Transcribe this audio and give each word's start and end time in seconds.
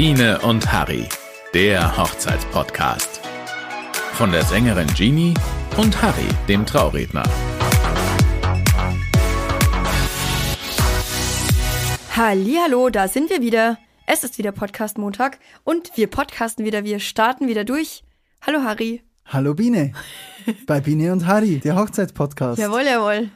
Biene 0.00 0.38
und 0.42 0.72
Harry, 0.72 1.08
der 1.54 1.96
Hochzeitspodcast. 1.98 3.20
Von 4.12 4.30
der 4.30 4.44
Sängerin 4.44 4.86
Jeannie 4.94 5.34
und 5.76 6.00
Harry, 6.00 6.28
dem 6.46 6.64
Trauredner. 6.64 7.24
Hallo, 12.14 12.90
da 12.90 13.08
sind 13.08 13.28
wir 13.28 13.40
wieder. 13.40 13.76
Es 14.06 14.22
ist 14.22 14.38
wieder 14.38 14.52
Podcast 14.52 14.98
Montag 14.98 15.40
und 15.64 15.90
wir 15.96 16.06
podcasten 16.06 16.64
wieder, 16.64 16.84
wir 16.84 17.00
starten 17.00 17.48
wieder 17.48 17.64
durch. 17.64 18.04
Hallo 18.40 18.62
Harry. 18.62 19.02
Hallo 19.24 19.54
Biene. 19.54 19.94
Bei 20.68 20.80
Biene 20.80 21.12
und 21.12 21.26
Harry, 21.26 21.58
der 21.58 21.74
Hochzeitspodcast. 21.74 22.60
Jawohl, 22.60 22.84
jawohl. 22.84 23.30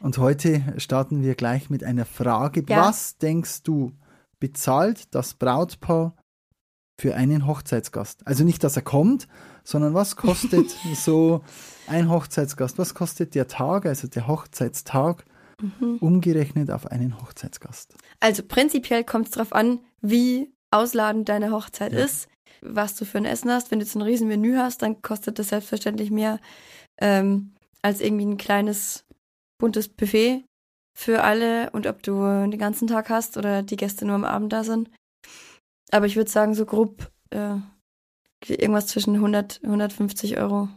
Und 0.00 0.16
heute 0.16 0.62
starten 0.78 1.22
wir 1.22 1.34
gleich 1.34 1.68
mit 1.68 1.84
einer 1.84 2.06
Frage. 2.06 2.64
Ja. 2.66 2.86
Was 2.86 3.18
denkst 3.18 3.64
du, 3.64 3.92
bezahlt 4.40 5.14
das 5.14 5.34
Brautpaar 5.34 6.14
für 7.00 7.14
einen 7.14 7.46
Hochzeitsgast? 7.46 8.26
Also 8.26 8.44
nicht, 8.44 8.64
dass 8.64 8.76
er 8.76 8.82
kommt, 8.82 9.28
sondern 9.64 9.94
was 9.94 10.16
kostet 10.16 10.70
so 10.94 11.42
ein 11.88 12.08
Hochzeitsgast? 12.10 12.78
Was 12.78 12.94
kostet 12.94 13.34
der 13.34 13.48
Tag, 13.48 13.86
also 13.86 14.08
der 14.08 14.26
Hochzeitstag, 14.26 15.24
Mhm. 15.62 15.96
umgerechnet 16.00 16.70
auf 16.70 16.86
einen 16.88 17.18
Hochzeitsgast? 17.22 17.94
Also 18.20 18.42
prinzipiell 18.42 19.04
kommt 19.04 19.24
es 19.28 19.30
darauf 19.32 19.54
an, 19.54 19.80
wie 20.02 20.52
ausladend 20.70 21.30
deine 21.30 21.50
Hochzeit 21.50 21.94
Ja. 21.94 22.00
ist, 22.04 22.28
was 22.60 22.94
du 22.94 23.06
für 23.06 23.16
ein 23.16 23.24
Essen 23.24 23.50
hast. 23.50 23.70
Wenn 23.70 23.78
du 23.78 23.86
jetzt 23.86 23.94
ein 23.94 24.02
riesen 24.02 24.28
Menü 24.28 24.56
hast, 24.58 24.82
dann 24.82 25.00
kostet 25.00 25.38
das 25.38 25.48
selbstverständlich 25.48 26.10
mehr 26.10 26.40
ähm, 27.00 27.54
als 27.80 28.02
irgendwie 28.02 28.26
ein 28.26 28.36
kleines 28.36 29.06
buntes 29.58 29.88
Buffet 29.88 30.44
für 30.98 31.22
alle 31.22 31.70
und 31.70 31.86
ob 31.86 32.02
du 32.02 32.22
den 32.22 32.58
ganzen 32.58 32.88
Tag 32.88 33.10
hast 33.10 33.36
oder 33.36 33.62
die 33.62 33.76
Gäste 33.76 34.06
nur 34.06 34.14
am 34.14 34.24
Abend 34.24 34.50
da 34.52 34.64
sind. 34.64 34.90
Aber 35.92 36.06
ich 36.06 36.16
würde 36.16 36.30
sagen, 36.30 36.54
so 36.54 36.64
grob 36.64 37.10
äh, 37.30 37.56
irgendwas 38.48 38.86
zwischen 38.86 39.14
100 39.14 39.60
150 39.62 40.38
Euro 40.38 40.68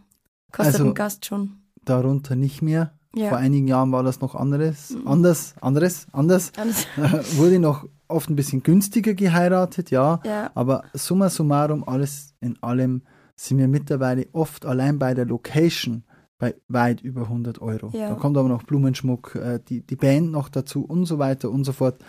kostet 0.52 0.76
Also- 0.76 0.86
ein 0.88 0.94
Gast 0.94 1.26
schon. 1.26 1.62
Darunter 1.86 2.36
nicht 2.36 2.62
mehr. 2.62 2.94
Vor 3.14 3.24
Ja. 3.24 3.36
einigen 3.38 3.68
Jahren 3.68 3.92
war 3.92 4.04
das 4.04 4.20
noch 4.22 4.36
anderes, 4.36 4.92
Mhm. 4.92 5.08
anders, 5.08 5.56
anderes, 5.62 6.06
anders. 6.12 6.52
Alles- 6.58 6.86
Wurde 7.38 7.60
noch 7.60 7.88
oft 8.08 8.30
ein 8.30 8.36
bisschen 8.36 8.62
günstiger 8.62 9.14
geheiratet, 9.14 9.90
ja. 9.90 10.20
ja. 10.26 10.52
Aber 10.54 10.84
summa 10.94 11.30
summarum, 11.30 11.84
alles 11.88 12.36
in 12.42 12.62
allem, 12.62 13.02
sind 13.36 13.58
wir 13.58 13.68
mittlerweile 13.70 14.28
oft 14.34 14.66
allein 14.66 15.00
bei 15.00 15.14
der 15.14 15.26
Location 15.26 16.04
bei 16.40 16.56
weit 16.70 17.02
über 17.02 17.24
100 17.24 17.62
Euro. 17.62 17.92
Ja. 17.94 18.10
Da 18.10 18.16
kommt 18.16 18.38
aber 18.38 18.50
noch 18.50 18.64
Blumenschmuck, 18.64 19.36
äh, 19.36 19.60
die, 19.70 19.82
die 19.86 19.96
Band 19.96 20.32
noch 20.32 20.50
dazu 20.50 20.84
und 20.86 21.06
so 21.06 21.20
weiter 21.20 21.52
und 21.52 21.66
so 21.66 21.74
fort. 21.74 22.00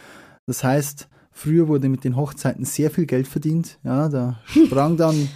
Das 0.47 0.65
heißt, 0.65 1.09
früher 1.33 1.69
wurde 1.69 1.89
mit 1.89 2.05
den 2.05 2.17
Hochzeiten 2.17 2.65
sehr 2.65 2.91
viel 2.91 3.07
Geld 3.07 3.27
verdient. 3.29 3.79
Ja, 3.83 4.09
da 4.09 4.39
sprang 4.47 4.97
dann 4.97 5.29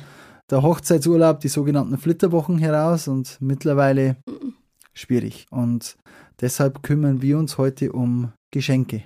der 0.51 0.63
Hochzeitsurlaub, 0.63 1.41
die 1.41 1.49
sogenannten 1.49 1.99
Flitterwochen 1.99 2.59
heraus 2.59 3.09
und 3.09 3.37
mittlerweile 3.41 4.17
schwierig. 4.93 5.47
Und 5.51 5.97
deshalb 6.41 6.83
kümmern 6.83 7.21
wir 7.21 7.37
uns 7.39 7.59
heute 7.59 7.93
um 7.93 8.33
Geschenke. 8.53 9.03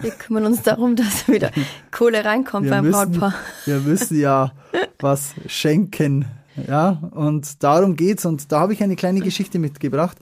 Wir 0.00 0.10
kümmern 0.12 0.44
uns 0.46 0.62
darum, 0.62 0.94
dass 0.96 1.26
wieder 1.28 1.50
Kohle 1.90 2.24
reinkommt 2.24 2.64
Wir 2.66 2.70
beim 2.72 2.84
müssen- 2.84 3.12
Brautpaar. 3.12 3.34
Wir 3.64 3.80
müssen 3.80 4.20
ja 4.20 4.52
was 5.00 5.34
schenken. 5.46 6.26
Ja, 6.66 7.10
und 7.12 7.62
darum 7.62 7.96
geht's. 7.96 8.24
Und 8.24 8.50
da 8.50 8.60
habe 8.60 8.72
ich 8.72 8.82
eine 8.82 8.96
kleine 8.96 9.20
Geschichte 9.20 9.58
mitgebracht. 9.58 10.18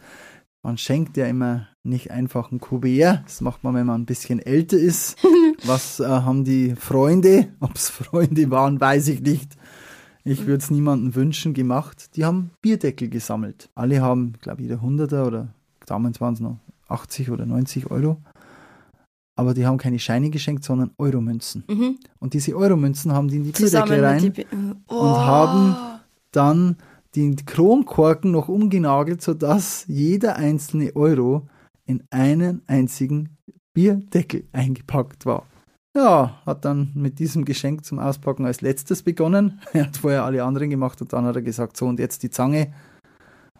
Man 0.62 0.78
schenkt 0.78 1.16
ja 1.16 1.26
immer 1.26 1.68
nicht 1.84 2.10
einfach 2.10 2.50
ein 2.50 2.58
Kuvert. 2.58 3.22
Das 3.24 3.40
macht 3.40 3.62
man, 3.62 3.74
wenn 3.74 3.86
man 3.86 4.02
ein 4.02 4.06
bisschen 4.06 4.40
älter 4.40 4.76
ist. 4.76 5.16
Was 5.64 6.00
äh, 6.00 6.06
haben 6.06 6.44
die 6.44 6.74
Freunde, 6.74 7.48
ob 7.60 7.76
es 7.76 7.88
Freunde 7.88 8.50
waren, 8.50 8.80
weiß 8.80 9.08
ich 9.08 9.20
nicht. 9.22 9.56
Ich 10.24 10.46
würde 10.46 10.58
es 10.64 10.70
niemandem 10.70 11.14
wünschen, 11.14 11.54
gemacht. 11.54 12.16
Die 12.16 12.24
haben 12.24 12.50
Bierdeckel 12.60 13.08
gesammelt. 13.08 13.68
Alle 13.76 14.02
haben, 14.02 14.32
glaube 14.40 14.60
ich, 14.60 14.68
jeder 14.68 14.82
Hunderter 14.82 15.24
oder 15.24 15.48
damals 15.86 16.20
waren 16.20 16.34
es 16.34 16.40
noch 16.40 16.58
80 16.88 17.30
oder 17.30 17.46
90 17.46 17.90
Euro. 17.92 18.16
Aber 19.36 19.54
die 19.54 19.66
haben 19.66 19.78
keine 19.78 20.00
Scheine 20.00 20.30
geschenkt, 20.30 20.64
sondern 20.64 20.90
Euromünzen. 20.98 21.62
Mhm. 21.68 21.98
Und 22.18 22.34
diese 22.34 22.56
Euromünzen 22.56 23.12
haben 23.12 23.28
die 23.28 23.36
in 23.36 23.44
die 23.44 23.52
Zusammen 23.52 23.88
Bierdeckel 23.88 24.04
rein, 24.04 24.22
die 24.22 24.30
Bi 24.30 24.46
oh. 24.88 24.94
und 24.94 25.16
haben- 25.16 25.76
dann 26.32 26.76
die 27.14 27.34
Kronkorken 27.36 28.30
noch 28.30 28.48
umgenagelt, 28.48 29.22
sodass 29.22 29.84
jeder 29.88 30.36
einzelne 30.36 30.94
Euro 30.94 31.48
in 31.86 32.04
einen 32.10 32.62
einzigen 32.66 33.38
Bierdeckel 33.72 34.44
eingepackt 34.52 35.26
war. 35.26 35.46
Ja, 35.96 36.42
hat 36.44 36.66
dann 36.66 36.90
mit 36.94 37.18
diesem 37.18 37.46
Geschenk 37.46 37.86
zum 37.86 37.98
Auspacken 37.98 38.44
als 38.44 38.60
letztes 38.60 39.02
begonnen. 39.02 39.60
Er 39.72 39.86
hat 39.86 39.96
vorher 39.96 40.24
alle 40.24 40.44
anderen 40.44 40.68
gemacht 40.68 41.00
und 41.00 41.12
dann 41.12 41.24
hat 41.24 41.36
er 41.36 41.42
gesagt, 41.42 41.76
so 41.76 41.86
und 41.86 41.98
jetzt 41.98 42.22
die 42.22 42.30
Zange. 42.30 42.74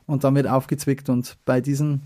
Und 0.04 0.22
dann 0.22 0.34
wird 0.34 0.47
aufgezwickt 0.47 1.09
und 1.09 1.38
bei 1.47 1.62
diesem 1.62 2.03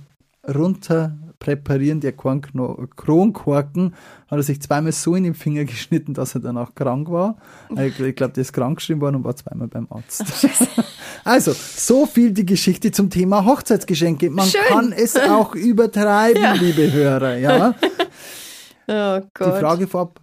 Runterpräparieren 1.40 2.00
der 2.00 2.12
Kronkorken 2.12 3.94
hat 4.30 4.38
er 4.38 4.42
sich 4.42 4.60
zweimal 4.60 4.92
so 4.92 5.14
in 5.14 5.24
den 5.24 5.34
Finger 5.34 5.64
geschnitten, 5.64 6.14
dass 6.14 6.34
er 6.34 6.40
danach 6.40 6.74
krank 6.74 7.10
war. 7.10 7.36
Also 7.74 8.04
Ich 8.04 8.16
glaube, 8.16 8.34
der 8.34 8.42
ist 8.42 8.52
krank 8.52 8.78
geschrieben 8.78 9.00
worden 9.00 9.16
und 9.16 9.24
war 9.24 9.34
zweimal 9.36 9.68
beim 9.68 9.86
Arzt. 9.90 10.24
Also, 11.22 11.52
so 11.52 12.06
viel 12.06 12.32
die 12.32 12.46
Geschichte 12.46 12.92
zum 12.92 13.10
Thema 13.10 13.44
Hochzeitsgeschenke. 13.44 14.30
Man 14.30 14.46
Schön. 14.46 14.60
kann 14.68 14.92
es 14.92 15.16
auch 15.16 15.54
übertreiben, 15.54 16.58
liebe 16.58 16.90
Hörer, 16.90 17.36
ja. 17.36 17.74
Oh 18.88 19.20
Gott. 19.34 19.54
Die 19.54 19.60
Frage 19.60 19.86
vorab, 19.86 20.20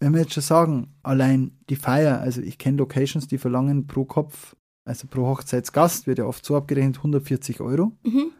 wenn 0.00 0.12
wir 0.12 0.22
jetzt 0.22 0.34
schon 0.34 0.42
sagen, 0.42 0.88
allein 1.04 1.52
die 1.70 1.76
Feier, 1.76 2.20
also 2.20 2.42
ich 2.42 2.58
kenne 2.58 2.78
Locations, 2.78 3.28
die 3.28 3.38
verlangen 3.38 3.86
pro 3.86 4.04
Kopf, 4.04 4.56
also 4.84 5.06
pro 5.06 5.26
Hochzeitsgast, 5.28 6.06
wird 6.06 6.18
ja 6.18 6.24
oft 6.24 6.44
so 6.44 6.56
abgerechnet, 6.56 6.96
140 6.96 7.60
Euro. 7.60 7.92
Mhm. 8.02 8.32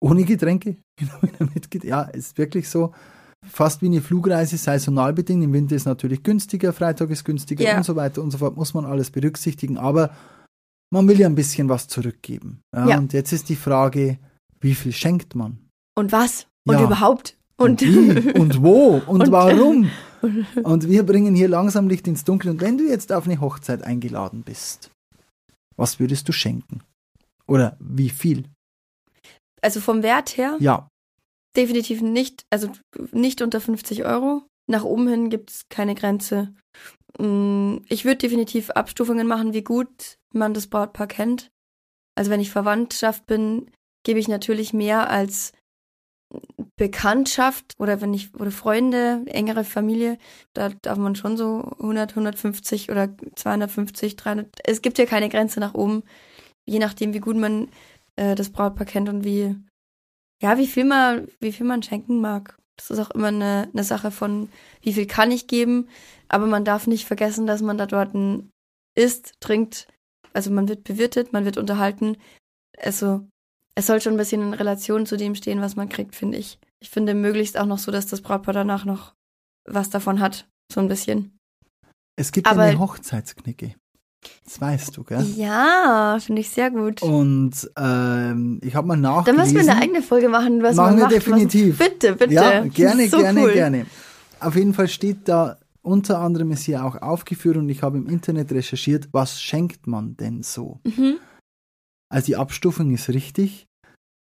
Ohne 0.00 0.24
Getränke. 0.24 0.76
Er 1.38 1.46
mitgeht. 1.54 1.84
Ja, 1.84 2.02
ist 2.02 2.36
wirklich 2.38 2.68
so. 2.68 2.92
Fast 3.46 3.80
wie 3.80 3.86
eine 3.86 4.02
Flugreise, 4.02 4.56
saisonal 4.58 5.12
bedingt. 5.14 5.42
Im 5.44 5.52
Winter 5.52 5.74
ist 5.76 5.86
natürlich 5.86 6.22
günstiger, 6.22 6.72
Freitag 6.72 7.10
ist 7.10 7.24
günstiger 7.24 7.64
Ja. 7.64 7.76
und 7.78 7.84
so 7.84 7.96
weiter 7.96 8.22
und 8.22 8.30
so 8.30 8.38
fort. 8.38 8.56
Muss 8.56 8.74
man 8.74 8.84
alles 8.84 9.10
berücksichtigen. 9.10 9.78
Aber 9.78 10.10
man 10.92 11.08
will 11.08 11.18
ja 11.18 11.26
ein 11.26 11.34
bisschen 11.34 11.68
was 11.68 11.88
zurückgeben. 11.88 12.60
Ja, 12.74 12.88
Ja. 12.88 12.98
Und 12.98 13.12
jetzt 13.12 13.32
ist 13.32 13.48
die 13.48 13.56
Frage, 13.56 14.18
wie 14.60 14.74
viel 14.74 14.92
schenkt 14.92 15.34
man? 15.34 15.58
Und 15.96 16.12
was? 16.12 16.46
Und 16.66 16.74
Ja. 16.74 16.84
überhaupt? 16.84 17.36
Und, 17.56 17.80
wie 17.82 18.32
und 18.38 18.62
wo 18.62 19.02
und, 19.06 19.22
Und- 19.22 19.32
warum? 19.32 19.90
Und 20.64 20.86
wir 20.86 21.02
bringen 21.04 21.34
hier 21.34 21.48
langsam 21.48 21.88
Licht 21.88 22.06
ins 22.06 22.24
Dunkel. 22.24 22.50
Und 22.50 22.60
wenn 22.60 22.76
du 22.76 22.86
jetzt 22.86 23.10
auf 23.10 23.24
eine 23.24 23.40
Hochzeit 23.40 23.82
eingeladen 23.82 24.42
bist, 24.42 24.90
was 25.76 25.98
würdest 25.98 26.28
du 26.28 26.32
schenken? 26.32 26.82
Oder 27.46 27.76
wie 27.80 28.10
viel? 28.10 28.44
Also 29.62 29.80
vom 29.80 30.02
Wert 30.02 30.36
her 30.36 30.56
Ja, 30.60 30.88
definitiv 31.56 32.00
nicht, 32.00 32.44
also 32.50 32.70
nicht 33.12 33.42
unter 33.42 33.60
50 33.60 34.04
Euro. 34.04 34.42
Nach 34.68 34.84
oben 34.84 35.08
hin 35.08 35.30
gibt 35.30 35.50
es 35.50 35.68
keine 35.68 35.94
Grenze. 35.94 36.54
Mm, 37.18 37.78
Ich 37.88 38.04
würde 38.04 38.18
definitiv 38.18 38.70
Abstufungen 38.70 39.26
machen, 39.26 39.52
wie 39.52 39.64
gut 39.64 40.16
man 40.32 40.54
das 40.54 40.68
Brautpaar 40.68 41.08
kennt. 41.08 41.50
Also 42.16 42.30
wenn 42.30 42.40
ich 42.40 42.50
Verwandtschaft 42.50 43.26
bin, 43.26 43.70
gebe 44.04 44.20
ich 44.20 44.28
natürlich 44.28 44.72
mehr 44.72 45.10
als 45.10 45.52
Bekanntschaft 46.76 47.74
oder 47.78 48.00
wenn 48.00 48.14
ich 48.14 48.32
oder 48.34 48.50
Freunde, 48.52 49.22
engere 49.26 49.64
Familie, 49.64 50.18
da 50.54 50.70
darf 50.82 50.98
man 50.98 51.16
schon 51.16 51.36
so 51.36 51.72
100, 51.80 52.10
150 52.12 52.90
oder 52.90 53.14
250, 53.34 54.16
300. 54.16 54.46
Es 54.64 54.80
gibt 54.80 54.98
ja 54.98 55.06
keine 55.06 55.28
Grenze 55.28 55.60
nach 55.60 55.74
oben, 55.74 56.04
je 56.66 56.78
nachdem, 56.78 57.12
wie 57.12 57.20
gut 57.20 57.36
man 57.36 57.68
äh, 58.16 58.34
das 58.34 58.50
Brautpaar 58.50 58.86
kennt 58.86 59.08
und 59.08 59.24
wie 59.24 59.56
ja, 60.42 60.56
wie 60.56 60.66
viel 60.66 60.84
man, 60.84 61.28
wie 61.40 61.52
viel 61.52 61.66
man 61.66 61.82
schenken 61.82 62.20
mag. 62.20 62.56
Das 62.76 62.90
ist 62.90 62.98
auch 62.98 63.10
immer 63.10 63.28
eine, 63.28 63.68
eine 63.74 63.84
Sache 63.84 64.10
von, 64.10 64.48
wie 64.80 64.94
viel 64.94 65.06
kann 65.06 65.30
ich 65.30 65.46
geben. 65.48 65.88
Aber 66.28 66.46
man 66.46 66.64
darf 66.64 66.86
nicht 66.86 67.04
vergessen, 67.06 67.46
dass 67.46 67.60
man 67.60 67.76
da 67.76 67.84
dort 67.84 68.12
isst, 68.96 69.34
trinkt. 69.40 69.86
Also 70.32 70.50
man 70.50 70.66
wird 70.66 70.84
bewirtet, 70.84 71.34
man 71.34 71.44
wird 71.44 71.58
unterhalten. 71.58 72.16
Also 72.78 73.28
es 73.74 73.86
soll 73.86 74.00
schon 74.00 74.14
ein 74.14 74.18
bisschen 74.18 74.40
in 74.40 74.54
Relation 74.54 75.04
zu 75.04 75.18
dem 75.18 75.34
stehen, 75.34 75.60
was 75.60 75.76
man 75.76 75.90
kriegt, 75.90 76.14
finde 76.14 76.38
ich. 76.38 76.58
Ich 76.82 76.88
finde 76.88 77.12
möglichst 77.14 77.58
auch 77.58 77.66
noch 77.66 77.78
so, 77.78 77.92
dass 77.92 78.06
das 78.06 78.22
Brautpaar 78.22 78.54
danach 78.54 78.86
noch 78.86 79.14
was 79.68 79.90
davon 79.90 80.20
hat. 80.20 80.48
So 80.72 80.80
ein 80.80 80.88
bisschen. 80.88 81.36
es 82.16 82.32
gibt 82.32 82.46
Aber- 82.46 82.62
eine 82.62 82.78
Hochzeitsknicke. 82.78 83.74
Das 84.44 84.60
weißt 84.60 84.96
du, 84.96 85.04
gell? 85.04 85.24
Ja, 85.36 86.18
finde 86.20 86.40
ich 86.42 86.50
sehr 86.50 86.70
gut. 86.70 87.02
Und 87.02 87.70
ähm, 87.78 88.60
ich 88.62 88.74
habe 88.74 88.86
mal 88.86 88.94
Dann 88.94 89.02
nachgelesen. 89.02 89.54
müssen 89.54 89.66
wir 89.66 89.72
eine 89.72 89.82
eigene 89.82 90.02
Folge 90.02 90.28
machen, 90.28 90.62
was 90.62 90.76
Machen 90.76 90.90
man 90.90 90.96
wir 90.98 91.04
macht. 91.04 91.14
definitiv. 91.14 91.80
Was, 91.80 91.88
bitte, 91.88 92.14
bitte. 92.16 92.34
Ja, 92.34 92.64
gerne, 92.64 93.08
so 93.08 93.18
gerne, 93.18 93.42
cool. 93.42 93.52
gerne. 93.52 93.86
Auf 94.40 94.56
jeden 94.56 94.74
Fall 94.74 94.88
steht 94.88 95.28
da 95.28 95.56
unter 95.82 96.18
anderem 96.18 96.50
ist 96.50 96.64
hier 96.64 96.84
auch 96.84 97.00
aufgeführt 97.00 97.56
und 97.56 97.68
ich 97.70 97.82
habe 97.82 97.96
im 97.96 98.06
Internet 98.06 98.52
recherchiert, 98.52 99.08
was 99.12 99.40
schenkt 99.40 99.86
man 99.86 100.16
denn 100.16 100.42
so? 100.42 100.80
Mhm. 100.84 101.16
Also 102.10 102.26
die 102.26 102.36
Abstufung 102.36 102.92
ist 102.92 103.08
richtig. 103.08 103.66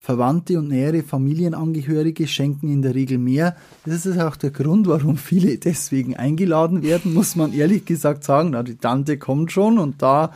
Verwandte 0.05 0.59
und 0.59 0.67
nähere 0.67 1.01
Familienangehörige 1.01 2.27
schenken 2.27 2.67
in 2.67 2.81
der 2.81 2.93
Regel 2.93 3.17
mehr. 3.17 3.55
Das 3.85 4.05
ist 4.05 4.19
auch 4.19 4.35
der 4.35 4.51
Grund, 4.51 4.85
warum 4.85 5.15
viele 5.15 5.57
deswegen 5.63 6.17
eingeladen 6.17 6.83
werden, 6.83 7.13
muss 7.13 7.37
man 7.37 7.53
ehrlich 7.53 7.85
gesagt 7.85 8.25
sagen. 8.25 8.49
Na, 8.49 8.63
die 8.63 8.75
Tante 8.75 9.17
kommt 9.17 9.53
schon 9.53 9.79
und 9.79 10.01
da 10.01 10.33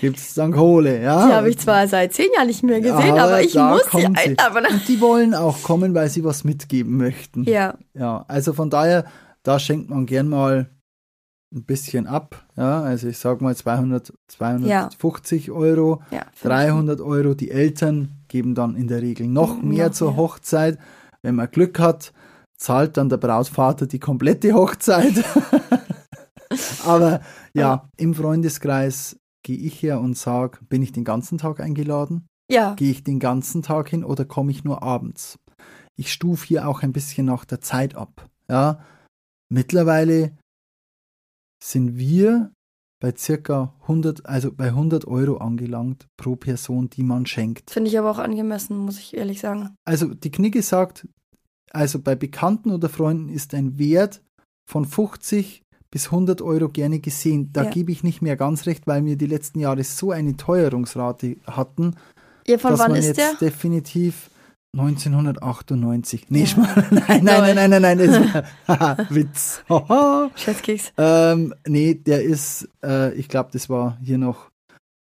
gibt 0.00 0.18
es 0.18 0.34
dann 0.34 0.52
Kohle. 0.52 1.02
Ja? 1.02 1.26
Die 1.26 1.32
habe 1.32 1.50
ich 1.50 1.58
zwar 1.58 1.88
seit 1.88 2.14
zehn 2.14 2.28
Jahren 2.32 2.46
nicht 2.46 2.62
mehr 2.62 2.80
gesehen, 2.80 3.18
aber, 3.18 3.22
aber 3.22 3.42
ich 3.42 3.56
muss 3.56 3.90
sie 3.90 4.06
einladen. 4.06 4.66
Und 4.72 4.86
die 4.86 5.00
wollen 5.00 5.34
auch 5.34 5.64
kommen, 5.64 5.94
weil 5.94 6.08
sie 6.08 6.22
was 6.22 6.44
mitgeben 6.44 6.96
möchten. 6.96 7.42
Ja. 7.42 7.76
Ja, 7.94 8.24
also 8.28 8.52
von 8.52 8.70
daher, 8.70 9.04
da 9.42 9.58
schenkt 9.58 9.90
man 9.90 10.06
gern 10.06 10.28
mal 10.28 10.70
ein 11.52 11.64
bisschen 11.64 12.06
ab. 12.06 12.46
Ja, 12.56 12.82
also 12.82 13.08
ich 13.08 13.18
sage 13.18 13.42
mal 13.42 13.56
200, 13.56 14.12
250 14.28 15.46
ja. 15.46 15.52
Euro, 15.52 16.02
ja, 16.12 16.24
300 16.42 17.00
Euro. 17.00 17.34
Die 17.34 17.50
Eltern 17.50 18.17
geben 18.28 18.54
dann 18.54 18.76
in 18.76 18.88
der 18.88 19.02
Regel 19.02 19.26
noch 19.26 19.62
mehr 19.62 19.88
noch 19.88 19.94
zur 19.94 20.10
mehr. 20.12 20.16
Hochzeit. 20.18 20.78
Wenn 21.22 21.34
man 21.34 21.50
Glück 21.50 21.78
hat, 21.78 22.12
zahlt 22.56 22.96
dann 22.96 23.08
der 23.08 23.16
Brautvater 23.16 23.86
die 23.86 23.98
komplette 23.98 24.52
Hochzeit. 24.52 25.24
Aber 26.84 27.20
ja, 27.52 27.88
im 27.96 28.14
Freundeskreis 28.14 29.18
gehe 29.42 29.58
ich 29.58 29.82
her 29.82 30.00
und 30.00 30.16
sage, 30.16 30.58
bin 30.68 30.82
ich 30.82 30.92
den 30.92 31.04
ganzen 31.04 31.38
Tag 31.38 31.60
eingeladen? 31.60 32.26
Ja. 32.50 32.74
Gehe 32.74 32.90
ich 32.90 33.04
den 33.04 33.18
ganzen 33.18 33.62
Tag 33.62 33.88
hin 33.88 34.04
oder 34.04 34.24
komme 34.24 34.50
ich 34.50 34.64
nur 34.64 34.82
abends? 34.82 35.38
Ich 35.96 36.12
stufe 36.12 36.46
hier 36.46 36.68
auch 36.68 36.82
ein 36.82 36.92
bisschen 36.92 37.26
nach 37.26 37.44
der 37.44 37.60
Zeit 37.60 37.94
ab. 37.94 38.28
Ja, 38.48 38.84
mittlerweile 39.50 40.36
sind 41.62 41.98
wir 41.98 42.52
bei 43.00 43.14
circa 43.16 43.74
100, 43.82 44.26
also 44.26 44.52
bei 44.52 44.66
100 44.66 45.06
Euro 45.06 45.36
angelangt 45.36 46.06
pro 46.16 46.36
Person, 46.36 46.90
die 46.90 47.02
man 47.02 47.26
schenkt. 47.26 47.70
Finde 47.70 47.90
ich 47.90 47.98
aber 47.98 48.10
auch 48.10 48.18
angemessen, 48.18 48.76
muss 48.78 48.98
ich 48.98 49.16
ehrlich 49.16 49.40
sagen. 49.40 49.76
Also 49.84 50.14
die 50.14 50.30
Knigge 50.30 50.62
sagt, 50.62 51.06
also 51.70 52.00
bei 52.00 52.14
Bekannten 52.14 52.70
oder 52.70 52.88
Freunden 52.88 53.28
ist 53.28 53.54
ein 53.54 53.78
Wert 53.78 54.22
von 54.68 54.84
50 54.84 55.62
bis 55.90 56.06
100 56.06 56.42
Euro 56.42 56.68
gerne 56.68 56.98
gesehen. 56.98 57.50
Da 57.52 57.64
ja. 57.64 57.70
gebe 57.70 57.92
ich 57.92 58.02
nicht 58.02 58.20
mehr 58.20 58.36
ganz 58.36 58.66
recht, 58.66 58.86
weil 58.86 59.04
wir 59.04 59.16
die 59.16 59.26
letzten 59.26 59.60
Jahre 59.60 59.84
so 59.84 60.10
eine 60.10 60.36
Teuerungsrate 60.36 61.36
hatten, 61.46 61.96
ja, 62.46 62.58
von 62.58 62.72
dass 62.72 62.80
wann 62.80 62.92
man 62.92 63.00
ist 63.00 63.06
jetzt 63.06 63.18
der? 63.18 63.34
definitiv 63.34 64.30
1998. 64.76 66.26
Nee, 66.28 66.44
ja. 66.44 66.56
nein, 66.90 67.24
nein, 67.24 67.54
nein, 67.54 67.70
nein, 67.70 67.82
nein, 67.82 67.98
nein, 67.98 68.46
nein, 68.66 69.06
Witz. 69.10 69.62
Scherzkeks. 70.36 70.92
Ähm, 70.96 71.54
nee, 71.66 71.94
der 71.94 72.22
ist, 72.22 72.68
äh, 72.84 73.14
ich 73.14 73.28
glaube, 73.28 73.50
das 73.52 73.68
war 73.68 73.98
hier 74.02 74.18
noch 74.18 74.50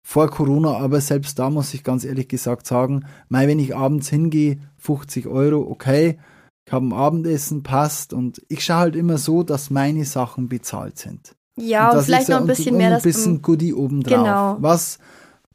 vor 0.06 0.30
Corona, 0.30 0.78
aber 0.78 1.02
selbst 1.02 1.38
da 1.38 1.50
muss 1.50 1.74
ich 1.74 1.84
ganz 1.84 2.04
ehrlich 2.04 2.28
gesagt 2.28 2.66
sagen, 2.66 3.06
mal 3.28 3.48
wenn 3.48 3.60
ich 3.60 3.76
abends 3.76 4.10
hingehe, 4.10 4.60
50 4.78 5.28
Euro, 5.28 5.70
okay, 5.70 6.18
ich 6.66 6.74
habe 6.74 6.86
ein 6.86 6.94
Abendessen, 6.94 7.64
passt 7.64 8.14
und 8.14 8.42
ich 8.48 8.64
schaue 8.64 8.78
halt 8.78 8.96
immer 8.96 9.18
so, 9.18 9.44
dass 9.44 9.70
meine 9.70 10.06
Sachen 10.06 10.50
bezahlt 10.50 10.98
sind. 10.98 11.36
Ja, 11.60 11.92
und, 11.92 11.98
und 11.98 12.04
vielleicht 12.06 12.30
noch 12.30 12.40
ein 12.40 12.48
bisschen 12.48 12.78
mehr. 12.78 12.96
Ein 12.96 13.02
bisschen 13.02 13.42
Goodie 13.42 13.74
obendrauf. 13.74 14.24
Genau. 14.24 14.58
Was 14.60 15.00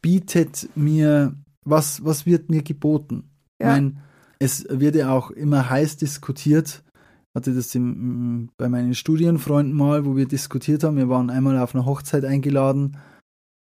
bietet 0.02 0.68
mir, 0.74 1.34
was, 1.64 2.04
was 2.04 2.26
wird 2.26 2.50
mir 2.50 2.62
geboten? 2.62 3.30
Ja. 3.60 3.68
Ich 3.68 3.82
meine, 3.82 4.02
es 4.38 4.66
wird 4.68 4.96
ja 4.96 5.10
auch 5.10 5.30
immer 5.30 5.70
heiß 5.70 5.96
diskutiert. 5.96 6.82
Ich 6.86 7.34
hatte 7.36 7.54
das 7.54 7.74
im, 7.74 8.50
bei 8.56 8.68
meinen 8.68 8.94
Studienfreunden 8.94 9.74
mal, 9.74 10.04
wo 10.04 10.16
wir 10.16 10.26
diskutiert 10.26 10.84
haben. 10.84 10.96
Wir 10.96 11.08
waren 11.08 11.30
einmal 11.30 11.58
auf 11.58 11.74
einer 11.74 11.86
Hochzeit 11.86 12.24
eingeladen, 12.24 12.96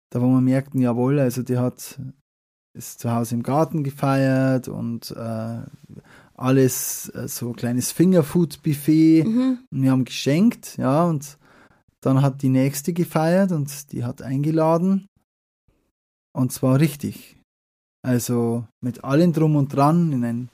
da 0.10 0.22
wo 0.22 0.28
wir 0.28 0.42
merkten, 0.42 0.82
jawohl, 0.82 1.20
also 1.20 1.44
die 1.44 1.58
hat 1.58 2.00
ist 2.76 3.00
zu 3.00 3.12
Hause 3.12 3.36
im 3.36 3.44
Garten 3.44 3.84
gefeiert 3.84 4.68
und 4.68 5.12
äh, 5.12 5.62
alles 6.36 7.10
äh, 7.10 7.28
so 7.28 7.50
ein 7.50 7.56
kleines 7.56 7.92
Fingerfood-Buffet. 7.92 9.24
Mhm. 9.26 9.60
Und 9.72 9.82
wir 9.82 9.92
haben 9.92 10.06
geschenkt, 10.06 10.78
ja, 10.78 11.06
und 11.06 11.38
dann 12.02 12.22
hat 12.22 12.42
die 12.42 12.50
nächste 12.50 12.94
gefeiert 12.94 13.52
und 13.52 13.92
die 13.92 14.04
hat 14.04 14.22
eingeladen. 14.22 15.08
Und 16.36 16.52
zwar 16.52 16.80
richtig. 16.80 17.38
Also 18.06 18.66
mit 18.82 19.04
allem 19.04 19.34
drum 19.34 19.56
und 19.56 19.74
dran 19.74 20.12
in 20.12 20.24
ein 20.24 20.50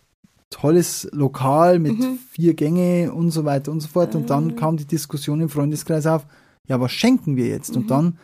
tolles 0.50 1.10
Lokal 1.12 1.80
mit 1.80 2.00
mhm. 2.00 2.18
vier 2.31 2.54
Gänge 2.54 3.12
und 3.13 3.31
so 3.31 3.46
weiter 3.46 3.72
und 3.72 3.81
so 3.81 3.88
fort. 3.88 4.16
Und 4.16 4.30
dann 4.30 4.51
ah. 4.51 4.54
kam 4.54 4.78
die 4.78 4.86
Diskussion 4.86 5.42
im 5.42 5.50
Freundeskreis 5.50 6.06
auf, 6.06 6.25
ja, 6.68 6.80
was 6.80 6.92
schenken 6.92 7.36
wir 7.36 7.48
jetzt? 7.48 7.72
Mhm. 7.72 7.81
Und 7.81 7.92
dann 7.92 8.19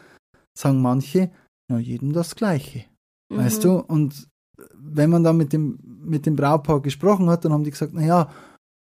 sagen 0.57 0.81
manche, 0.81 1.31
ja, 1.69 1.79
jedem 1.79 2.13
das 2.13 2.35
Gleiche. 2.35 2.85
Mhm. 3.29 3.37
Weißt 3.37 3.63
du? 3.63 3.79
Und 3.79 4.27
wenn 4.75 5.09
man 5.09 5.23
dann 5.23 5.37
mit 5.37 5.53
dem, 5.53 5.79
mit 5.83 6.25
dem 6.25 6.35
Brautpaar 6.35 6.81
gesprochen 6.81 7.29
hat, 7.29 7.45
dann 7.45 7.53
haben 7.53 7.63
die 7.63 7.71
gesagt, 7.71 7.93
naja, 7.93 8.29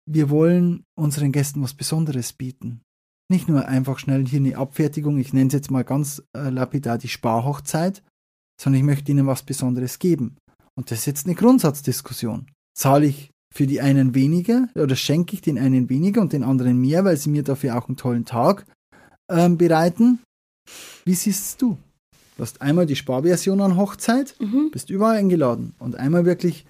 wir 0.05 0.29
wollen 0.29 0.83
unseren 0.95 1.31
Gästen 1.31 1.61
was 1.61 1.73
Besonderes 1.73 2.33
bieten. 2.33 2.81
Nicht 3.31 3.47
nur 3.47 3.67
einfach 3.67 3.99
schnell 3.99 4.25
hier 4.25 4.39
eine 4.39 4.57
Abfertigung, 4.57 5.19
ich 5.19 5.33
nenne 5.33 5.47
es 5.47 5.53
jetzt 5.53 5.69
mal 5.69 5.83
ganz 5.83 6.23
äh, 6.35 6.49
lapidar 6.49 6.97
die 6.97 7.09
Sparhochzeit, 7.09 8.01
sondern 8.59 8.79
ich 8.79 8.85
möchte 8.85 9.11
ihnen 9.11 9.27
was 9.27 9.43
Besonderes 9.43 9.99
geben. 9.99 10.35
Und 10.75 10.91
das 10.91 10.99
ist 10.99 11.05
jetzt 11.05 11.25
eine 11.25 11.35
Grundsatzdiskussion. 11.35 12.47
Zahle 12.73 13.07
ich 13.07 13.31
für 13.53 13.65
die 13.65 13.81
einen 13.81 14.13
weniger 14.13 14.67
oder 14.75 14.95
schenke 14.95 15.33
ich 15.33 15.41
den 15.41 15.57
einen 15.57 15.89
weniger 15.89 16.21
und 16.21 16.33
den 16.33 16.43
anderen 16.43 16.79
mehr, 16.79 17.05
weil 17.05 17.17
sie 17.17 17.29
mir 17.29 17.43
dafür 17.43 17.77
auch 17.77 17.87
einen 17.87 17.97
tollen 17.97 18.25
Tag 18.25 18.65
ähm, 19.29 19.57
bereiten? 19.57 20.19
Wie 21.05 21.15
siehst 21.15 21.61
du? 21.61 21.77
Du 22.37 22.43
hast 22.43 22.61
einmal 22.61 22.85
die 22.85 22.95
Sparversion 22.95 23.59
an 23.61 23.75
Hochzeit, 23.75 24.35
mhm. 24.39 24.69
bist 24.71 24.89
überall 24.89 25.17
eingeladen 25.17 25.73
und 25.79 25.95
einmal 25.95 26.25
wirklich 26.25 26.65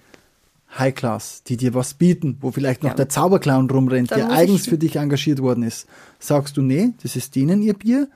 High 0.78 0.94
Class, 0.94 1.42
die 1.44 1.56
dir 1.56 1.74
was 1.74 1.94
bieten, 1.94 2.38
wo 2.40 2.52
vielleicht 2.52 2.82
noch 2.82 2.90
ja. 2.90 2.96
der 2.96 3.08
Zauberclown 3.08 3.68
rumrennt, 3.68 4.10
der 4.10 4.30
eigens 4.30 4.68
für 4.68 4.78
dich 4.78 4.96
engagiert 4.96 5.40
worden 5.40 5.64
ist. 5.64 5.86
Sagst 6.18 6.56
du, 6.56 6.62
nee, 6.62 6.92
das 7.02 7.16
ist 7.16 7.34
denen 7.34 7.62
ihr 7.62 7.74
Bier, 7.74 8.08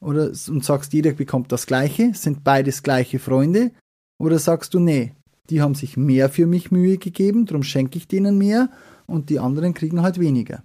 oder, 0.00 0.30
und 0.48 0.64
sagst, 0.64 0.92
jeder 0.92 1.12
bekommt 1.12 1.52
das 1.52 1.66
Gleiche, 1.66 2.12
sind 2.14 2.44
beides 2.44 2.82
gleiche 2.82 3.18
Freunde? 3.18 3.72
Oder 4.18 4.38
sagst 4.38 4.74
du, 4.74 4.78
nee, 4.78 5.14
die 5.50 5.60
haben 5.60 5.74
sich 5.74 5.96
mehr 5.96 6.28
für 6.30 6.46
mich 6.46 6.70
Mühe 6.70 6.98
gegeben, 6.98 7.46
darum 7.46 7.62
schenke 7.62 7.98
ich 7.98 8.08
denen 8.08 8.38
mehr 8.38 8.70
und 9.06 9.30
die 9.30 9.38
anderen 9.38 9.74
kriegen 9.74 10.02
halt 10.02 10.18
weniger. 10.18 10.62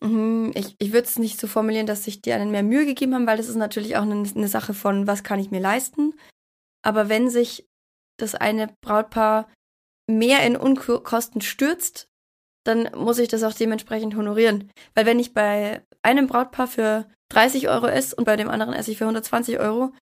Mhm, 0.00 0.52
ich, 0.54 0.74
ich 0.78 0.92
würde 0.92 1.06
es 1.06 1.18
nicht 1.18 1.40
so 1.40 1.46
formulieren, 1.46 1.86
dass 1.86 2.04
sich 2.04 2.22
die 2.22 2.32
einen 2.32 2.50
mehr 2.50 2.62
Mühe 2.62 2.86
gegeben 2.86 3.14
haben, 3.14 3.26
weil 3.26 3.36
das 3.36 3.48
ist 3.48 3.56
natürlich 3.56 3.96
auch 3.96 4.02
eine, 4.02 4.28
eine 4.34 4.48
Sache 4.48 4.74
von, 4.74 5.06
was 5.06 5.22
kann 5.22 5.38
ich 5.38 5.50
mir 5.50 5.60
leisten. 5.60 6.14
Aber 6.82 7.08
wenn 7.08 7.30
sich 7.30 7.66
das 8.18 8.34
eine 8.34 8.72
Brautpaar 8.80 9.48
mehr 10.08 10.44
in 10.46 10.56
Unkosten 10.56 11.40
stürzt, 11.40 12.08
dann 12.64 12.90
muss 12.96 13.18
ich 13.18 13.28
das 13.28 13.42
auch 13.42 13.52
dementsprechend 13.52 14.16
honorieren. 14.16 14.70
Weil 14.94 15.06
wenn 15.06 15.18
ich 15.18 15.34
bei 15.34 15.82
einem 16.02 16.26
Brautpaar 16.26 16.66
für 16.66 17.06
30 17.30 17.68
Euro 17.68 17.86
esse 17.86 18.14
und 18.16 18.24
bei 18.24 18.36
dem 18.36 18.48
anderen 18.48 18.74
esse 18.74 18.90
ich 18.90 18.98
für 18.98 19.04
120 19.04 19.58
Euro, 19.58 19.92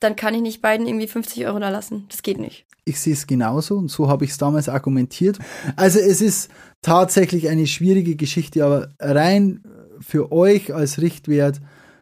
dann 0.00 0.16
kann 0.16 0.34
ich 0.34 0.42
nicht 0.42 0.62
beiden 0.62 0.86
irgendwie 0.86 1.08
50 1.08 1.46
Euro 1.46 1.58
da 1.58 1.70
lassen. 1.70 2.06
Das 2.08 2.22
geht 2.22 2.38
nicht. 2.38 2.66
Ich 2.84 3.00
sehe 3.00 3.12
es 3.12 3.26
genauso 3.26 3.76
und 3.76 3.90
so 3.90 4.08
habe 4.08 4.24
ich 4.24 4.30
es 4.30 4.38
damals 4.38 4.68
argumentiert. 4.68 5.38
Also 5.76 5.98
es 5.98 6.20
ist 6.20 6.50
tatsächlich 6.82 7.48
eine 7.48 7.66
schwierige 7.66 8.16
Geschichte, 8.16 8.64
aber 8.64 8.90
rein 9.00 9.62
für 10.00 10.32
euch 10.32 10.72
als 10.72 11.00
Richtwert 11.00 11.60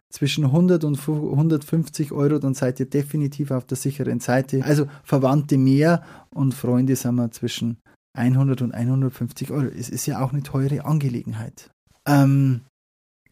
zwischen 0.09 0.45
100 0.45 0.83
und 0.83 0.97
150 0.97 2.11
Euro, 2.11 2.39
dann 2.39 2.53
seid 2.53 2.79
ihr 2.79 2.85
definitiv 2.89 3.51
auf 3.51 3.65
der 3.65 3.77
sicheren 3.77 4.19
Seite. 4.19 4.63
Also 4.63 4.87
Verwandte 5.03 5.57
mehr 5.57 6.03
und 6.29 6.53
Freunde 6.53 6.95
sind 6.95 7.15
wir 7.15 7.31
zwischen 7.31 7.77
100 8.13 8.61
und 8.61 8.73
150 8.73 9.51
Euro. 9.51 9.65
Es 9.65 9.89
ist 9.89 10.05
ja 10.05 10.23
auch 10.23 10.31
eine 10.31 10.43
teure 10.43 10.85
Angelegenheit. 10.85 11.69
Ähm, 12.07 12.61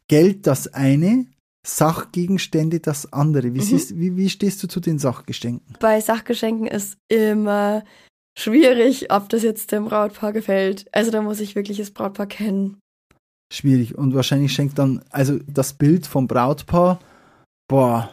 Geld 0.07 0.47
das 0.47 0.73
eine, 0.73 1.27
Sachgegenstände 1.65 2.79
das 2.79 3.11
andere. 3.11 3.53
Wie, 3.53 3.59
mhm. 3.59 3.63
siehst, 3.63 3.97
wie, 3.97 4.15
wie 4.15 4.29
stehst 4.29 4.61
du 4.61 4.67
zu 4.67 4.79
den 4.79 4.99
Sachgeschenken? 4.99 5.75
Bei 5.79 5.99
Sachgeschenken 5.99 6.67
ist 6.67 6.97
immer 7.07 7.83
schwierig, 8.37 9.11
ob 9.11 9.29
das 9.29 9.43
jetzt 9.43 9.71
dem 9.71 9.85
Brautpaar 9.85 10.33
gefällt. 10.33 10.85
Also 10.91 11.11
da 11.11 11.21
muss 11.21 11.39
ich 11.39 11.55
wirklich 11.55 11.77
das 11.77 11.91
Brautpaar 11.91 12.27
kennen. 12.27 12.77
Schwierig. 13.51 13.97
Und 13.97 14.13
wahrscheinlich 14.13 14.53
schenkt 14.53 14.77
dann, 14.77 15.03
also 15.09 15.39
das 15.47 15.73
Bild 15.73 16.07
vom 16.07 16.27
Brautpaar, 16.27 16.99
boah, 17.67 18.11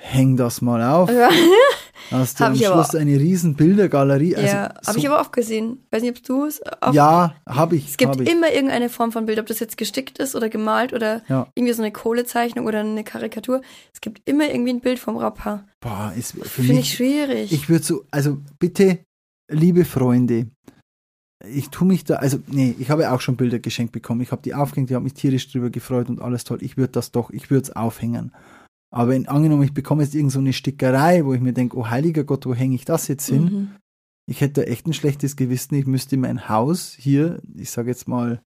häng 0.00 0.36
das 0.36 0.60
mal 0.60 0.82
auf. 0.82 1.10
Ja. 1.10 1.30
Hast 2.10 2.38
du 2.38 2.44
hab 2.44 2.50
am 2.50 2.56
Schluss 2.56 2.90
aber, 2.90 2.98
eine 2.98 3.18
riesen 3.18 3.54
Bildergalerie. 3.54 4.36
Also 4.36 4.48
ja, 4.48 4.74
so, 4.80 4.88
habe 4.88 4.98
ich 4.98 5.08
aber 5.08 5.20
oft 5.20 5.32
gesehen. 5.32 5.78
Weiß 5.90 6.02
nicht, 6.02 6.16
ob 6.16 6.22
du 6.22 6.44
es 6.44 6.60
auch. 6.80 6.92
Ja, 6.92 7.34
habe 7.46 7.76
ich. 7.76 7.88
Es 7.88 7.96
gibt 7.96 8.20
ich. 8.20 8.30
immer 8.30 8.52
irgendeine 8.52 8.88
Form 8.88 9.12
von 9.12 9.26
Bild, 9.26 9.38
ob 9.38 9.46
das 9.46 9.60
jetzt 9.60 9.76
gestickt 9.76 10.18
ist 10.18 10.34
oder 10.34 10.48
gemalt 10.48 10.92
oder 10.92 11.22
ja. 11.28 11.48
irgendwie 11.54 11.74
so 11.74 11.82
eine 11.82 11.92
Kohlezeichnung 11.92 12.66
oder 12.66 12.80
eine 12.80 13.04
Karikatur. 13.04 13.62
Es 13.92 14.00
gibt 14.00 14.28
immer 14.28 14.48
irgendwie 14.48 14.70
ein 14.70 14.80
Bild 14.80 14.98
vom 14.98 15.16
Rapper. 15.16 15.64
Boah, 15.80 16.12
ist 16.16 16.32
für 16.32 16.44
Finde 16.44 16.74
mich. 16.74 16.80
ich 16.80 16.94
schwierig. 16.94 17.52
Ich 17.52 17.68
würde 17.68 17.84
so, 17.84 18.04
also 18.10 18.38
bitte, 18.58 18.98
liebe 19.50 19.84
Freunde, 19.84 20.46
ich 21.44 21.68
tue 21.68 21.86
mich 21.86 22.04
da, 22.04 22.16
also 22.16 22.38
nee, 22.46 22.74
ich 22.78 22.90
habe 22.90 23.10
auch 23.10 23.20
schon 23.20 23.36
Bilder 23.36 23.58
geschenkt 23.58 23.92
bekommen. 23.92 24.20
Ich 24.20 24.32
habe 24.32 24.42
die 24.42 24.54
aufgehängt, 24.54 24.90
ich 24.90 24.94
habe 24.94 25.04
mich 25.04 25.14
tierisch 25.14 25.50
drüber 25.50 25.70
gefreut 25.70 26.08
und 26.08 26.20
alles 26.20 26.44
toll. 26.44 26.58
Ich 26.62 26.76
würde 26.76 26.92
das 26.92 27.12
doch, 27.12 27.30
ich 27.30 27.50
würde 27.50 27.64
es 27.64 27.76
aufhängen. 27.76 28.32
Aber 28.90 29.14
in, 29.14 29.28
angenommen, 29.28 29.62
ich 29.62 29.74
bekomme 29.74 30.02
jetzt 30.02 30.14
irgend 30.14 30.32
so 30.32 30.38
eine 30.38 30.52
Stickerei, 30.52 31.24
wo 31.24 31.34
ich 31.34 31.40
mir 31.40 31.52
denke, 31.52 31.76
oh 31.76 31.88
heiliger 31.88 32.24
Gott, 32.24 32.46
wo 32.46 32.54
hänge 32.54 32.74
ich 32.74 32.84
das 32.84 33.08
jetzt 33.08 33.28
hin? 33.28 33.42
Mhm. 33.42 33.68
ich 34.28 34.40
hätte 34.40 34.62
da 34.62 34.70
echt 34.70 34.86
ein 34.86 34.92
schlechtes 34.92 35.36
Gewissen. 35.36 35.74
Ich 35.74 35.86
müsste 35.86 36.16
mein 36.16 36.48
Haus 36.48 36.94
hier, 36.98 37.40
ich 37.54 37.70
sage 37.70 37.90
jetzt 37.90 38.08
mal, 38.08 38.40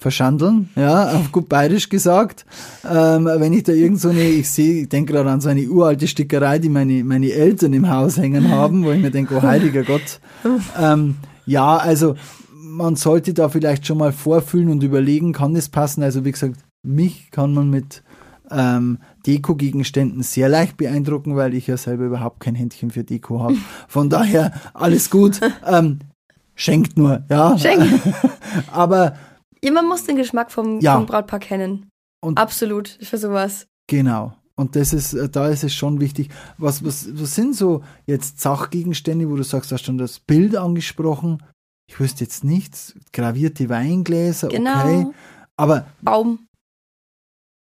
verschandeln, 0.00 0.68
ja, 0.76 1.12
auf 1.12 1.32
gut 1.32 1.48
bayerisch 1.48 1.88
gesagt. 1.88 2.44
Ähm, 2.88 3.24
wenn 3.24 3.52
ich 3.52 3.64
da 3.64 3.72
irgend 3.72 4.00
so 4.00 4.08
eine, 4.10 4.22
ich 4.22 4.50
sehe, 4.50 4.82
ich 4.82 4.88
denke 4.88 5.12
gerade 5.12 5.30
an 5.30 5.40
so 5.40 5.48
eine 5.48 5.62
uralte 5.68 6.08
Stickerei, 6.08 6.58
die 6.58 6.68
meine, 6.68 7.04
meine 7.04 7.32
Eltern 7.32 7.72
im 7.72 7.88
Haus 7.88 8.16
hängen 8.16 8.50
haben, 8.50 8.84
wo 8.84 8.90
ich 8.90 9.00
mir 9.00 9.10
denke, 9.10 9.36
oh 9.36 9.42
heiliger 9.42 9.82
Gott. 9.82 10.20
Ähm, 10.78 11.16
ja, 11.46 11.76
also 11.76 12.14
man 12.52 12.96
sollte 12.96 13.34
da 13.34 13.48
vielleicht 13.48 13.86
schon 13.86 13.98
mal 13.98 14.12
vorfühlen 14.12 14.68
und 14.68 14.82
überlegen, 14.82 15.32
kann 15.32 15.54
das 15.54 15.68
passen? 15.68 16.02
Also 16.02 16.24
wie 16.24 16.32
gesagt, 16.32 16.56
mich 16.82 17.30
kann 17.30 17.54
man 17.54 17.70
mit 17.70 18.02
ähm, 18.54 18.98
Deko-Gegenständen 19.26 20.22
sehr 20.22 20.48
leicht 20.48 20.76
beeindrucken, 20.76 21.36
weil 21.36 21.54
ich 21.54 21.66
ja 21.66 21.76
selber 21.76 22.04
überhaupt 22.04 22.40
kein 22.40 22.54
Händchen 22.54 22.90
für 22.90 23.04
Deko 23.04 23.40
habe. 23.42 23.56
Von 23.88 24.10
daher 24.10 24.52
alles 24.74 25.10
gut. 25.10 25.40
Ähm, 25.66 26.00
schenkt 26.54 26.96
nur, 26.98 27.24
ja. 27.30 27.56
Schenkt. 27.58 27.88
Aber 28.72 29.16
Ja, 29.64 29.72
man 29.72 29.86
muss 29.88 30.04
den 30.04 30.16
Geschmack 30.16 30.50
vom, 30.50 30.80
Ja. 30.80 30.94
vom 30.96 31.06
Brautpaar 31.06 31.38
kennen. 31.40 31.88
Und- 32.20 32.38
Absolut, 32.38 32.98
für 33.02 33.18
sowas. 33.18 33.66
Genau. 33.88 34.34
Und 34.54 34.76
das 34.76 34.92
ist, 34.92 35.14
äh, 35.14 35.28
da 35.28 35.48
ist 35.48 35.64
es 35.64 35.74
schon 35.74 36.00
wichtig. 36.00 36.28
Was, 36.58 36.84
was, 36.84 37.08
was 37.18 37.34
sind 37.34 37.56
so 37.56 37.82
jetzt 38.06 38.40
Sachgegenstände, 38.40 39.28
wo 39.30 39.36
du 39.36 39.42
sagst, 39.44 39.70
du 39.70 39.74
hast 39.74 39.84
schon 39.84 39.98
das 39.98 40.20
Bild 40.20 40.56
angesprochen. 40.56 41.42
Ich 41.88 41.98
wüsste 41.98 42.24
jetzt 42.24 42.44
nichts. 42.44 42.94
Gravierte 43.12 43.68
Weingläser, 43.68 44.48
Genau. 44.48 44.78
okay. 44.80 45.06
Aber 45.56 45.86
Baum, 46.02 46.40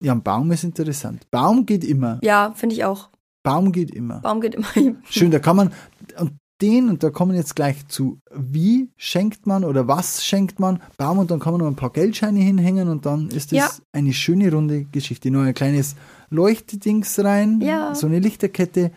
ja, 0.05 0.13
ein 0.13 0.23
Baum 0.23 0.51
ist 0.51 0.63
interessant. 0.63 1.25
Baum 1.31 1.65
geht 1.65 1.83
immer. 1.83 2.19
ja, 2.23 2.53
finde 2.55 2.75
ich 2.75 2.85
auch. 2.85 3.09
Baum 3.43 3.71
geht 3.71 3.91
immer. 3.91 4.19
Baum 4.21 4.39
geht 4.41 4.55
immer. 4.55 4.67
Schön, 5.09 5.31
da 5.31 5.39
kann 5.39 5.55
man, 5.55 5.71
und 6.19 6.31
den, 6.61 6.89
und 6.89 7.03
da 7.03 7.09
kommen 7.09 7.31
wir 7.33 7.39
jetzt 7.39 7.55
gleich 7.55 7.85
zu, 7.87 8.19
wie 8.33 8.89
schenkt 8.95 9.45
man 9.45 9.65
oder 9.65 9.87
was 9.89 10.23
schenkt 10.23 10.57
man 10.59 10.81
Baum 10.97 11.17
und 11.19 11.29
dann 11.29 11.39
kann 11.41 11.51
man 11.53 11.59
noch 11.61 11.67
ein 11.67 11.75
paar 11.75 11.91
Geldscheine 11.91 12.39
hinhängen 12.39 12.87
und 12.87 13.05
dann 13.05 13.27
ist 13.29 13.51
das 13.51 13.57
Ja. 13.57 13.69
eine 13.91 14.13
schöne 14.13 14.49
runde 14.51 14.85
Geschichte. 14.85 15.29
Nur 15.31 15.43
ein 15.43 15.53
kleines 15.53 15.95
Leuchtdings 16.29 17.19
rein, 17.23 17.59
Ja. 17.61 17.93
so 17.93 18.07
eine 18.07 18.19
Lichterkette, 18.19 18.91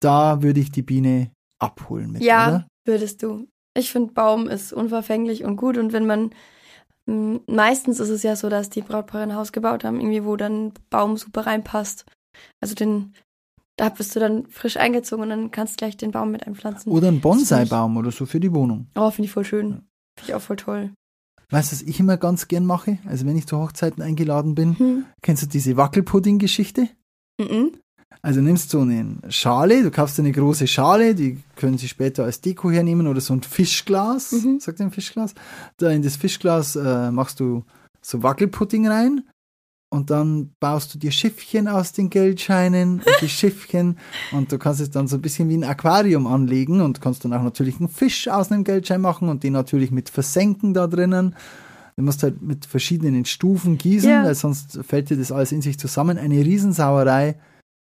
da 0.00 0.42
würde 0.42 0.60
ich 0.60 0.70
die 0.70 0.82
Biene 0.82 1.30
abholen 1.58 2.12
mit, 2.12 2.22
Ja, 2.22 2.48
oder? 2.48 2.66
würdest 2.84 3.22
du. 3.22 3.46
Ich 3.76 3.90
finde, 3.92 4.12
Baum 4.12 4.48
ist 4.48 4.72
unverfänglich 4.72 5.44
und 5.44 5.56
gut. 5.56 5.78
Und 5.78 5.92
wenn 5.92 6.06
man, 6.06 6.30
meistens 7.06 8.00
ist 8.00 8.08
es 8.10 8.22
ja 8.22 8.36
so, 8.36 8.48
dass 8.48 8.70
die 8.70 8.82
Brautpaare 8.82 9.24
ein 9.24 9.34
Haus 9.34 9.52
gebaut 9.52 9.84
haben, 9.84 10.00
irgendwie, 10.00 10.24
wo 10.24 10.36
dann 10.36 10.72
Baum 10.90 11.16
super 11.16 11.46
reinpasst. 11.46 12.04
Also 12.60 12.74
den, 12.74 13.14
da 13.76 13.88
bist 13.88 14.14
du 14.14 14.20
dann 14.20 14.46
frisch 14.46 14.76
eingezogen 14.76 15.22
und 15.24 15.30
dann 15.30 15.50
kannst 15.50 15.74
du 15.74 15.76
gleich 15.78 15.96
den 15.96 16.10
Baum 16.12 16.30
mit 16.30 16.46
einpflanzen. 16.46 16.92
Oder 16.92 17.08
ein 17.08 17.20
Bonsai-Baum 17.20 17.96
oder 17.96 18.10
so 18.12 18.26
für 18.26 18.40
die 18.40 18.52
Wohnung. 18.54 18.86
Oh, 18.94 19.10
finde 19.10 19.26
ich 19.26 19.32
voll 19.32 19.44
schön. 19.44 19.68
Finde 20.18 20.28
ich 20.28 20.34
auch 20.34 20.40
voll 20.42 20.56
toll. 20.56 20.90
Weißt 21.50 21.72
du, 21.72 21.76
was 21.76 21.82
ich 21.82 21.98
immer 21.98 22.16
ganz 22.16 22.46
gern 22.46 22.64
mache? 22.64 22.98
Also 23.06 23.26
wenn 23.26 23.36
ich 23.36 23.46
zu 23.46 23.58
Hochzeiten 23.58 24.02
eingeladen 24.02 24.54
bin, 24.54 24.78
Hm. 24.78 25.04
kennst 25.22 25.42
du 25.42 25.46
diese 25.48 25.76
Wackelpudding-Geschichte? 25.76 26.88
Mhm. 27.40 27.72
Also 28.22 28.40
nimmst 28.42 28.72
du 28.74 28.80
eine 28.80 29.16
Schale, 29.30 29.82
du 29.82 29.90
kaufst 29.90 30.18
eine 30.18 30.30
große 30.32 30.66
Schale, 30.66 31.14
die 31.14 31.38
können 31.56 31.78
sie 31.78 31.88
später 31.88 32.24
als 32.24 32.40
Deko 32.42 32.70
hernehmen 32.70 33.06
oder 33.06 33.20
so 33.22 33.32
ein 33.32 33.42
Fischglas, 33.42 34.32
Mhm. 34.32 34.60
sagt 34.60 34.80
ein 34.80 34.90
Fischglas? 34.90 35.34
Da 35.78 35.90
in 35.90 36.02
das 36.02 36.16
Fischglas 36.16 36.76
äh, 36.76 37.10
machst 37.10 37.40
du 37.40 37.64
so 38.02 38.22
Wackelpudding 38.22 38.86
rein 38.88 39.22
und 39.90 40.10
dann 40.10 40.50
baust 40.60 40.94
du 40.94 40.98
dir 40.98 41.12
Schiffchen 41.12 41.66
aus 41.66 41.92
den 41.92 42.10
Geldscheinen 42.10 42.96
und 42.98 43.06
die 43.22 43.28
Schiffchen 43.40 43.96
und 44.32 44.52
du 44.52 44.58
kannst 44.58 44.80
es 44.82 44.90
dann 44.90 45.08
so 45.08 45.16
ein 45.16 45.22
bisschen 45.22 45.48
wie 45.48 45.56
ein 45.56 45.64
Aquarium 45.64 46.26
anlegen 46.26 46.82
und 46.82 47.00
kannst 47.00 47.24
dann 47.24 47.32
auch 47.32 47.42
natürlich 47.42 47.78
einen 47.80 47.88
Fisch 47.88 48.28
aus 48.28 48.52
einem 48.52 48.64
Geldschein 48.64 49.00
machen 49.00 49.30
und 49.30 49.42
den 49.44 49.54
natürlich 49.54 49.90
mit 49.92 50.10
versenken 50.10 50.74
da 50.74 50.86
drinnen. 50.86 51.34
Du 51.96 52.02
musst 52.02 52.22
halt 52.22 52.40
mit 52.42 52.66
verschiedenen 52.66 53.24
Stufen 53.24 53.78
gießen, 53.78 54.08
Ja. 54.10 54.24
weil 54.24 54.34
sonst 54.34 54.78
fällt 54.86 55.08
dir 55.10 55.16
das 55.16 55.32
alles 55.32 55.52
in 55.52 55.60
sich 55.62 55.78
zusammen. 55.78 56.16
Eine 56.18 56.36
Riesensauerei, 56.36 57.36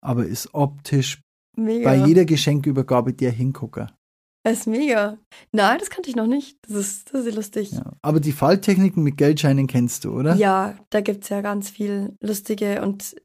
aber 0.06 0.26
ist 0.26 0.54
optisch 0.54 1.22
Mega. 1.56 1.90
bei 1.90 2.06
jeder 2.06 2.26
Geschenkübergabe 2.26 3.14
der 3.14 3.32
Hingucker. 3.32 3.96
Das 4.44 4.60
ist 4.60 4.68
mega. 4.68 5.18
Nein, 5.52 5.80
das 5.80 5.90
kannte 5.90 6.08
ich 6.08 6.16
noch 6.16 6.28
nicht. 6.28 6.60
Das 6.68 6.78
ist, 6.78 7.12
das 7.12 7.26
ist 7.26 7.36
lustig. 7.36 7.72
Ja. 7.72 7.94
Aber 8.04 8.20
die 8.20 8.32
Falltechniken 8.32 9.02
mit 9.02 9.18
Geldscheinen 9.18 9.66
kennst 9.66 10.06
du, 10.06 10.12
oder? 10.12 10.36
Ja, 10.36 10.78
da 10.92 11.02
gibt's 11.02 11.30
ja 11.30 11.42
ganz 11.42 11.72
viel 11.72 12.16
lustige 12.22 12.84
und 12.84 13.16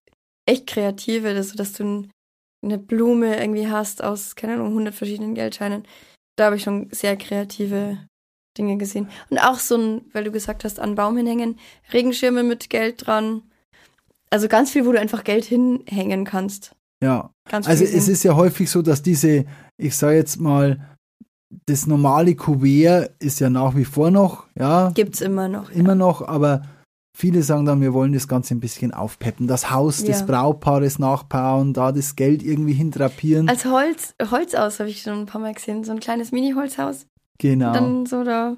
echt 0.47 0.67
kreative, 0.67 1.35
dass, 1.35 1.53
dass 1.53 1.75
du 1.75 2.09
eine 2.63 2.79
Blume 2.79 3.39
irgendwie 3.39 3.69
hast 3.69 4.03
aus, 4.03 4.35
keine 4.35 4.55
Ahnung, 4.55 4.69
100 4.69 4.95
verschiedenen 4.95 5.35
Geldscheinen. 5.35 5.85
Da 6.37 6.47
habe 6.47 6.57
ich 6.57 6.63
schon 6.63 6.89
sehr 6.91 7.19
kreative 7.19 7.99
Dinge 8.57 8.79
gesehen. 8.79 9.09
Und 9.29 9.39
auch 9.39 9.59
so 9.59 9.77
ein, 9.77 10.07
weil 10.13 10.25
du 10.25 10.33
gesagt 10.33 10.65
hast, 10.65 10.81
an 10.81 10.95
Baum 10.95 11.19
hinhängen, 11.19 11.59
Regenschirme 11.93 12.43
mit 12.43 12.71
Geld 12.71 13.07
dran. 13.07 13.43
Also 14.31 14.49
ganz 14.49 14.71
viel, 14.71 14.87
wo 14.87 14.93
du 14.93 15.01
einfach 15.01 15.25
Geld 15.25 15.45
hinhängen 15.45 16.25
kannst. 16.25 16.75
Ja. 17.03 17.31
Ganz 17.49 17.67
Also 17.67 17.85
es 17.85 18.09
ist 18.09 18.23
ja 18.23 18.37
häufig 18.37 18.71
so, 18.71 18.83
dass 18.83 19.03
diese, 19.03 19.45
ich 19.77 19.97
sage 19.97 20.17
jetzt 20.17 20.41
mal, 20.41 20.79
das 21.67 21.87
normale 21.87 22.35
Kuvert 22.37 23.13
ist 23.19 23.41
ja 23.41 23.51
nach 23.51 23.75
wie 23.75 23.85
vor 23.85 24.11
noch, 24.11 24.47
ja, 24.57 24.91
Gibt's 24.95 25.21
immer 25.21 25.49
noch. 25.49 25.71
immer 25.71 25.97
noch, 25.97 26.23
aber 26.29 26.63
viele 27.17 27.43
sagen 27.43 27.65
dann, 27.65 27.81
wir 27.81 27.93
wollen 27.93 28.13
das 28.13 28.29
Ganze 28.29 28.55
ein 28.55 28.61
bisschen 28.61 28.95
aufpeppen, 28.95 29.49
das 29.49 29.71
Haus 29.73 30.05
des 30.05 30.21
Ja. 30.21 30.27
Brautpaares 30.27 31.01
nachbauen, 31.01 31.73
da 31.73 31.91
das 31.91 32.15
Geld 32.15 32.45
irgendwie 32.45 32.75
hindrapieren. 32.75 33.49
Als 33.49 33.65
Holz, 33.65 34.15
Holzhaus 34.31 34.79
habe 34.79 34.91
ich 34.91 35.03
schon 35.03 35.21
ein 35.21 35.27
paar 35.27 35.41
Mal 35.41 35.55
gesehen. 35.55 35.83
So 35.83 35.91
ein 35.91 35.99
kleines 36.01 36.31
Mini-Holzhaus. 36.31 37.07
genau. 37.39 37.73
Dann 37.73 38.07
so 38.07 38.23
da, 38.23 38.57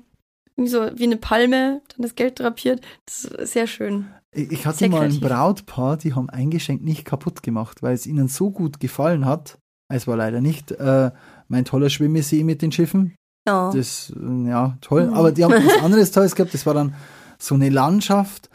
so 0.59 0.91
wie 0.95 1.05
eine 1.05 1.17
Palme, 1.17 1.81
dann 1.89 2.03
das 2.03 2.15
Geld 2.15 2.41
drapiert. 2.41 2.83
Das 3.07 3.25
ist 3.25 3.53
sehr 3.55 3.67
schön. 3.67 4.07
Ich 4.35 4.67
hatte 4.67 4.79
Sehr 4.79 4.89
mal 4.89 5.03
ein. 5.03 5.21
Brautpaar, 5.21 5.99
die 5.99 6.15
haben 6.15 6.31
ein 6.31 6.51
Geschenk 6.51 6.83
nicht 6.83 7.05
kaputt 7.05 7.43
gemacht, 7.43 7.83
weil 7.83 7.95
es 7.95 8.07
ihnen 8.07 8.29
so 8.29 8.51
gut 8.51 8.81
gefallen 8.81 9.27
hat. 9.27 9.59
Es 9.93 10.07
war 10.07 10.17
leider 10.17 10.41
nicht 10.41 10.71
äh, 10.73 11.11
mein 11.49 11.65
toller 11.67 11.91
Schwimmesee 11.91 12.43
mit 12.45 12.63
den 12.63 12.73
Schiffen. 12.73 13.15
Ja. 13.47 13.71
Das, 13.73 14.11
äh, 14.17 14.49
ja, 14.49 14.79
toll. 14.81 15.09
Mhm. 15.09 15.15
Aber 15.15 15.33
die 15.33 15.45
haben 15.45 15.53
was 15.53 15.83
anderes 15.83 16.13
Tolles 16.13 16.35
gehabt. 16.35 16.55
Das 16.55 16.65
war 16.65 16.73
dann 16.73 16.95
so 17.39 17.55
eine 17.55 17.69
Landschaft. 17.69 18.49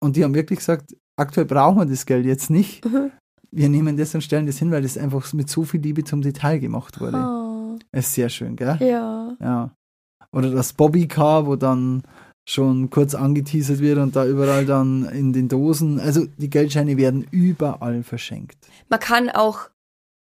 Und 0.00 0.14
die 0.14 0.22
haben 0.22 0.34
wirklich 0.34 0.60
gesagt, 0.60 0.94
aktuell 1.16 1.46
brauchen 1.46 1.78
wir 1.78 1.86
das 1.86 2.06
Geld 2.06 2.24
jetzt 2.24 2.50
nicht. 2.50 2.84
Mhm. 2.84 3.10
Wir 3.50 3.68
nehmen 3.68 3.96
das 3.96 4.14
und 4.14 4.20
stellen 4.20 4.46
das 4.46 4.58
hin, 4.58 4.70
weil 4.70 4.82
das 4.82 4.96
einfach 4.98 5.32
mit 5.32 5.48
so 5.50 5.64
viel 5.64 5.80
Liebe 5.80 6.04
zum 6.04 6.22
Detail 6.22 6.58
gemacht 6.58 7.00
wurde. 7.00 7.16
Oh, 7.16 7.78
Ist 7.90 8.12
sehr 8.14 8.28
schön, 8.28 8.54
gell? 8.54 8.76
ja. 8.80 9.34
Ja. 9.40 9.70
Oder 10.32 10.50
das 10.50 10.74
Bobby-Car, 10.74 11.46
wo 11.46 11.56
dann 11.56 12.02
schon 12.48 12.90
kurz 12.90 13.14
angeteasert 13.14 13.80
wird 13.80 13.98
und 13.98 14.14
da 14.14 14.24
überall 14.26 14.66
dann 14.66 15.04
in 15.06 15.32
den 15.32 15.48
Dosen. 15.48 15.98
Also 16.00 16.26
die 16.36 16.48
Geldscheine 16.50 16.96
werden 16.96 17.26
überall 17.30 18.02
verschenkt. 18.02 18.56
Man 18.88 19.00
kann 19.00 19.30
auch 19.30 19.70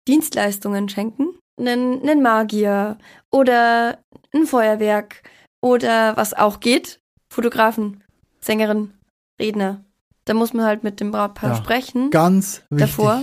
Dienstleistungen 0.09 0.89
schenken. 0.89 1.29
Einen, 1.59 2.03
einen 2.03 2.23
Magier 2.23 2.99
oder 3.33 3.99
ein 4.35 4.47
Feuerwerk 4.47 5.23
oder 5.63 6.17
was 6.17 6.35
auch 6.35 6.61
geht, 6.61 7.01
Fotografen, 7.33 8.05
Sängerin, 8.41 8.93
Redner. 9.41 9.83
Da 10.27 10.35
muss 10.35 10.53
man 10.53 10.67
halt 10.67 10.85
mit 10.85 11.01
dem 11.01 11.13
Brautpaar 11.13 11.51
Ja. 11.51 11.57
sprechen. 11.57 12.11
Ganz 12.11 12.63
wichtig. 12.71 12.79
Davor? 12.97 13.23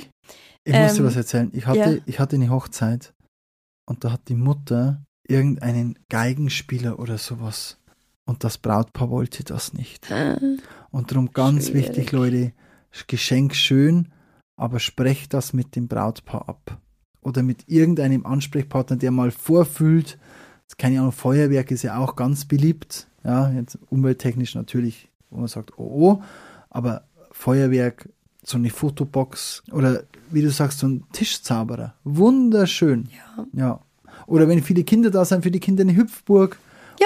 Ich 0.66 0.74
muss 0.74 0.94
dir 0.94 1.00
Ähm, 1.02 1.06
was 1.06 1.16
erzählen. 1.16 1.50
Ich 1.54 1.68
hatte, 1.68 1.96
ja. 1.98 2.02
ich 2.06 2.20
hatte 2.20 2.36
eine 2.38 2.50
Hochzeit 2.50 3.14
und 3.88 4.04
da 4.04 4.12
hat 4.12 4.30
die 4.30 4.36
Mutter 4.36 5.04
irgendeinen 5.28 6.00
Geigenspieler 6.10 7.00
oder 7.00 7.18
sowas. 7.18 7.78
Und 8.26 8.44
das 8.44 8.58
Brautpaar 8.58 9.10
wollte 9.10 9.44
das 9.44 9.74
nicht. 9.74 10.10
Äh, 10.10 10.38
Und 10.92 11.12
darum 11.12 11.32
ganz 11.32 11.68
Schwierig. 11.68 11.90
wichtig, 11.90 12.12
Leute, 12.12 12.54
Geschenk 13.08 13.56
schön, 13.56 14.10
aber 14.56 14.80
sprecht 14.80 15.34
das 15.34 15.54
mit 15.54 15.76
dem 15.76 15.88
Brautpaar 15.88 16.48
ab. 16.48 16.78
Oder 17.22 17.44
mit 17.44 17.68
irgendeinem 17.68 18.26
Ansprechpartner, 18.26 18.98
der 18.98 19.12
mal 19.12 19.32
vorfühlt. 19.32 20.18
Keine 20.78 21.00
Ahnung, 21.00 21.12
Feuerwerk 21.12 21.72
ist 21.72 21.84
ja 21.84 21.98
auch 21.98 22.16
ganz 22.16 22.46
beliebt. 22.46 23.08
Ja, 23.24 23.52
jetzt 23.52 23.78
umwelttechnisch 23.90 24.56
natürlich, 24.56 25.10
wo 25.30 25.40
man 25.40 25.48
sagt, 25.48 25.78
oh, 25.78 25.84
oh, 25.84 26.24
aber 26.70 27.04
Feuerwerk, 27.32 28.10
so 28.44 28.58
eine 28.58 28.70
Fotobox 28.70 29.64
oder 29.72 30.04
wie 30.32 30.42
du 30.42 30.50
sagst, 30.50 30.80
so 30.80 30.88
ein 30.88 31.04
Tischzauberer. 31.14 31.94
Wunderschön. 32.04 33.10
ja. 33.38 33.46
Ja. 33.54 33.80
Oder 34.28 34.48
wenn 34.48 34.62
viele 34.62 34.84
Kinder 34.84 35.12
da 35.12 35.26
sind, 35.26 35.44
für 35.44 35.52
die 35.52 35.60
Kinder 35.60 35.82
eine 35.82 35.96
Hüpfburg. 35.96 36.58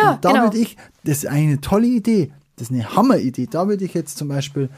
Ja, 0.02 0.14
und 0.14 0.26
da 0.26 0.32
genau. 0.32 0.44
würde 0.46 0.58
ich, 0.58 0.78
das 1.04 1.20
ist 1.20 1.28
eine 1.28 1.60
tolle 1.62 1.88
Idee. 1.88 2.32
Das 2.56 2.70
ist 2.70 2.74
eine 2.74 2.96
Hammeridee. 2.96 3.48
Da 3.50 3.68
würde 3.68 3.86
ich 3.86 3.94
jetzt 3.94 4.18
zum 4.18 4.28
Beispiel 4.30 4.70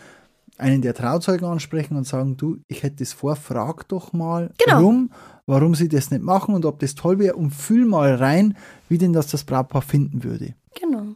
einen 0.57 0.81
der 0.81 0.93
Trauzeugen 0.93 1.45
ansprechen 1.47 1.95
und 1.95 2.05
sagen, 2.05 2.35
du, 2.35 2.57
ich 2.67 2.83
hätte 2.83 2.97
das 2.97 3.13
vor, 3.13 3.35
frag 3.37 3.87
doch 3.87 4.11
mal 4.11 4.51
Genau. 4.57 4.81
rum, 4.81 5.11
warum 5.45 5.73
sie 5.75 5.87
das 5.87 6.11
nicht 6.11 6.21
machen 6.23 6.53
und 6.53 6.65
ob 6.65 6.79
das 6.79 6.95
toll 6.95 7.17
wäre 7.19 7.35
und 7.35 7.51
fühl 7.51 7.85
mal 7.85 8.15
rein, 8.15 8.57
wie 8.89 8.97
denn 8.97 9.13
das 9.13 9.27
das 9.27 9.45
Brautpaar 9.45 9.81
finden 9.81 10.23
würde. 10.25 10.53
Genau. 10.79 11.15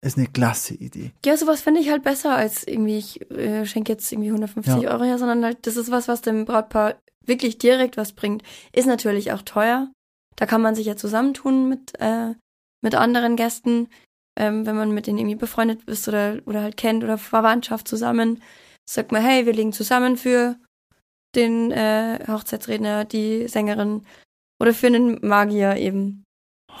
Das 0.00 0.12
ist 0.12 0.18
eine 0.18 0.28
klasse 0.28 0.74
Idee. 0.74 1.10
Ja, 1.26 1.36
sowas 1.36 1.60
finde 1.60 1.80
ich 1.80 1.90
halt 1.90 2.02
besser 2.04 2.34
als 2.34 2.66
irgendwie, 2.66 2.96
ich 2.96 3.30
äh, 3.30 3.66
schenke 3.66 3.92
jetzt 3.92 4.10
irgendwie 4.10 4.28
150 4.28 4.82
Ja. 4.82 4.90
Euro 4.92 5.04
her, 5.04 5.18
sondern 5.18 5.44
halt, 5.44 5.58
das 5.66 5.76
ist 5.76 5.90
was, 5.90 6.08
was 6.08 6.22
dem 6.22 6.44
Brautpaar 6.46 6.94
wirklich 7.26 7.58
direkt 7.58 7.96
was 7.98 8.12
bringt. 8.12 8.42
Ist 8.72 8.86
natürlich 8.86 9.32
auch 9.32 9.42
teuer. 9.42 9.90
Da 10.36 10.46
kann 10.46 10.62
man 10.62 10.74
sich 10.74 10.86
ja 10.86 10.96
zusammentun 10.96 11.68
mit, 11.68 11.92
äh, 12.00 12.32
mit 12.80 12.94
anderen 12.94 13.36
Gästen, 13.36 13.88
ähm, 14.38 14.66
wenn 14.66 14.76
man 14.76 14.92
mit 14.92 15.06
denen 15.06 15.18
irgendwie 15.18 15.36
befreundet 15.36 15.84
ist 15.84 16.08
oder, 16.08 16.38
oder 16.46 16.62
halt 16.62 16.76
kennt 16.76 17.04
oder 17.04 17.18
Verwandtschaft 17.18 17.88
zusammen. 17.88 18.42
Sagt 18.88 19.12
man, 19.12 19.22
hey, 19.22 19.46
wir 19.46 19.52
legen 19.52 19.72
zusammen 19.72 20.16
für 20.16 20.56
den 21.34 21.72
äh, 21.72 22.24
Hochzeitsredner, 22.26 23.04
die 23.04 23.48
Sängerin 23.48 24.02
oder 24.60 24.72
für 24.72 24.86
einen 24.86 25.26
Magier 25.26 25.76
eben, 25.76 26.24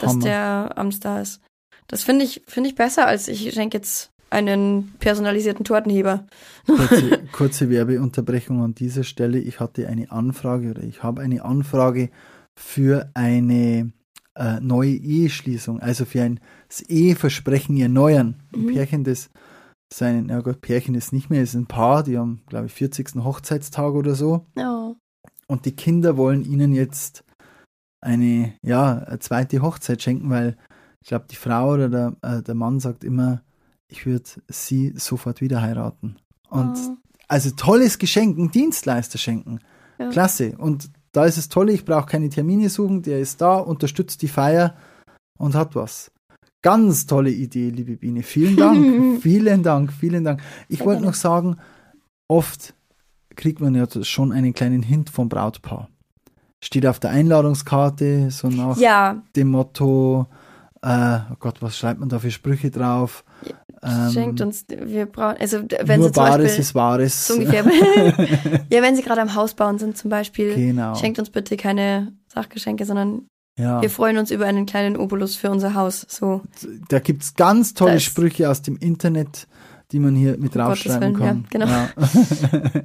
dass 0.00 0.12
Hammer. 0.12 0.24
der 0.24 0.72
am 0.76 0.92
Star 0.92 1.20
ist. 1.20 1.40
Das 1.86 2.02
finde 2.02 2.24
ich, 2.24 2.42
finde 2.46 2.70
ich 2.70 2.74
besser, 2.74 3.06
als 3.06 3.28
ich 3.28 3.52
schenke 3.52 3.78
jetzt 3.78 4.10
einen 4.30 4.94
personalisierten 4.98 5.64
Tortenheber. 5.64 6.26
Kurze, 6.66 7.22
kurze 7.32 7.70
Werbeunterbrechung 7.70 8.62
an 8.62 8.74
dieser 8.74 9.04
Stelle. 9.04 9.38
Ich 9.38 9.60
hatte 9.60 9.88
eine 9.88 10.10
Anfrage 10.10 10.70
oder 10.70 10.82
ich 10.82 11.02
habe 11.02 11.22
eine 11.22 11.44
Anfrage 11.44 12.10
für 12.58 13.10
eine 13.14 13.90
äh, 14.38 14.60
neue 14.60 14.92
Eheschließung, 14.94 15.80
also 15.80 16.04
für 16.04 16.22
ein 16.22 16.40
Eheversprechen 16.88 17.76
erneuern. 17.76 18.36
Ein 18.54 18.62
Mhm. 18.62 18.72
Pärchen, 18.72 19.04
das 19.04 19.30
seinen, 19.92 20.26
na 20.26 20.40
gut, 20.40 20.60
Pärchen 20.60 20.94
ist 20.94 21.12
nicht 21.12 21.30
mehr, 21.30 21.42
ist 21.42 21.54
ein 21.54 21.66
Paar, 21.66 22.02
die 22.02 22.18
haben, 22.18 22.42
glaube 22.46 22.66
ich, 22.66 22.72
40. 22.72 23.24
Hochzeitstag 23.24 23.94
oder 23.94 24.14
so. 24.14 24.46
Ja. 24.56 24.94
Und 25.46 25.64
die 25.64 25.72
Kinder 25.74 26.16
wollen 26.16 26.44
ihnen 26.44 26.72
jetzt 26.72 27.24
eine, 28.00 28.52
ja, 28.62 28.98
eine 28.98 29.18
zweite 29.18 29.62
Hochzeit 29.62 30.02
schenken, 30.02 30.30
weil 30.30 30.56
ich 31.02 31.08
glaube, 31.08 31.26
die 31.30 31.36
Frau 31.36 31.72
oder 31.72 31.88
der, 31.88 32.16
äh, 32.22 32.42
der 32.42 32.54
Mann 32.54 32.80
sagt 32.80 33.02
immer, 33.02 33.42
ich 33.88 34.04
würde 34.04 34.28
sie 34.48 34.92
sofort 34.96 35.40
wieder 35.40 35.62
heiraten. 35.62 36.16
Und 36.50 36.76
Ah, 36.76 36.96
also 37.28 37.50
tolles 37.50 37.98
Geschenk, 37.98 38.38
ein 38.38 38.50
Dienstleister 38.50 39.18
schenken. 39.18 39.60
Ja. 39.98 40.10
Klasse. 40.10 40.56
Und 40.58 40.90
da 41.12 41.24
ist 41.24 41.38
es 41.38 41.48
toll, 41.48 41.70
ich 41.70 41.84
brauche 41.84 42.06
keine 42.06 42.28
Termine 42.28 42.68
suchen, 42.68 43.02
der 43.02 43.20
ist 43.20 43.40
da, 43.40 43.56
unterstützt 43.56 44.22
die 44.22 44.28
Feier 44.28 44.74
und 45.38 45.54
hat 45.54 45.74
was. 45.74 46.10
Ganz 46.62 47.06
tolle 47.06 47.30
Idee, 47.30 47.70
liebe 47.70 47.96
Biene. 47.96 48.22
Vielen 48.22 48.56
Dank. 48.56 49.22
vielen 49.22 49.62
Dank, 49.62 49.92
vielen 49.92 50.24
Dank. 50.24 50.42
Ich 50.68 50.84
wollte 50.84 51.02
noch 51.02 51.14
sagen, 51.14 51.56
oft 52.26 52.74
kriegt 53.36 53.60
man 53.60 53.74
ja 53.74 53.86
schon 54.02 54.32
einen 54.32 54.52
kleinen 54.52 54.82
Hint 54.82 55.10
vom 55.10 55.28
Brautpaar. 55.28 55.88
Steht 56.62 56.86
auf 56.86 56.98
der 56.98 57.10
Einladungskarte, 57.10 58.32
so 58.32 58.48
nach 58.48 58.76
ja, 58.78 59.22
dem 59.36 59.52
Motto, 59.52 60.26
äh, 60.82 61.20
oh 61.30 61.36
Gott, 61.38 61.62
was 61.62 61.78
schreibt 61.78 62.00
man 62.00 62.08
da 62.08 62.18
für 62.18 62.32
Sprüche 62.32 62.70
drauf? 62.70 63.24
Ähm, 63.82 64.10
schenkt 64.12 64.40
uns, 64.40 64.64
wir 64.68 65.06
brauchen, 65.06 65.36
also 65.40 65.58
wenn 65.84 66.00
nur 66.00 66.08
sie 66.08 66.14
zum 66.14 66.24
Bares 66.24 66.44
Beispiel, 66.44 66.60
ist 66.60 66.74
Wahres. 66.74 67.26
so 67.26 67.34
ungefähr, 67.34 67.64
ja, 68.70 68.82
wenn 68.82 68.96
sie 68.96 69.02
gerade 69.02 69.20
am 69.20 69.34
Haus 69.34 69.54
bauen 69.54 69.78
sind 69.78 69.96
zum 69.96 70.10
Beispiel, 70.10 70.54
genau. 70.54 70.94
schenkt 70.96 71.18
uns 71.18 71.30
bitte 71.30 71.56
keine 71.56 72.12
Sachgeschenke, 72.32 72.84
sondern 72.84 73.28
ja. 73.56 73.80
wir 73.80 73.90
freuen 73.90 74.18
uns 74.18 74.30
über 74.30 74.46
einen 74.46 74.66
kleinen 74.66 74.96
Obolus 74.96 75.36
für 75.36 75.50
unser 75.50 75.74
Haus, 75.74 76.06
so. 76.08 76.42
Da 76.88 76.98
gibt 76.98 77.22
es 77.22 77.34
ganz 77.34 77.74
tolle 77.74 77.92
Da 77.92 77.96
ist- 77.98 78.04
Sprüche 78.04 78.50
aus 78.50 78.62
dem 78.62 78.76
Internet, 78.78 79.46
die 79.92 80.00
man 80.00 80.14
hier 80.14 80.36
mit 80.38 80.56
rausschreiben 80.56 81.14
kann. 81.14 81.46
ja, 81.52 81.66
genau. 81.66 81.66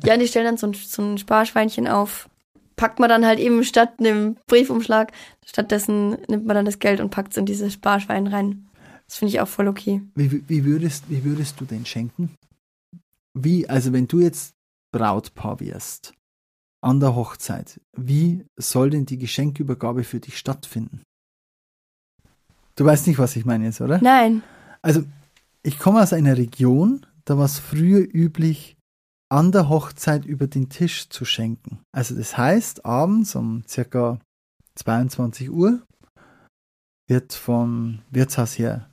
Ja, 0.06 0.18
die 0.18 0.28
stellen 0.28 0.46
dann 0.46 0.58
so 0.58 0.68
ein, 0.68 0.74
so 0.74 1.02
ein 1.02 1.18
Sparschweinchen 1.18 1.88
auf. 1.88 2.30
Packt 2.76 3.00
man 3.00 3.10
dann 3.10 3.26
halt 3.26 3.40
eben 3.40 3.64
statt 3.64 3.94
einem 4.00 4.36
Briefumschlag, 4.48 5.12
stattdessen 5.46 6.18
nimmt 6.28 6.46
man 6.46 6.56
dann 6.56 6.66
das 6.66 6.80
Geld 6.80 7.02
und 7.02 7.12
packt 7.12 7.34
es 7.34 7.38
in 7.38 7.46
dieses 7.46 7.74
Sparschwein 7.74 8.28
rein. 8.28 8.68
Das 9.14 9.20
finde 9.20 9.36
ich 9.36 9.42
auch 9.42 9.48
voll 9.48 9.68
okay. 9.68 10.02
Wie, 10.16 10.50
wie, 10.50 10.66
würdest, 10.66 11.04
wie 11.08 11.24
würdest 11.24 11.62
du 11.62 11.66
den 11.66 11.86
schenken? 11.86 12.34
Wie, 13.36 13.70
also 13.70 13.94
wenn 13.94 14.08
du 14.08 14.20
jetzt 14.20 14.56
Brautpaar 14.92 15.60
wärst 15.60 16.16
an 16.82 17.00
der 17.00 17.14
Hochzeit, 17.14 17.80
wie 17.96 18.44
soll 18.58 18.90
denn 18.90 19.06
die 19.06 19.20
Geschenkübergabe 19.20 20.04
für 20.04 20.20
dich 20.20 20.40
stattfinden? 20.40 21.04
Du 22.76 22.86
weißt 22.86 23.06
nicht, 23.06 23.20
was 23.20 23.36
ich 23.36 23.46
meine 23.46 23.66
jetzt, 23.66 23.82
oder? 23.82 24.00
Nein. 24.02 24.42
Also, 24.82 25.04
ich 25.62 25.78
komme 25.78 26.02
aus 26.02 26.12
einer 26.12 26.36
Region, 26.36 27.06
da 27.24 27.38
war 27.38 27.46
es 27.46 27.60
früher 27.60 28.00
üblich, 28.00 28.78
an 29.30 29.52
der 29.52 29.70
Hochzeit 29.70 30.26
über 30.26 30.48
den 30.48 30.70
Tisch 30.70 31.08
zu 31.10 31.24
schenken. 31.24 31.82
Also 31.92 32.16
das 32.16 32.36
heißt, 32.36 32.84
abends 32.84 33.36
um 33.36 33.62
circa 33.68 34.20
22 34.74 35.52
Uhr 35.52 35.84
wird 37.08 37.34
vom 37.34 38.00
Wirtshaus 38.10 38.58
her 38.58 38.90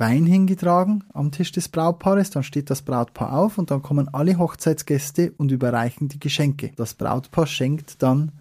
Wein 0.00 0.26
hingetragen 0.26 1.04
am 1.12 1.30
Tisch 1.30 1.52
des 1.52 1.68
Brautpaares, 1.68 2.30
dann 2.30 2.42
steht 2.42 2.70
das 2.70 2.82
Brautpaar 2.82 3.32
auf 3.34 3.58
und 3.58 3.70
dann 3.70 3.82
kommen 3.82 4.08
alle 4.08 4.38
Hochzeitsgäste 4.38 5.32
und 5.36 5.52
überreichen 5.52 6.08
die 6.08 6.18
Geschenke. 6.18 6.72
Das 6.76 6.94
Brautpaar 6.94 7.46
schenkt 7.46 8.02
dann 8.02 8.32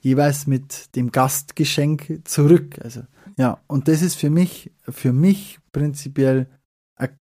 jeweils 0.00 0.46
mit 0.46 0.94
dem 0.94 1.10
Gastgeschenk 1.10 2.20
zurück. 2.24 2.78
Also 2.82 3.02
ja, 3.38 3.58
und 3.66 3.88
das 3.88 4.02
ist 4.02 4.16
für 4.16 4.30
mich, 4.30 4.70
für 4.88 5.12
mich 5.12 5.58
prinzipiell 5.72 6.46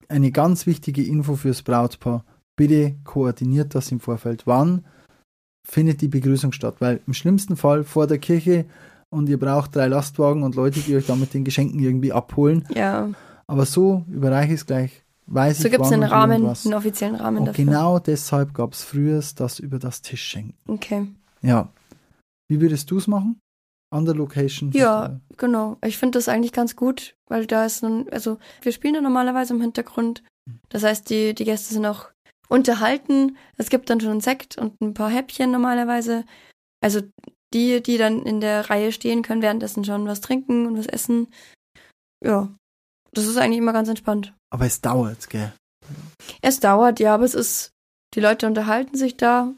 eine 0.09 0.31
ganz 0.31 0.67
wichtige 0.67 1.03
Info 1.03 1.37
fürs 1.37 1.63
Brautpaar. 1.63 2.25
Bitte 2.57 2.97
koordiniert 3.05 3.75
das 3.75 3.91
im 3.93 4.01
Vorfeld. 4.01 4.47
Wann 4.47 4.85
findet 5.67 6.03
die 6.03 6.09
Begrüßung 6.09 6.53
statt? 6.53 6.77
Weil 6.81 7.01
im 7.07 7.15
schlimmsten 7.15 7.57
Fall 7.57 7.85
vor 7.85 8.07
der 8.07 8.19
Kirche 8.19 8.67
und 9.09 9.29
ihr 9.29 9.39
braucht 9.39 9.75
drei 9.75 9.87
Lastwagen 9.87 10.43
und 10.43 10.55
Leute, 10.55 10.81
die 10.81 10.97
euch 10.97 11.07
dann 11.07 11.21
mit 11.21 11.33
den 11.33 11.45
Geschenken 11.45 11.81
irgendwie 11.81 12.13
abholen. 12.13 12.67
Ja. 12.75 13.09
Aber 13.53 13.67
so 13.67 14.05
überreiche 14.09 14.55
ich 14.55 14.61
es 14.61 14.67
gleich. 14.67 15.03
Weiß 15.27 15.59
So 15.59 15.67
ich, 15.67 15.73
gibt 15.73 15.85
es 15.85 15.93
einen 15.93 16.03
Rahmen, 16.03 16.47
einen 16.47 16.75
offiziellen 16.75 17.15
Rahmen 17.15 17.39
Und 17.39 17.47
dafür. 17.47 17.65
genau 17.65 17.99
deshalb 17.99 18.55
gab 18.55 18.73
es 18.73 18.83
früher 18.83 19.23
das 19.37 19.59
über 19.59 19.79
das 19.79 20.03
Tischschenken. 20.03 20.55
Okay. 20.67 21.07
Ja. 21.43 21.69
Wie 22.49 22.61
würdest 22.61 22.91
du 22.91 22.99
es 22.99 23.07
machen? 23.07 23.39
An 23.91 24.05
der 24.05 24.15
Location? 24.15 24.73
Ja, 24.73 25.21
genau. 25.37 25.77
Ich 25.85 25.99
finde 25.99 26.19
das 26.19 26.29
eigentlich 26.29 26.53
ganz 26.53 26.77
gut, 26.77 27.15
weil 27.29 27.47
da 27.47 27.65
ist 27.65 27.83
nun, 27.83 28.09
also 28.11 28.39
wir 28.63 28.73
spielen 28.73 28.95
ja 28.95 29.01
normalerweise 29.01 29.55
im 29.55 29.61
Hintergrund. 29.61 30.23
Das 30.71 30.83
heißt, 30.83 31.09
die, 31.11 31.35
die 31.35 31.45
Gäste 31.45 31.75
sind 31.75 31.87
auch 31.87 32.09
unterhalten. 32.49 33.37
Es 33.59 33.69
gibt 33.69 33.91
dann 33.91 34.01
schon 34.01 34.11
einen 34.11 34.21
Sekt 34.21 34.59
und 34.59 34.81
ein 34.81 34.95
paar 34.95 35.11
Häppchen 35.11 35.51
normalerweise. 35.51 36.25
Also 36.83 37.01
die, 37.55 37.83
die 37.83 37.99
dann 37.99 38.23
in 38.23 38.41
der 38.41 38.71
Reihe 38.71 38.93
stehen, 38.93 39.23
können 39.23 39.43
währenddessen 39.43 39.85
schon 39.85 40.07
was 40.07 40.21
trinken 40.21 40.67
und 40.67 40.79
was 40.79 40.87
essen. 40.87 41.29
Ja. 42.25 42.49
Das 43.15 43.27
ist 43.27 43.37
eigentlich 43.37 43.59
immer 43.59 43.73
ganz 43.73 43.89
entspannt. 43.89 44.35
Aber 44.51 44.67
es 44.67 44.81
dauert, 44.81 45.29
gell? 45.29 45.53
Es 46.41 46.61
dauert, 46.61 47.01
ja, 47.01 47.15
aber 47.15 47.25
es 47.25 47.35
ist, 47.35 47.73
die 48.15 48.21
Leute 48.21 48.47
unterhalten 48.47 48.97
sich 48.97 49.17
da. 49.17 49.53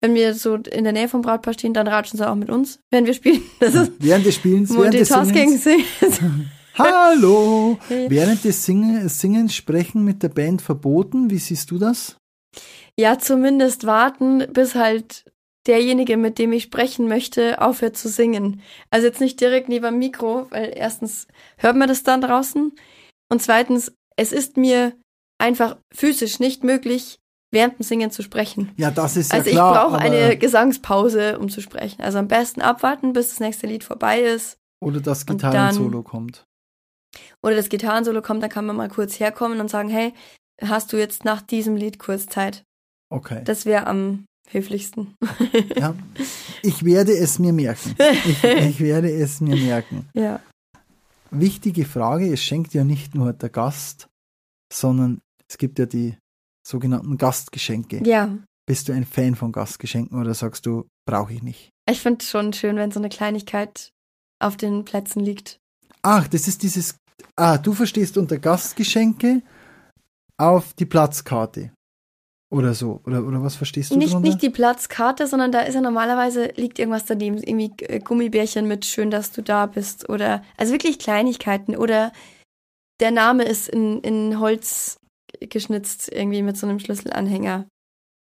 Wenn 0.00 0.14
wir 0.14 0.34
so 0.34 0.56
in 0.56 0.84
der 0.84 0.92
Nähe 0.92 1.08
vom 1.08 1.22
Brautpaar 1.22 1.54
stehen, 1.54 1.74
dann 1.74 1.86
ratschen 1.86 2.18
sie 2.18 2.28
auch 2.28 2.34
mit 2.34 2.50
uns, 2.50 2.80
wenn 2.90 3.06
wir 3.06 3.14
spielen. 3.14 3.42
Das 3.60 3.74
ist 3.74 3.92
Während 3.98 4.26
des 4.26 4.34
Spielens, 4.34 4.74
während 4.74 4.94
des. 4.94 5.08
Singens. 5.08 5.64
Hallo! 6.78 7.78
Hey. 7.88 8.08
Während 8.08 8.44
des 8.44 8.64
Singen, 8.64 9.08
Singens 9.08 9.54
sprechen 9.54 10.04
mit 10.04 10.22
der 10.22 10.30
Band 10.30 10.62
verboten. 10.62 11.30
Wie 11.30 11.38
siehst 11.38 11.70
du 11.70 11.78
das? 11.78 12.16
Ja, 12.98 13.18
zumindest 13.18 13.86
warten, 13.86 14.46
bis 14.52 14.74
halt 14.74 15.31
derjenige, 15.66 16.16
mit 16.16 16.38
dem 16.38 16.52
ich 16.52 16.64
sprechen 16.64 17.08
möchte, 17.08 17.60
aufhört 17.60 17.96
zu 17.96 18.08
singen. 18.08 18.60
Also 18.90 19.06
jetzt 19.06 19.20
nicht 19.20 19.40
direkt 19.40 19.68
neben 19.68 19.84
dem 19.84 19.98
Mikro, 19.98 20.46
weil 20.50 20.72
erstens 20.74 21.26
hört 21.58 21.76
man 21.76 21.88
das 21.88 22.02
dann 22.02 22.20
draußen 22.20 22.72
und 23.30 23.42
zweitens, 23.42 23.92
es 24.16 24.32
ist 24.32 24.56
mir 24.56 24.92
einfach 25.38 25.76
physisch 25.94 26.38
nicht 26.40 26.64
möglich, 26.64 27.18
während 27.50 27.78
dem 27.78 27.82
Singen 27.84 28.10
zu 28.10 28.22
sprechen. 28.22 28.72
Ja, 28.76 28.90
das 28.90 29.16
ist 29.16 29.32
Also 29.32 29.48
ja 29.50 29.56
klar. 29.56 29.74
ich 29.74 29.80
brauche 29.90 29.98
eine 29.98 30.36
Gesangspause, 30.36 31.38
um 31.38 31.48
zu 31.48 31.60
sprechen. 31.60 32.02
Also 32.02 32.18
am 32.18 32.28
besten 32.28 32.62
abwarten, 32.62 33.12
bis 33.12 33.28
das 33.30 33.40
nächste 33.40 33.66
Lied 33.66 33.84
vorbei 33.84 34.20
ist 34.20 34.56
Oder 34.82 35.00
das 35.00 35.26
Gitarrensolo 35.26 36.02
kommt. 36.02 36.44
oder 37.42 37.56
das 37.56 37.68
Gitarrensolo 37.68 38.22
kommt, 38.22 38.42
dann 38.42 38.50
kann 38.50 38.66
man 38.66 38.76
mal 38.76 38.88
kurz 38.88 39.20
herkommen 39.20 39.60
und 39.60 39.68
sagen, 39.68 39.88
hey, 39.90 40.14
hast 40.62 40.92
du 40.92 40.96
jetzt 40.98 41.24
nach 41.24 41.42
diesem 41.42 41.76
Lied 41.76 41.98
kurz 41.98 42.26
Zeit? 42.26 42.64
Okay. 43.10 43.42
Das 43.44 43.66
wäre 43.66 43.86
am 43.86 44.24
höflichsten. 44.52 45.14
Ja. 45.76 45.94
Ich 46.62 46.84
werde 46.84 47.12
es 47.12 47.38
mir 47.38 47.52
merken. 47.52 47.94
Ich, 48.24 48.44
ich 48.44 48.80
werde 48.80 49.10
es 49.10 49.40
mir 49.40 49.56
merken. 49.56 50.08
ja. 50.14 50.40
Wichtige 51.30 51.84
Frage, 51.84 52.32
es 52.32 52.42
schenkt 52.42 52.74
ja 52.74 52.84
nicht 52.84 53.14
nur 53.14 53.32
der 53.32 53.48
Gast, 53.48 54.08
sondern 54.72 55.20
es 55.48 55.56
gibt 55.58 55.78
ja 55.78 55.86
die 55.86 56.16
sogenannten 56.66 57.16
Gastgeschenke. 57.16 58.02
Ja, 58.06 58.36
Bist 58.66 58.88
du 58.88 58.92
ein 58.92 59.04
Fan 59.06 59.34
von 59.34 59.50
Gastgeschenken 59.50 60.20
oder 60.20 60.34
sagst 60.34 60.66
du, 60.66 60.86
brauche 61.06 61.32
ich 61.32 61.42
nicht? 61.42 61.70
ich 61.90 62.00
finde 62.00 62.20
es 62.22 62.30
schon 62.30 62.52
schön, 62.52 62.76
wenn 62.76 62.92
so 62.92 63.00
eine 63.00 63.08
Kleinigkeit 63.08 63.90
auf 64.40 64.56
den 64.56 64.84
Plätzen 64.84 65.20
liegt. 65.20 65.58
Ach, 66.02 66.28
das 66.28 66.46
ist 66.48 66.62
dieses. 66.62 66.96
Ah, 67.36 67.58
du 67.58 67.72
verstehst 67.72 68.16
unter 68.18 68.38
Gastgeschenke 68.38 69.42
auf 70.38 70.74
die 70.74 70.86
Platzkarte. 70.86 71.72
Oder 72.52 72.74
so. 72.74 73.00
Oder, 73.06 73.24
oder 73.24 73.42
was 73.42 73.54
verstehst 73.54 73.90
du 73.90 73.96
Nicht, 73.96 74.12
darunter? 74.12 74.28
nicht 74.28 74.42
die 74.42 74.50
Platzkarte, 74.50 75.26
sondern 75.26 75.52
da 75.52 75.60
ist 75.60 75.74
ja 75.74 75.80
normalerweise 75.80 76.52
liegt 76.56 76.78
irgendwas 76.78 77.06
daneben. 77.06 77.38
Irgendwie 77.38 77.72
äh, 77.84 77.98
Gummibärchen 77.98 78.68
mit 78.68 78.84
schön, 78.84 79.10
dass 79.10 79.32
du 79.32 79.40
da 79.40 79.64
bist. 79.64 80.10
Oder 80.10 80.44
also 80.58 80.74
wirklich 80.74 80.98
Kleinigkeiten. 80.98 81.74
Oder 81.74 82.12
der 83.00 83.10
Name 83.10 83.44
ist 83.44 83.70
in, 83.70 84.02
in 84.02 84.38
Holz 84.38 84.98
geschnitzt, 85.40 86.12
irgendwie 86.12 86.42
mit 86.42 86.58
so 86.58 86.66
einem 86.66 86.78
Schlüsselanhänger. 86.78 87.66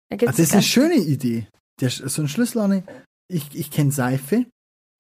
Da 0.09 0.17
gibt's 0.17 0.37
das 0.37 0.45
ist 0.45 0.53
eine 0.53 0.61
schöne 0.61 0.97
Idee. 0.97 1.47
Der, 1.81 1.89
so 1.89 2.21
ein 2.21 2.27
Schlüssel 2.27 2.59
an. 2.59 2.83
Ich, 3.27 3.55
ich 3.55 3.71
kenne 3.71 3.91
Seife. 3.91 4.45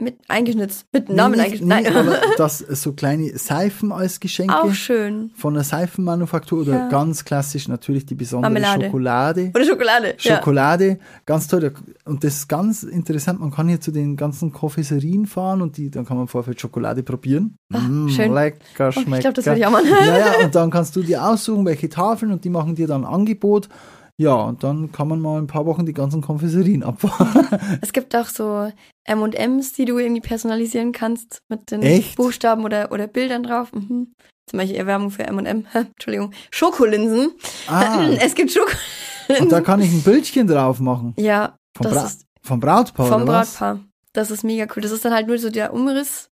Mit 0.03 0.17
eingeschnitzt. 0.27 0.85
Mit 0.91 1.09
Namen 1.09 1.35
nee, 1.35 1.41
eingeschnitzt. 1.45 1.67
Nein. 1.69 1.87
aber 1.95 2.17
das 2.37 2.59
so 2.59 2.93
kleine 2.93 3.37
Seifen 3.37 3.91
als 3.91 4.19
Geschenke 4.19 4.53
Auch 4.55 4.73
schön. 4.73 5.31
von 5.35 5.53
der 5.53 5.63
Seifenmanufaktur 5.63 6.61
oder 6.61 6.73
Ja. 6.73 6.89
ganz 6.89 7.23
klassisch 7.25 7.67
natürlich 7.67 8.05
die 8.05 8.15
besondere 8.15 8.51
Marmelade. 8.51 8.85
Schokolade. 8.85 9.51
Oder 9.55 9.65
Schokolade. 9.65 10.15
Ja. 10.19 10.35
Schokolade, 10.37 10.99
ganz 11.25 11.47
toll. 11.47 11.73
Und 12.05 12.23
das 12.23 12.33
ist 12.35 12.47
ganz 12.49 12.83
interessant. 12.83 13.39
Man 13.39 13.51
kann 13.51 13.67
hier 13.67 13.79
zu 13.81 13.91
den 13.91 14.15
ganzen 14.17 14.51
Konfiserien 14.51 15.25
fahren 15.25 15.61
und 15.61 15.77
die, 15.77 15.89
dann 15.89 16.05
kann 16.05 16.17
man 16.17 16.25
im 16.25 16.27
Vorfeld 16.27 16.59
Schokolade 16.59 17.03
probieren. 17.03 17.57
Ah, 17.71 17.79
Mm, 17.79 18.09
schön. 18.09 18.33
Lecker, 18.33 18.89
Oh, 18.89 18.91
schmeckt. 18.91 19.13
ich 19.13 19.19
glaube, 19.21 19.33
das 19.33 19.45
werde 19.45 19.59
ich 19.59 19.65
auch 19.65 19.71
mal. 19.71 19.83
Ja, 19.85 20.17
ja, 20.17 20.45
und 20.45 20.53
dann 20.55 20.69
kannst 20.71 20.95
du 20.95 21.01
dir 21.01 21.23
aussuchen, 21.25 21.65
welche 21.65 21.89
Tafeln 21.89 22.31
und 22.31 22.43
die 22.43 22.49
machen 22.49 22.75
dir 22.75 22.87
dann 22.87 23.05
ein 23.05 23.13
Angebot. 23.13 23.69
Ja, 24.19 24.35
und 24.35 24.63
dann 24.63 24.91
kann 24.91 25.07
man 25.07 25.19
mal 25.19 25.39
ein 25.41 25.47
paar 25.47 25.65
Wochen 25.65 25.85
die 25.85 25.93
ganzen 25.93 26.21
Konfiserien 26.21 26.83
abfahren. 26.83 27.47
Es 27.81 27.93
gibt 27.93 28.15
auch 28.15 28.27
so 28.27 28.71
M&M's, 29.05 29.73
die 29.73 29.85
du 29.85 29.97
irgendwie 29.97 30.21
personalisieren 30.21 30.91
kannst 30.91 31.41
mit 31.49 31.71
den 31.71 31.81
Echt? 31.81 32.15
Buchstaben 32.15 32.63
oder, 32.63 32.91
oder 32.91 33.07
Bildern 33.07 33.43
drauf. 33.43 33.71
Mhm. 33.73 34.13
Zum 34.49 34.57
Beispiel 34.59 34.75
eher 34.77 34.85
Werbung 34.87 35.09
für 35.09 35.23
M&M. 35.23 35.65
Entschuldigung. 35.73 36.31
Schokolinsen. 36.51 37.31
Ah, 37.67 38.03
Es 38.19 38.35
gibt 38.35 38.51
Schokolinsen. 38.51 39.39
und 39.39 39.51
da 39.51 39.61
kann 39.61 39.81
ich 39.81 39.91
ein 39.91 40.03
Bildchen 40.03 40.45
drauf 40.47 40.79
machen. 40.79 41.13
ja, 41.17 41.55
Vom, 41.75 41.83
das 41.85 41.93
Bra 41.93 42.05
ist 42.05 42.25
vom 42.43 42.59
Brautpaar, 42.59 43.07
vom? 43.07 43.25
Brautpaar. 43.25 43.79
Das 44.13 44.29
ist 44.29 44.43
mega 44.43 44.67
cool. 44.75 44.83
Das 44.83 44.91
ist 44.91 45.03
dann 45.05 45.13
halt 45.13 45.27
nur 45.27 45.39
so 45.39 45.49
der 45.49 45.73
Umriss. 45.73 46.29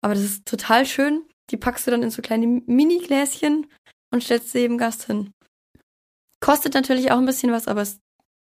Aber 0.00 0.14
das 0.14 0.22
ist 0.22 0.46
total 0.46 0.86
schön. 0.86 1.22
Die 1.50 1.56
packst 1.58 1.86
du 1.86 1.90
dann 1.90 2.02
in 2.02 2.10
so 2.10 2.22
kleine 2.22 2.46
Mini-Gläschen 2.66 3.66
und 4.12 4.22
stellst 4.22 4.52
sie 4.52 4.60
jedem 4.60 4.78
Gast 4.78 5.04
hin. 5.04 5.30
Kostet 6.44 6.74
natürlich 6.74 7.10
auch 7.10 7.16
ein 7.16 7.24
bisschen 7.24 7.52
was, 7.52 7.68
aber 7.68 7.80
es 7.80 8.00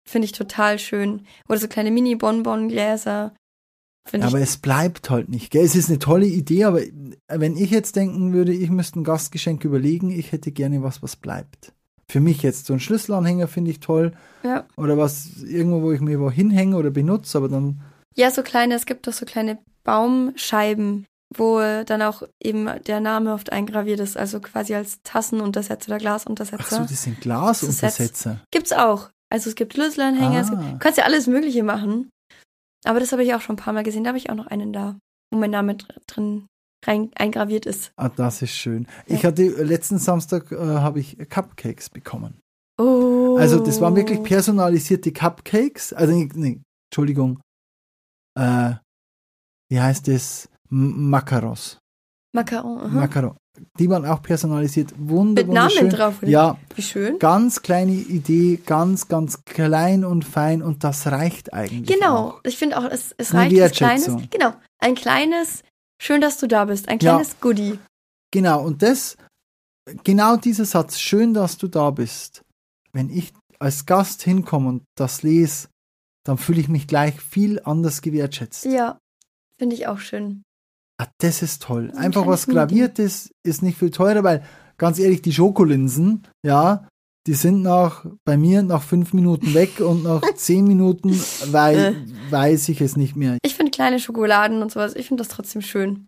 finde 0.08 0.24
ich 0.24 0.32
total 0.32 0.78
schön. 0.78 1.26
Oder 1.50 1.58
so 1.58 1.68
kleine 1.68 1.90
Mini-Bonbon-Gläser. 1.90 3.34
Aber 4.18 4.40
es 4.40 4.56
bleibt 4.56 5.10
halt 5.10 5.28
nicht. 5.28 5.50
Gell? 5.50 5.66
Es 5.66 5.76
ist 5.76 5.90
eine 5.90 5.98
tolle 5.98 6.24
Idee, 6.24 6.64
aber 6.64 6.80
wenn 7.28 7.58
ich 7.58 7.70
jetzt 7.70 7.96
denken 7.96 8.32
würde, 8.32 8.54
ich 8.54 8.70
müsste 8.70 9.00
ein 9.00 9.04
Gastgeschenk 9.04 9.66
überlegen, 9.66 10.10
ich 10.10 10.32
hätte 10.32 10.50
gerne 10.50 10.82
was, 10.82 11.02
was 11.02 11.16
bleibt. 11.16 11.74
Für 12.10 12.20
mich 12.20 12.42
jetzt 12.42 12.64
so 12.64 12.72
ein 12.72 12.80
Schlüsselanhänger 12.80 13.48
finde 13.48 13.70
ich 13.70 13.80
toll. 13.80 14.12
Ja. 14.44 14.66
Oder 14.78 14.96
was 14.96 15.42
irgendwo, 15.42 15.82
wo 15.82 15.92
ich 15.92 16.00
mir 16.00 16.20
wo 16.20 16.30
hinhänge 16.30 16.76
oder 16.76 16.90
benutze, 16.90 17.36
aber 17.36 17.50
dann. 17.50 17.82
Ja, 18.16 18.30
so 18.30 18.42
kleine, 18.42 18.76
es 18.76 18.86
gibt 18.86 19.08
doch 19.08 19.12
so 19.12 19.26
kleine 19.26 19.58
Baumscheiben, 19.84 21.04
wo 21.36 21.58
dann 21.60 22.02
auch 22.02 22.22
eben 22.42 22.68
der 22.86 23.00
Name 23.00 23.32
oft 23.34 23.52
eingraviert 23.52 24.00
ist, 24.00 24.16
also 24.16 24.40
quasi 24.40 24.74
als 24.74 25.00
Tassenuntersetzer 25.04 25.86
oder 25.88 25.96
Ach 25.96 26.00
so, 26.00 26.04
Glasuntersetzer. 26.04 26.86
das 26.88 27.02
sind 27.02 27.20
Glasuntersetzer. 27.20 28.40
Gibt's 28.50 28.72
auch. 28.72 29.10
Also 29.32 29.48
es 29.50 29.54
gibt 29.54 29.74
Schlüsselanhänger, 29.74 30.40
es 30.40 30.50
gibt, 30.50 30.62
Ah. 30.62 30.70
du 30.72 30.78
kannst 30.78 30.98
ja 30.98 31.04
alles 31.04 31.26
Mögliche 31.28 31.62
machen. 31.62 32.10
Aber 32.84 32.98
das 32.98 33.12
habe 33.12 33.22
ich 33.22 33.32
auch 33.34 33.40
schon 33.40 33.54
ein 33.54 33.58
paar 33.62 33.72
Mal 33.74 33.82
gesehen, 33.84 34.02
da 34.04 34.08
habe 34.08 34.18
ich 34.18 34.30
auch 34.30 34.34
noch 34.34 34.48
einen 34.48 34.72
da, 34.72 34.98
wo 35.32 35.38
mein 35.38 35.50
Name 35.50 35.76
dr- 35.76 35.94
drin 36.06 36.46
rein 36.84 37.10
eingraviert 37.14 37.66
ist. 37.66 37.92
Ah, 37.96 38.08
das 38.08 38.42
ist 38.42 38.52
schön. 38.56 38.88
Ja. 39.06 39.16
Ich 39.16 39.24
hatte 39.24 39.42
letzten 39.62 39.98
Samstag 39.98 40.50
äh, 40.50 40.56
habe 40.56 40.98
ich 40.98 41.16
Cupcakes 41.28 41.90
bekommen. 41.90 42.40
Oh. 42.80 43.36
Also 43.38 43.60
das 43.62 43.80
waren 43.82 43.94
wirklich 43.94 44.22
personalisierte 44.22 45.12
Cupcakes. 45.12 45.92
Also 45.92 46.12
nee 46.14 46.60
Entschuldigung. 46.90 47.40
Äh, 48.38 48.74
wie 49.70 49.78
heißt 49.80 50.08
das? 50.08 50.48
M 50.70 51.10
Macaros. 51.10 51.78
Macaron. 52.32 52.78
aha. 52.80 52.88
Macaron. 52.88 53.36
Die 53.78 53.90
waren 53.90 54.06
auch 54.06 54.22
personalisiert. 54.22 54.94
Wunder, 54.96 55.42
Mit 55.44 55.52
Namen 55.52 55.90
drauf, 55.90 56.22
oder? 56.22 56.30
Ja, 56.30 56.58
Wie 56.76 56.82
schön. 56.82 57.18
ganz 57.18 57.60
kleine 57.62 57.92
Idee, 57.92 58.60
ganz, 58.64 59.08
ganz 59.08 59.44
klein 59.44 60.04
und 60.04 60.24
fein 60.24 60.62
und 60.62 60.84
das 60.84 61.08
reicht 61.08 61.52
eigentlich. 61.52 61.88
Genau. 61.98 62.28
Auch. 62.28 62.40
Ich 62.44 62.56
finde 62.56 62.78
auch, 62.78 62.84
es, 62.84 63.14
es 63.18 63.34
reicht 63.34 63.58
was 63.58 63.72
Kleines. 63.72 64.06
Genau. 64.30 64.52
Ein 64.78 64.94
kleines, 64.94 65.62
schön, 66.00 66.20
dass 66.20 66.38
du 66.38 66.46
da 66.46 66.64
bist. 66.66 66.88
Ein 66.88 67.00
Ja. 67.00 67.14
kleines 67.14 67.40
Goodie. 67.40 67.78
Genau, 68.30 68.64
und 68.64 68.82
das, 68.82 69.16
genau 70.04 70.36
dieser 70.36 70.64
Satz, 70.64 70.98
schön, 71.00 71.34
dass 71.34 71.58
du 71.58 71.66
da 71.66 71.90
bist. 71.90 72.42
Wenn 72.92 73.10
ich 73.10 73.32
als 73.58 73.84
Gast 73.86 74.22
hinkomme 74.22 74.68
und 74.68 74.84
das 74.96 75.22
lese, 75.24 75.68
dann 76.24 76.38
fühle 76.38 76.60
ich 76.60 76.68
mich 76.68 76.86
gleich 76.86 77.20
viel 77.20 77.60
anders 77.64 78.00
gewertschätzt. 78.00 78.64
Ja. 78.64 78.98
Finde 79.58 79.74
ich 79.74 79.88
auch 79.88 79.98
schön. 79.98 80.42
Ah, 81.00 81.08
das 81.16 81.40
ist 81.40 81.62
toll. 81.62 81.90
Ein 81.92 81.96
Einfach 82.06 82.26
was. 82.26 82.46
Graviertes 82.46 83.32
ist 83.42 83.62
nicht 83.62 83.78
viel 83.78 83.90
teurer, 83.90 84.22
weil 84.22 84.42
ganz 84.76 84.98
ehrlich, 84.98 85.22
die 85.22 85.32
Schokolinsen, 85.32 86.26
ja, 86.44 86.86
die 87.26 87.32
sind 87.32 87.62
nach, 87.62 88.04
bei 88.26 88.36
mir 88.36 88.62
nach 88.62 88.82
fünf 88.82 89.14
Minuten 89.14 89.54
weg 89.54 89.80
und 89.80 90.02
nach 90.04 90.20
zehn 90.34 90.66
Minuten 90.66 91.18
weil, 91.52 91.96
weiß 92.28 92.68
ich 92.68 92.82
es 92.82 92.96
nicht 92.98 93.16
mehr. 93.16 93.38
Ich 93.42 93.54
finde 93.54 93.70
kleine 93.70 93.98
Schokoladen 93.98 94.60
und 94.60 94.72
sowas, 94.72 94.94
ich 94.94 95.08
finde 95.08 95.22
das 95.22 95.28
trotzdem 95.28 95.62
schön. 95.62 96.06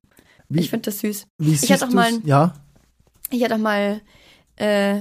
Wie, 0.50 0.60
Ich 0.60 0.68
finde 0.68 0.82
das 0.90 0.98
süß. 1.00 1.26
wie 1.38 1.54
hatte 1.54 1.66
siehst 1.66 1.84
auch 1.84 1.90
mal 1.90 2.10
Ja, 2.24 2.52
Ich 3.30 3.42
hatte 3.42 3.54
auch 3.54 3.58
mal, 3.58 4.02
äh, 4.56 5.00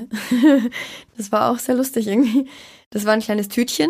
das 1.18 1.34
war 1.34 1.52
auch 1.52 1.60
sehr 1.60 1.76
lustig 1.76 2.08
irgendwie. 2.08 2.48
Das 2.92 3.04
war 3.04 3.12
ein 3.12 3.20
kleines 3.20 3.50
Tütchen 3.50 3.90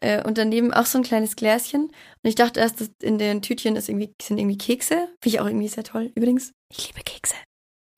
äh, 0.00 0.22
und 0.22 0.38
daneben 0.38 0.72
auch 0.72 0.86
so 0.86 0.98
ein 0.98 1.04
kleines 1.04 1.36
Gläschen. 1.36 1.84
Und 1.84 1.92
ich 2.22 2.34
dachte 2.34 2.60
erst, 2.60 2.82
in 3.02 3.18
den 3.18 3.42
Tütchen 3.42 3.76
ist 3.76 3.88
irgendwie, 3.88 4.12
sind 4.20 4.38
irgendwie 4.38 4.58
Kekse. 4.58 4.94
Finde 5.22 5.36
ich 5.36 5.40
auch 5.40 5.46
irgendwie 5.46 5.68
sehr 5.68 5.84
toll. 5.84 6.12
Übrigens, 6.14 6.52
ich 6.72 6.88
liebe 6.88 7.02
Kekse. 7.04 7.34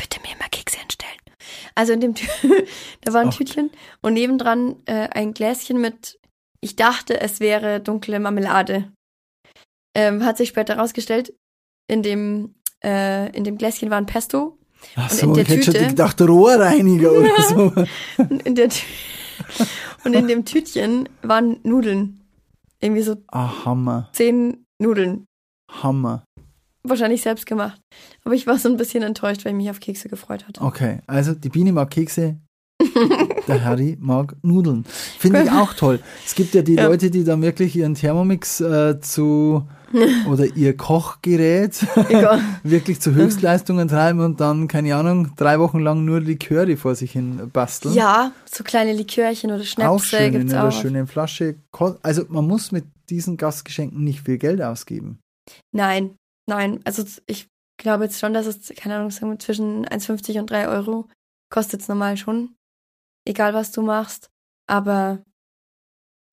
Bitte 0.00 0.20
mir 0.20 0.34
immer 0.34 0.48
Kekse 0.50 0.78
hinstellen. 0.78 1.14
Also 1.74 1.92
in 1.92 2.00
dem 2.00 2.14
Tü 2.14 2.26
da 3.02 3.12
war 3.12 3.20
ein 3.22 3.28
Ach. 3.28 3.36
Tütchen 3.36 3.70
und 4.02 4.14
nebendran 4.14 4.76
äh, 4.86 5.08
ein 5.10 5.32
Gläschen 5.34 5.80
mit, 5.80 6.18
ich 6.60 6.76
dachte, 6.76 7.20
es 7.20 7.40
wäre 7.40 7.80
dunkle 7.80 8.18
Marmelade. 8.20 8.92
Ähm, 9.96 10.24
hat 10.24 10.36
sich 10.36 10.50
später 10.50 10.76
herausgestellt, 10.76 11.32
in 11.90 12.02
dem, 12.02 12.54
äh, 12.84 13.34
in 13.36 13.44
dem 13.44 13.56
Gläschen 13.58 13.90
war 13.90 13.98
ein 13.98 14.06
Pesto 14.06 14.58
ach 14.94 15.10
Und 15.10 15.16
so, 15.18 15.26
in 15.28 15.34
der 15.34 15.42
ich 15.44 15.48
hätte 15.48 15.62
schon 15.64 15.74
Tüte- 15.74 15.88
gedacht, 15.88 16.20
Rohrreiniger 16.20 17.10
oder 17.12 17.42
so. 17.48 17.72
Und 18.18 18.42
in, 18.46 18.54
der 18.54 18.68
Tü 18.68 18.84
und 20.08 20.14
in 20.14 20.28
dem 20.28 20.44
Tütchen 20.44 21.08
waren 21.22 21.58
Nudeln. 21.62 22.20
Irgendwie 22.80 23.02
so 23.02 23.16
Ah, 23.28 23.64
Hammer, 23.64 24.08
zehn 24.12 24.64
Nudeln. 24.80 25.26
Hammer. 25.70 26.24
Wahrscheinlich 26.84 27.22
selbst 27.22 27.44
gemacht. 27.44 27.80
Aber 28.24 28.34
ich 28.34 28.46
war 28.46 28.56
so 28.58 28.68
ein 28.68 28.76
bisschen 28.76 29.02
enttäuscht, 29.02 29.44
weil 29.44 29.52
ich 29.52 29.56
mich 29.56 29.70
auf 29.70 29.80
Kekse 29.80 30.08
gefreut 30.08 30.46
hatte. 30.46 30.60
Okay, 30.62 31.00
also 31.06 31.34
die 31.34 31.48
Biene 31.50 31.72
mag 31.72 31.90
Kekse, 31.90 32.38
der 33.48 33.64
Harry 33.64 33.96
mag 34.00 34.36
Nudeln. 34.42 34.84
Finde 35.18 35.42
ich 35.42 35.50
auch 35.52 35.74
toll. 35.74 36.00
Es 36.24 36.34
gibt 36.34 36.54
ja 36.54 36.62
die 36.62 36.74
Ja. 36.74 36.86
Leute, 36.86 37.10
die 37.10 37.24
dann 37.24 37.42
wirklich 37.42 37.74
ihren 37.76 37.94
Thermomix 37.94 38.60
äh, 38.60 39.00
zu 39.00 39.66
oder 40.28 40.44
ihr 40.56 40.76
Kochgerät 40.76 41.86
wirklich 42.62 43.00
zu 43.00 43.14
Höchstleistungen 43.14 43.88
treiben 43.88 44.20
und 44.20 44.40
dann, 44.40 44.68
keine 44.68 44.94
Ahnung, 44.94 45.32
drei 45.36 45.58
Wochen 45.58 45.80
lang 45.80 46.04
nur 46.04 46.20
Liköre 46.20 46.76
vor 46.76 46.94
sich 46.94 47.12
hin 47.12 47.50
basteln. 47.52 47.94
Ja, 47.94 48.32
so 48.44 48.64
kleine 48.64 48.92
Likörchen 48.92 49.50
oder 49.50 49.62
auch 49.62 50.00
Schnäpse 50.00 50.06
schön 50.06 50.34
in 50.34 50.52
einer 50.52 50.68
auch. 50.68 50.72
schönen 50.72 51.06
Flasche. 51.06 51.56
Also 52.02 52.24
man 52.28 52.46
muss 52.46 52.72
mit 52.72 52.84
diesen 53.10 53.36
Gastgeschenken 53.36 54.04
nicht 54.04 54.22
viel 54.22 54.38
Geld 54.38 54.60
ausgeben. 54.62 55.18
Nein, 55.72 56.16
nein. 56.46 56.80
Also 56.84 57.04
ich 57.26 57.48
glaube 57.78 58.04
jetzt 58.04 58.18
schon, 58.18 58.34
dass 58.34 58.46
es, 58.46 58.72
keine 58.76 58.96
Ahnung, 58.96 59.10
sagen 59.10 59.32
wir 59.32 59.38
zwischen 59.38 59.86
1,50 59.86 60.40
und 60.40 60.50
3 60.50 60.68
Euro 60.68 61.08
kostet 61.50 61.80
es 61.80 61.88
normal 61.88 62.16
schon. 62.16 62.54
Egal 63.26 63.54
was 63.54 63.72
du 63.72 63.82
machst. 63.82 64.28
Aber 64.66 65.22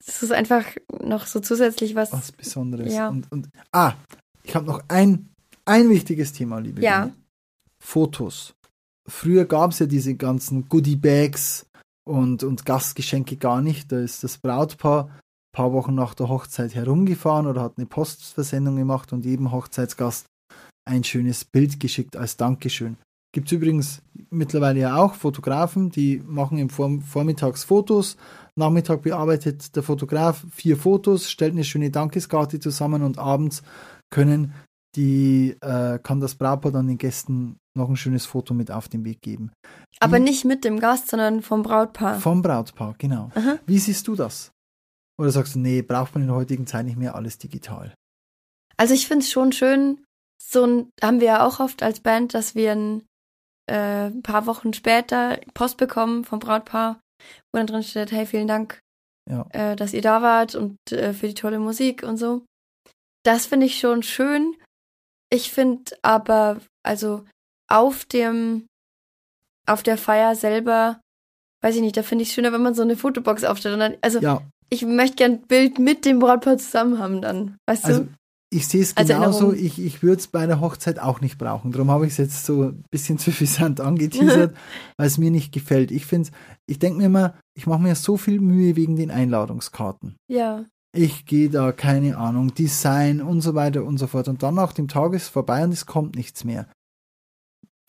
es 0.06 0.22
ist 0.22 0.32
einfach 0.32 0.66
noch 1.04 1.26
so 1.26 1.40
zusätzlich 1.40 1.96
was. 1.96 2.12
Was 2.12 2.32
Besonderes. 2.32 2.94
Ja. 2.94 3.10
Und, 3.10 3.32
und, 3.32 3.50
ah, 3.72 3.94
ich 4.44 4.56
habe 4.56 4.66
noch 4.66 4.84
ein, 4.88 5.30
ein 5.66 5.90
wichtiges 5.90 6.34
Thema, 6.34 6.60
liebe 6.60 6.82
Ja. 6.82 7.06
Biene. 7.06 7.16
Fotos. 7.84 8.54
Früher 9.08 9.46
gab 9.46 9.72
es 9.72 9.80
ja 9.80 9.86
diese 9.86 10.16
ganzen 10.16 10.68
Goodie-Bags 10.70 11.68
und, 12.08 12.44
und 12.44 12.66
Gastgeschenke 12.66 13.38
gar 13.38 13.62
nicht. 13.62 13.92
Da 13.92 14.00
ist 14.00 14.24
das 14.24 14.38
Brautpaar 14.38 15.06
ein 15.06 15.20
paar 15.56 15.74
Wochen 15.74 15.94
nach 15.94 16.14
der 16.14 16.30
Hochzeit 16.30 16.74
herumgefahren 16.74 17.46
oder 17.48 17.62
hat 17.62 17.74
eine 17.78 17.86
Postversendung 17.86 18.76
gemacht 18.76 19.14
und 19.14 19.26
jedem 19.26 19.52
Hochzeitsgast 19.52 20.26
ein 20.86 21.04
schönes 21.04 21.46
Bild 21.46 21.80
geschickt 21.80 22.16
als 22.16 22.38
Dankeschön. 22.38 22.98
Gibt 23.32 23.48
es 23.48 23.52
übrigens 23.52 24.02
mittlerweile 24.30 24.80
ja 24.80 24.96
auch 24.96 25.14
Fotografen, 25.14 25.90
die 25.90 26.22
machen 26.26 26.58
im 26.58 26.70
Vorm 26.70 27.02
Vormittags 27.02 27.66
Fotos, 27.66 28.18
Nachmittag 28.58 29.02
bearbeitet 29.02 29.76
der 29.76 29.84
Fotograf 29.84 30.46
vier 30.52 30.78
Fotos, 30.78 31.30
stellt 31.30 31.54
eine 31.54 31.64
schöne 31.64 31.92
Dankeskarte 31.92 32.60
zusammen 32.60 33.04
und 33.04 33.18
abends 33.18 33.64
können 34.10 34.54
die, 34.96 35.58
äh, 35.62 36.00
kann 36.00 36.22
das 36.22 36.36
Brautpaar 36.36 36.72
dann 36.72 36.88
den 36.88 36.98
Gästen 36.98 37.58
noch 37.78 37.90
ein 37.90 37.98
schönes 37.98 38.26
Foto 38.26 38.54
mit 38.54 38.72
auf 38.72 38.88
den 38.88 39.04
Weg 39.04 39.22
geben. 39.22 39.52
Aber 40.00 40.18
Wie- 40.18 40.22
nicht 40.22 40.46
mit 40.46 40.64
dem 40.64 40.80
Gast, 40.80 41.10
sondern 41.10 41.42
vom 41.42 41.64
Brautpaar. 41.64 42.20
Vom 42.20 42.42
Brautpaar, 42.42 42.96
genau. 42.98 43.30
Aha. 43.36 43.60
Wie 43.66 43.80
siehst 43.80 44.08
du 44.08 44.16
das? 44.16 44.52
Oder 45.20 45.32
sagst 45.32 45.56
du, 45.56 45.60
nee, 45.60 45.82
braucht 45.82 46.14
man 46.14 46.24
in 46.24 46.28
der 46.30 46.38
heutigen 46.38 46.66
Zeit 46.66 46.86
nicht 46.86 46.98
mehr 46.98 47.16
alles 47.16 47.38
digital? 47.38 47.94
Also 48.78 48.94
ich 48.94 49.08
finde 49.08 49.24
es 49.26 49.32
schon 49.32 49.52
schön, 49.52 50.04
so 50.42 50.64
ein, 50.66 50.90
haben 51.02 51.20
wir 51.20 51.28
ja 51.28 51.46
auch 51.46 51.60
oft 51.60 51.84
als 51.84 52.00
Band, 52.00 52.34
dass 52.34 52.56
wir 52.56 52.72
ein 52.72 53.04
äh, 53.68 54.12
paar 54.22 54.46
Wochen 54.46 54.74
später 54.74 55.40
Post 55.54 55.78
bekommen 55.78 56.24
vom 56.24 56.40
Brautpaar, 56.40 57.00
wo 57.52 57.58
dann 57.58 57.68
drin 57.68 57.84
steht, 57.84 58.12
hey, 58.12 58.26
vielen 58.26 58.48
Dank, 58.48 58.80
Ja. 59.30 59.48
äh, 59.52 59.76
dass 59.76 59.94
ihr 59.94 60.02
da 60.02 60.22
wart 60.22 60.56
und 60.56 60.78
äh, 60.92 61.14
für 61.14 61.28
die 61.28 61.34
tolle 61.34 61.60
Musik 61.60 62.04
und 62.04 62.18
so. 62.18 62.46
Das 63.24 63.46
finde 63.48 63.66
ich 63.66 63.80
schon 63.80 64.04
schön. 64.04 64.56
Ich 65.32 65.52
finde 65.52 65.98
aber, 66.04 66.62
also 66.84 67.26
auf 67.68 68.06
dem, 68.06 68.68
auf 69.68 69.82
der 69.82 69.98
Feier 69.98 70.36
selber, 70.36 71.02
weiß 71.64 71.76
ich 71.76 71.82
nicht, 71.82 71.98
da 71.98 72.04
finde 72.04 72.22
ich 72.22 72.30
es 72.30 72.36
schöner, 72.36 72.54
wenn 72.54 72.62
man 72.62 72.76
so 72.76 72.84
eine 72.84 72.96
Fotobox 72.96 73.44
aufstellt. 73.44 73.74
Und 73.74 73.80
dann, 73.80 73.98
also 74.02 74.20
Ja, 74.20 74.42
ich 74.70 74.84
möchte 74.86 75.16
gern 75.16 75.32
ein 75.34 75.42
Bild 75.48 75.80
mit 75.80 76.06
dem 76.06 76.20
Brautpaar 76.20 76.58
zusammen 76.58 77.00
haben 77.00 77.22
dann. 77.22 77.58
Weißt 77.68 77.86
also 77.86 78.04
du? 78.04 78.10
Ich 78.56 78.68
sehe 78.68 78.82
es 78.82 78.96
genauso. 78.96 79.52
Ich, 79.52 79.84
ich 79.84 80.02
würde 80.02 80.20
es 80.20 80.28
bei 80.28 80.40
einer 80.40 80.62
Hochzeit 80.62 81.00
auch 81.00 81.20
nicht 81.20 81.38
brauchen. 81.38 81.72
Darum 81.72 81.92
habe 81.92 82.06
ich 82.06 82.14
es 82.14 82.18
jetzt 82.18 82.46
so 82.46 82.64
ein 82.64 82.84
bisschen 82.90 83.18
suffisant 83.18 83.82
angeteasert, 83.82 84.56
weil 84.98 85.08
es 85.08 85.18
mir 85.18 85.30
nicht 85.30 85.52
gefällt. 85.52 85.92
Ich 85.92 86.06
finde, 86.06 86.30
ich 86.66 86.80
denke 86.80 87.00
mir 87.00 87.06
immer, 87.06 87.34
ich 87.54 87.68
mache 87.68 87.82
mir 87.82 87.96
so 87.96 88.16
viel 88.16 88.40
Mühe 88.40 88.76
wegen 88.76 88.96
den 88.96 89.12
Einladungskarten. 89.12 90.16
Ja. 90.28 90.66
Ich 90.96 91.26
gehe 91.26 91.50
da, 91.50 91.74
keine 91.74 92.18
Ahnung, 92.18 92.54
Design 92.54 93.22
und 93.22 93.42
so 93.42 93.56
weiter 93.56 93.84
und 93.84 93.98
so 93.98 94.08
fort. 94.08 94.30
Und 94.30 94.42
dann 94.42 94.56
nach 94.56 94.72
dem 94.72 94.88
Tag 94.88 95.14
ist 95.14 95.24
es 95.24 95.30
vorbei 95.30 95.64
und 95.64 95.74
es 95.74 95.86
kommt 95.86 96.16
nichts 96.16 96.46
mehr. 96.46 96.68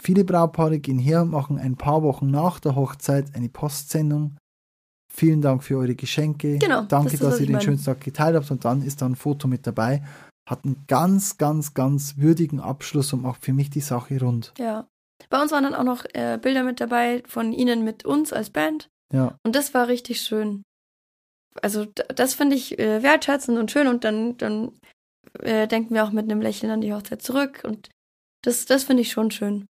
Viele 0.03 0.25
Brautpaare 0.25 0.81
gehen 0.81 0.99
her 0.99 1.23
und 1.23 1.31
machen 1.31 1.59
ein 1.59 1.77
paar 1.77 2.03
Wochen 2.03 2.31
nach 2.31 2.59
der 2.59 2.75
Hochzeit 2.75 3.35
eine 3.35 3.49
Postsendung. 3.49 4.37
Vielen 5.13 5.41
Dank 5.41 5.63
für 5.63 5.79
eure 5.79 5.95
Geschenke. 5.95 6.59
Genau, 6.59 6.83
Danke, 6.83 7.13
das 7.13 7.15
ist, 7.15 7.23
dass 7.23 7.41
ihr 7.41 7.47
den 7.47 7.53
meine. 7.53 7.65
schönsten 7.65 7.87
Tag 7.87 8.01
geteilt 8.01 8.35
habt. 8.35 8.51
Und 8.51 8.65
dann 8.65 8.83
ist 8.83 9.01
da 9.01 9.07
ein 9.07 9.17
Foto 9.17 9.47
mit 9.47 9.67
dabei. 9.67 10.03
Hat 10.49 10.65
einen 10.65 10.85
ganz, 10.87 11.39
ganz, 11.39 11.75
ganz 11.75 12.17
würdigen 12.19 12.61
Abschluss 12.61 13.13
und 13.13 13.23
macht 13.23 13.45
für 13.45 13.53
mich 13.53 13.71
die 13.71 13.81
Sache 13.81 14.21
rund. 14.21 14.55
Ja. 14.59 14.89
Bei 15.29 15.41
uns 15.41 15.51
waren 15.51 15.65
dann 15.65 15.75
auch 15.75 15.85
noch 15.85 16.05
äh, 16.15 16.39
Bilder 16.41 16.63
mit 16.63 16.81
dabei 16.81 17.23
von 17.27 17.53
ihnen 17.53 17.85
mit 17.85 18.05
uns 18.05 18.33
als 18.33 18.51
Band. 18.51 18.89
Ja, 19.13 19.39
Und 19.45 19.57
das 19.57 19.75
war 19.75 19.89
richtig 19.89 20.21
schön. 20.21 20.63
Also 21.63 21.87
das 21.87 22.35
finde 22.35 22.57
ich 22.57 22.79
äh, 22.79 23.03
wertschätzend 23.03 23.59
und 23.59 23.71
schön 23.71 23.87
und 23.87 24.05
dann, 24.05 24.37
dann 24.37 24.79
äh, 25.41 25.67
denken 25.67 25.95
wir 25.95 26.05
auch 26.05 26.11
mit 26.11 26.31
einem 26.31 26.43
Lächeln 26.43 26.71
an 26.71 26.81
die 26.81 26.93
Hochzeit 26.93 27.23
zurück 27.23 27.63
und 27.65 27.89
das, 28.43 28.67
das 28.67 28.85
finde 28.85 29.03
ich 29.03 29.11
schon 29.11 29.31
schön. 29.31 29.67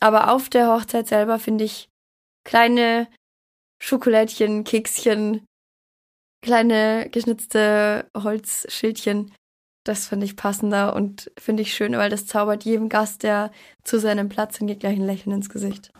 Aber 0.00 0.32
auf 0.32 0.48
der 0.48 0.68
Hochzeit 0.68 1.08
selber 1.08 1.38
finde 1.38 1.64
ich 1.64 1.88
kleine 2.44 3.08
Schokolädchen, 3.82 4.64
Kekschen, 4.64 5.44
kleine 6.42 7.08
geschnitzte 7.10 8.08
Holzschildchen, 8.16 9.34
das 9.88 10.06
finde 10.06 10.26
ich 10.26 10.36
passender 10.36 10.94
und 10.94 11.30
finde 11.38 11.62
ich 11.62 11.74
schön, 11.74 11.92
weil 11.94 12.10
das 12.10 12.26
zaubert 12.26 12.64
jedem 12.64 12.88
Gast, 12.88 13.22
der 13.22 13.50
zu 13.84 13.98
seinem 13.98 14.28
Platz 14.28 14.58
hingeht, 14.58 14.80
gleich 14.80 14.96
ein 14.98 15.06
Lächeln 15.06 15.34
ins 15.34 15.48
Gesicht. 15.48 15.92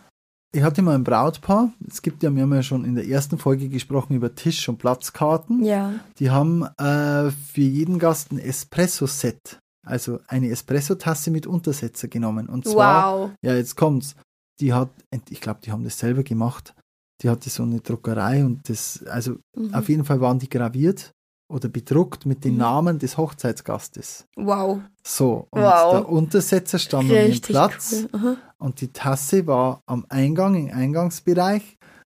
ich 0.51 0.63
hatte 0.63 0.81
mal 0.81 0.95
ein 0.95 1.03
Brautpaar. 1.03 1.73
Es 1.87 2.01
gibt 2.01 2.23
ja, 2.23 2.33
wir 2.33 2.41
haben 2.43 2.53
ja 2.53 2.63
schon 2.63 2.85
in 2.85 2.95
der 2.95 3.07
ersten 3.07 3.37
Folge 3.37 3.69
gesprochen 3.69 4.15
über 4.15 4.33
Tisch- 4.35 4.67
und 4.69 4.77
Platzkarten. 4.77 5.63
Ja. 5.63 5.93
Die 6.19 6.29
haben 6.31 6.63
äh, 6.77 7.29
für 7.31 7.61
jeden 7.61 7.99
Gast 7.99 8.31
ein 8.31 8.39
Espresso-Set, 8.39 9.59
also 9.85 10.19
eine 10.27 10.49
Espresso-Tasse 10.49 11.31
mit 11.31 11.45
Untersetzer 11.47 12.07
genommen. 12.07 12.47
Und 12.49 12.65
zwar, 12.67 13.19
Wow. 13.19 13.31
ja, 13.41 13.53
jetzt 13.55 13.75
kommt's. 13.75 14.15
Die 14.59 14.73
hat, 14.73 14.89
ich 15.29 15.39
glaube, 15.41 15.59
die 15.63 15.71
haben 15.71 15.83
das 15.83 15.99
selber 15.99 16.23
gemacht. 16.23 16.73
Die 17.21 17.29
hatte 17.29 17.49
so 17.49 17.63
eine 17.63 17.81
Druckerei 17.81 18.43
und 18.45 18.69
das, 18.69 19.03
also 19.05 19.35
Mhm. 19.55 19.73
auf 19.73 19.89
jeden 19.89 20.05
Fall 20.05 20.21
waren 20.21 20.39
die 20.39 20.49
graviert 20.49 21.11
oder 21.49 21.67
bedruckt 21.69 22.25
mit 22.25 22.43
den 22.45 22.53
Mhm. 22.53 22.59
Namen 22.59 22.99
des 22.99 23.17
Hochzeitsgastes. 23.17 24.25
Wow. 24.35 24.81
So, 25.03 25.47
und 25.49 25.61
Wow. 25.61 25.91
der 25.91 26.09
Untersetzer 26.09 26.77
stand 26.79 27.09
an 27.09 27.15
dem 27.15 27.25
Richtig 27.31 27.53
Platz 27.55 28.05
cool. 28.13 28.37
Und 28.59 28.81
die 28.81 28.91
Tasse 28.93 29.47
war 29.47 29.81
am 29.87 30.05
Eingang, 30.09 30.55
im 30.67 30.75
Eingangsbereich, 30.75 31.77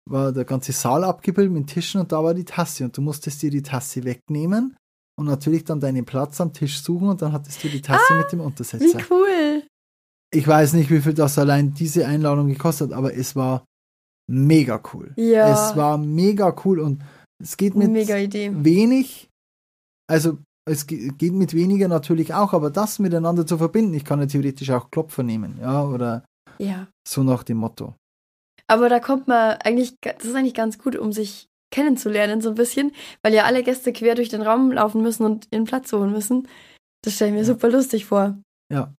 war 0.09 0.31
der 0.31 0.45
ganze 0.45 0.71
Saal 0.71 1.03
abgebildet 1.03 1.53
mit 1.53 1.67
Tischen 1.67 2.01
und 2.01 2.11
da 2.11 2.23
war 2.23 2.33
die 2.33 2.45
Tasse 2.45 2.85
und 2.85 2.97
du 2.97 3.01
musstest 3.01 3.41
dir 3.41 3.51
die 3.51 3.61
Tasse 3.61 4.03
wegnehmen 4.03 4.75
und 5.17 5.25
natürlich 5.27 5.63
dann 5.65 5.79
deinen 5.79 6.05
Platz 6.05 6.41
am 6.41 6.51
Tisch 6.53 6.81
suchen 6.81 7.09
und 7.09 7.21
dann 7.21 7.31
hattest 7.33 7.63
du 7.63 7.67
die 7.69 7.81
Tasse 7.81 8.13
mit 8.15 8.31
dem 8.31 8.39
Wie 8.39 8.43
Untersetzer. 8.45 8.99
cool. 9.11 9.63
Ich 10.33 10.47
weiß 10.47 10.73
nicht, 10.73 10.89
wie 10.89 11.01
viel 11.01 11.13
das 11.13 11.37
allein 11.37 11.73
diese 11.73 12.07
Einladung 12.07 12.47
gekostet 12.47 12.91
hat, 12.91 12.97
aber 12.97 13.13
es 13.15 13.35
war 13.35 13.65
mega 14.27 14.81
cool. 14.93 15.11
Ja. 15.17 15.49
Es 15.51 15.75
war 15.75 15.97
mega 15.97 16.55
cool 16.63 16.79
und 16.79 17.03
es 17.41 17.57
geht 17.57 17.75
mit 17.75 17.89
wenig, 17.93 19.29
also 20.09 20.37
es 20.65 20.85
ge- 20.87 21.09
geht 21.17 21.33
mit 21.33 21.53
weniger 21.53 21.87
natürlich 21.87 22.33
auch, 22.33 22.53
aber 22.53 22.69
das 22.69 22.99
miteinander 22.99 23.45
zu 23.45 23.57
verbinden, 23.57 23.93
ich 23.93 24.05
kann 24.05 24.19
ja 24.19 24.25
theoretisch 24.27 24.69
auch 24.71 24.91
Klopfer 24.91 25.23
nehmen, 25.23 25.57
ja, 25.59 25.83
oder 25.85 26.23
Ja. 26.59 26.87
so 27.07 27.23
nach 27.23 27.43
dem 27.43 27.57
Motto. 27.57 27.95
Aber 28.67 28.87
da 28.89 28.99
kommt 28.99 29.27
man 29.27 29.53
eigentlich, 29.63 29.95
das 30.01 30.25
ist 30.25 30.35
eigentlich 30.35 30.53
ganz 30.53 30.77
gut, 30.77 30.95
um 30.95 31.11
sich 31.11 31.47
kennenzulernen, 31.71 32.41
so 32.41 32.49
ein 32.49 32.55
bisschen, 32.55 32.91
weil 33.23 33.33
ja 33.33 33.45
alle 33.45 33.63
Gäste 33.63 33.93
quer 33.93 34.15
durch 34.15 34.29
den 34.29 34.41
Raum 34.41 34.71
laufen 34.71 35.01
müssen 35.01 35.23
und 35.25 35.47
ihren 35.51 35.65
Platz 35.65 35.91
holen 35.93 36.11
müssen. 36.11 36.47
Das 37.03 37.13
stelle 37.15 37.29
ich 37.31 37.33
mir 37.35 37.39
Ja. 37.41 37.45
super 37.45 37.69
lustig 37.69 38.05
vor. 38.05 38.37
Ja. 38.71 38.93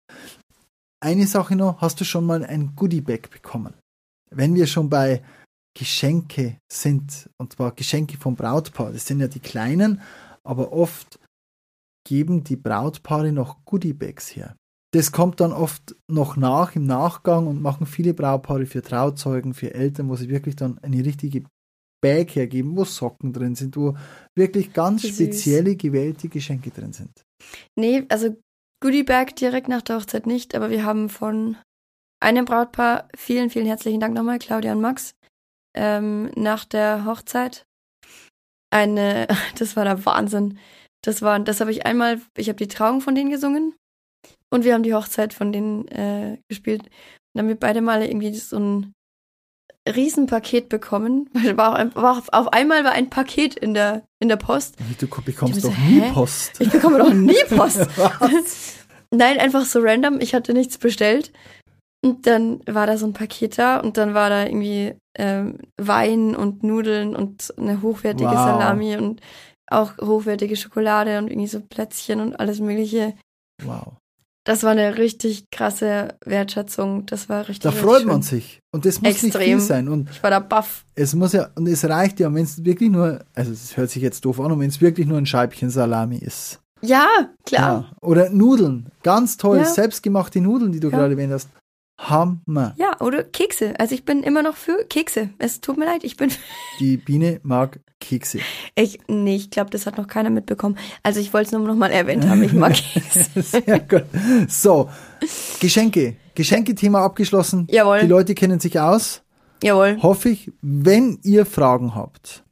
Eine 1.04 1.28
Sache 1.28 1.56
noch, 1.56 1.82
hast 1.82 2.00
du 2.02 2.06
schon 2.06 2.26
mal 2.26 2.44
ein 2.44 2.76
Goodiebag 2.76 3.30
bekommen? 3.32 3.74
Wenn 4.32 4.54
wir 4.56 4.68
schon 4.68 4.90
bei 4.90 5.24
Geschenke 5.78 6.60
sind, 6.72 7.30
und 7.38 7.54
zwar 7.54 7.72
Geschenke 7.72 8.18
vom 8.18 8.36
Brautpaar, 8.36 8.92
das 8.92 9.06
sind 9.06 9.20
ja 9.20 9.28
die 9.28 9.40
kleinen, 9.40 10.02
aber 10.44 10.72
oft 10.72 11.20
geben 12.08 12.44
die 12.44 12.56
Brautpaare 12.56 13.32
noch 13.32 13.64
Goodiebags 13.66 14.36
her. 14.36 14.56
Das 14.92 15.12
kommt 15.12 15.40
dann 15.40 15.52
oft 15.52 15.96
noch 16.08 16.36
nach 16.36 16.76
im 16.76 16.88
Nachgang 16.88 17.46
und 17.46 17.62
machen 17.62 17.86
viele 17.86 18.16
Brautpaare 18.16 18.66
für 18.66 18.82
Trauzeugen, 18.82 19.54
für 19.54 19.74
Eltern, 19.74 20.10
wo 20.10 20.16
sie 20.16 20.30
wirklich 20.30 20.56
dann 20.56 20.80
eine 20.80 21.06
richtige 21.06 21.44
Bag 22.02 22.36
hergeben, 22.36 22.76
wo 22.76 22.86
Socken 22.86 23.34
drin 23.34 23.56
sind, 23.56 23.78
wo 23.78 23.96
wirklich 24.36 24.74
ganz 24.74 25.04
süß. 25.04 25.14
spezielle 25.14 25.76
gewählte 25.76 26.30
Geschenke 26.30 26.72
drin 26.72 26.94
sind. 26.94 27.24
Nee, 27.76 28.06
also 28.10 28.36
Goodiebag 28.82 29.36
direkt 29.36 29.68
nach 29.68 29.82
der 29.82 29.98
Hochzeit 29.98 30.26
nicht, 30.26 30.56
aber 30.56 30.70
wir 30.70 30.86
haben 30.86 31.10
von 31.10 31.58
einem 32.22 32.46
Brautpaar, 32.46 33.08
vielen, 33.16 33.50
vielen 33.50 33.66
herzlichen 33.66 34.00
Dank 34.00 34.16
nochmal, 34.16 34.40
Claudia 34.40 34.72
und 34.72 34.82
Max, 34.82 35.14
ähm, 35.80 36.30
nach 36.36 36.66
der 36.66 37.06
Hochzeit 37.06 37.64
eine, 38.72 39.28
das 39.58 39.76
war 39.76 39.86
der 39.86 40.06
Wahnsinn. 40.06 40.60
Das 41.04 41.22
war, 41.22 41.40
das 41.40 41.62
habe 41.62 41.72
ich 41.72 41.86
einmal, 41.86 42.20
ich 42.38 42.50
habe 42.50 42.58
die 42.58 42.68
Trauung 42.68 43.00
von 43.02 43.16
denen 43.16 43.30
gesungen 43.30 43.74
und 44.54 44.66
wir 44.66 44.74
haben 44.74 44.84
die 44.84 44.94
Hochzeit 44.94 45.34
von 45.34 45.52
denen 45.54 45.88
äh, 45.88 46.38
gespielt. 46.50 46.82
Und 46.84 46.90
dann 47.36 47.44
haben 47.46 47.50
wir 47.50 47.56
beide 47.60 47.82
Male 47.82 48.08
irgendwie 48.08 48.34
so 48.36 48.58
ein 48.60 48.94
Riesenpaket 49.88 50.68
bekommen. 50.70 51.30
Weil 51.34 51.56
War, 51.58 51.74
auch- 51.74 51.96
war, 51.96 52.18
auf- 52.18 52.34
auf 52.34 52.54
einmal 52.54 52.84
war 52.84 52.92
ein 52.92 53.10
Paket 53.10 53.56
in 53.56 53.74
der, 53.74 54.04
in 54.22 54.28
der 54.28 54.36
Post. 54.36 54.76
Du 55.00 55.08
bekommst 55.22 55.64
doch 55.64 55.72
so, 55.74 55.82
nie 55.82 56.02
hä? 56.02 56.12
Post. 56.14 56.60
Ich 56.60 56.70
bekomme 56.70 56.98
doch 57.00 57.14
nie 57.14 57.38
Post. 57.50 57.88
Nein, 59.12 59.40
einfach 59.40 59.66
so 59.66 59.80
random. 59.82 60.20
Ich 60.20 60.36
hatte 60.36 60.54
nichts 60.54 60.78
bestellt. 60.78 61.32
Und 62.02 62.26
dann 62.28 62.62
war 62.66 62.88
da 62.88 62.98
so 62.98 63.06
ein 63.06 63.14
Paket 63.14 63.58
da 63.58 63.78
und 63.80 63.98
dann 63.98 64.14
war 64.14 64.30
da 64.30 64.46
irgendwie 64.46 64.94
ähm, 65.18 65.58
Wein 65.78 66.36
und 66.36 66.64
Nudeln 66.64 67.16
und 67.16 67.54
eine 67.58 67.82
hochwertige 67.82 68.30
Wow. 68.30 68.36
Salami 68.38 68.96
und 68.98 69.20
auch 69.70 69.98
hochwertige 70.00 70.56
Schokolade 70.56 71.18
und 71.18 71.28
irgendwie 71.30 71.48
so 71.48 71.60
Plätzchen 71.60 72.22
und 72.22 72.40
alles 72.40 72.60
Mögliche. 72.62 73.14
Wow. 73.64 73.94
Das 74.46 74.64
war 74.64 74.72
eine 74.72 74.98
richtig 74.98 75.44
krasse 75.52 76.16
Wertschätzung. 76.26 77.06
Das 77.06 77.28
war 77.28 77.42
richtig. 77.50 77.60
Da 77.60 77.70
richtig 77.70 77.86
freut 77.86 78.00
schön. 78.00 78.08
man 78.08 78.22
sich. 78.22 78.60
Und 78.74 78.86
das 78.86 79.02
muss 79.02 79.12
nicht 79.22 79.24
Extrem. 79.26 79.44
viel 79.44 79.60
sein. 79.60 79.90
Und 79.90 80.10
Ich 80.10 80.24
war 80.24 80.32
da 80.32 80.40
baff. 80.40 80.86
es 80.96 81.14
muss 81.14 81.34
ja, 81.34 81.50
und 81.56 81.68
es 81.68 81.84
reicht 81.88 82.20
ja, 82.22 82.34
wenn 82.34 82.46
es 82.46 82.64
wirklich 82.64 82.90
nur, 82.90 83.20
also 83.36 83.52
es 83.52 83.76
hört 83.76 83.90
sich 83.92 84.02
jetzt 84.02 84.24
doof 84.26 84.40
an, 84.40 84.54
und 84.54 84.60
wenn 84.62 84.70
es 84.70 84.80
wirklich 84.82 85.06
nur 85.06 85.18
ein 85.18 85.26
Scheibchen 85.26 85.70
Salami 85.70 86.18
ist. 86.18 86.62
Ja, 86.82 87.06
klar. 87.46 87.90
Ja. 87.92 87.98
Oder 88.02 88.30
Nudeln. 88.30 88.90
Ganz 89.04 89.36
toll. 89.36 89.58
Ja. 89.58 89.66
Selbstgemachte 89.66 90.40
Nudeln, 90.40 90.72
die 90.72 90.80
du 90.80 90.90
Ja. 90.90 90.98
gerade 90.98 91.12
erwähnt 91.12 91.34
hast. 91.34 91.50
Hammer. 92.00 92.74
Ja, 92.78 93.00
oder 93.02 93.24
Kekse. 93.24 93.74
Also 93.78 93.94
ich 93.94 94.06
bin 94.06 94.24
immer 94.24 94.42
noch 94.42 94.56
für 94.56 94.86
Kekse. 94.86 95.30
Es 95.38 95.60
tut 95.60 95.78
mir 95.78 95.86
leid, 95.86 96.04
ich 96.04 96.16
bin 96.18 96.32
Die 96.80 96.98
Biene 96.98 97.40
mag 97.44 97.80
Kekse. 98.00 98.40
Ich, 98.76 99.00
nee, 99.08 99.36
ich 99.36 99.52
glaube, 99.52 99.70
das 99.70 99.86
hat 99.86 99.98
noch 99.98 100.08
keiner 100.08 100.30
mitbekommen. 100.30 100.78
Also 101.04 101.20
ich 101.20 101.34
wollte 101.34 101.48
es 101.48 101.52
nur 101.52 101.68
noch 101.68 101.76
mal 101.76 101.92
erwähnt 101.92 102.26
haben. 102.28 102.42
Ich 102.42 102.54
mag 102.54 102.74
Kekse. 102.94 103.42
Sehr 103.42 103.80
gut. 103.80 104.06
So, 104.48 104.90
Geschenke. 105.60 106.16
Geschenke-Thema 106.36 107.04
abgeschlossen. 107.04 107.68
Jawohl. 107.70 108.00
Die 108.00 108.08
Leute 108.08 108.34
kennen 108.34 108.60
sich 108.62 108.80
aus. 108.80 109.22
Jawohl. 109.62 110.02
Hoffe 110.02 110.30
ich, 110.30 110.54
wenn 110.62 111.20
ihr 111.24 111.46
Fragen 111.46 111.96
habt, 111.96 112.46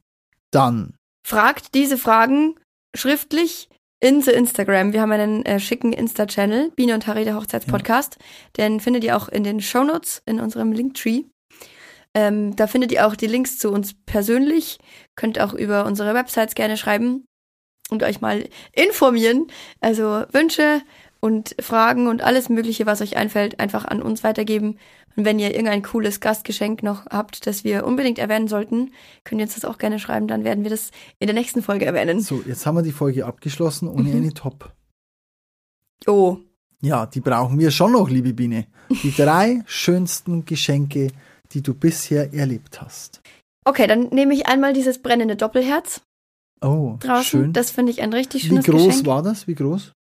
dann 0.52 0.94
Fragt 1.26 1.74
diese 1.74 1.98
Fragen 1.98 2.56
schriftlich 2.96 3.70
in 4.00 4.22
the 4.22 4.32
Instagram. 4.32 4.94
Wir 4.94 5.02
haben 5.02 5.12
einen 5.12 5.46
äh, 5.46 5.60
schicken 5.60 5.94
Insta-Channel, 5.94 6.72
Biene 6.76 6.94
und 6.94 7.08
Harry, 7.08 7.24
der 7.24 7.36
Hochzeitspodcast. 7.36 8.18
Den 8.58 8.80
findet 8.80 9.04
ihr 9.04 9.18
auch 9.18 9.28
in 9.28 9.44
den 9.44 9.62
Shownotes 9.62 10.22
in 10.26 10.40
unserem 10.40 10.72
Linktree. 10.72 11.24
Ähm, 12.14 12.56
da 12.56 12.68
findet 12.68 12.92
ihr 12.92 13.08
auch 13.08 13.16
die 13.16 13.28
Links 13.28 13.58
zu 13.60 13.72
uns 13.72 13.96
persönlich. 14.06 14.80
Könnt 15.16 15.40
auch 15.40 15.54
über 15.54 15.86
unsere 15.86 16.14
Websites 16.14 16.56
gerne 16.56 16.78
schreiben 16.78 17.26
und 17.90 18.04
euch 18.04 18.22
mal 18.22 18.48
informieren. 18.72 19.48
Also 19.82 20.24
Wünsche 20.32 20.82
und 21.20 21.56
Fragen 21.60 22.08
und 22.08 22.22
alles 22.22 22.50
Mögliche, 22.50 22.86
was 22.86 23.02
euch 23.02 23.18
einfällt, 23.18 23.60
einfach 23.60 23.86
an 23.86 24.02
uns 24.02 24.24
weitergeben. 24.24 24.78
Und 25.18 25.26
wenn 25.26 25.40
ihr 25.40 25.50
irgendein 25.52 25.82
cooles 25.82 26.20
Gastgeschenk 26.20 26.84
noch 26.84 27.08
habt, 27.08 27.48
das 27.48 27.64
wir 27.64 27.86
unbedingt 27.88 28.20
erwähnen 28.20 28.48
sollten, 28.48 28.92
könnt 29.24 29.42
ihr 29.42 29.46
uns 29.46 29.56
das 29.56 29.66
auch 29.66 29.80
gerne 29.80 29.98
schreiben. 30.00 30.28
Dann 30.28 30.44
werden 30.44 30.64
wir 30.64 30.70
das 30.70 30.92
in 31.20 31.26
der 31.28 31.34
nächsten 31.34 31.64
Folge 31.64 31.86
erwähnen. 31.86 32.22
So, 32.22 32.44
jetzt 32.46 32.66
haben 32.68 32.76
wir 32.76 32.84
die 32.84 32.92
Folge 32.92 33.26
abgeschlossen 33.26 33.88
ohne 33.90 34.10
Mhm. 34.10 34.16
eine 34.16 34.34
Top. 34.34 34.74
Oh, 36.06 36.38
Ja, 36.80 37.08
die 37.08 37.22
brauchen 37.22 37.58
wir 37.58 37.72
schon 37.72 37.94
noch, 37.94 38.08
liebe 38.08 38.34
Biene. 38.36 38.68
Die 39.02 39.12
drei 39.12 39.64
schönsten 39.66 40.46
Geschenke, 40.46 41.08
die 41.52 41.64
du 41.64 41.74
bisher 41.74 42.32
erlebt 42.34 42.80
hast. 42.82 43.22
okay, 43.66 43.88
dann 43.88 44.10
nehme 44.10 44.34
ich 44.36 44.46
einmal 44.48 44.74
dieses 44.74 45.02
brennende 45.02 45.36
Doppelherz 45.36 46.02
Oh, 46.62 46.98
draußen. 47.00 47.24
schön. 47.24 47.54
Das 47.54 47.72
finde 47.72 47.92
ich 47.92 48.02
ein 48.04 48.14
richtig 48.14 48.44
Wie 48.44 48.48
schönes 48.50 48.66
groß 48.66 48.86
Geschenk. 48.86 49.06
war 49.08 49.24
das? 49.24 49.48
Wie 49.48 49.56
groß? 49.56 49.94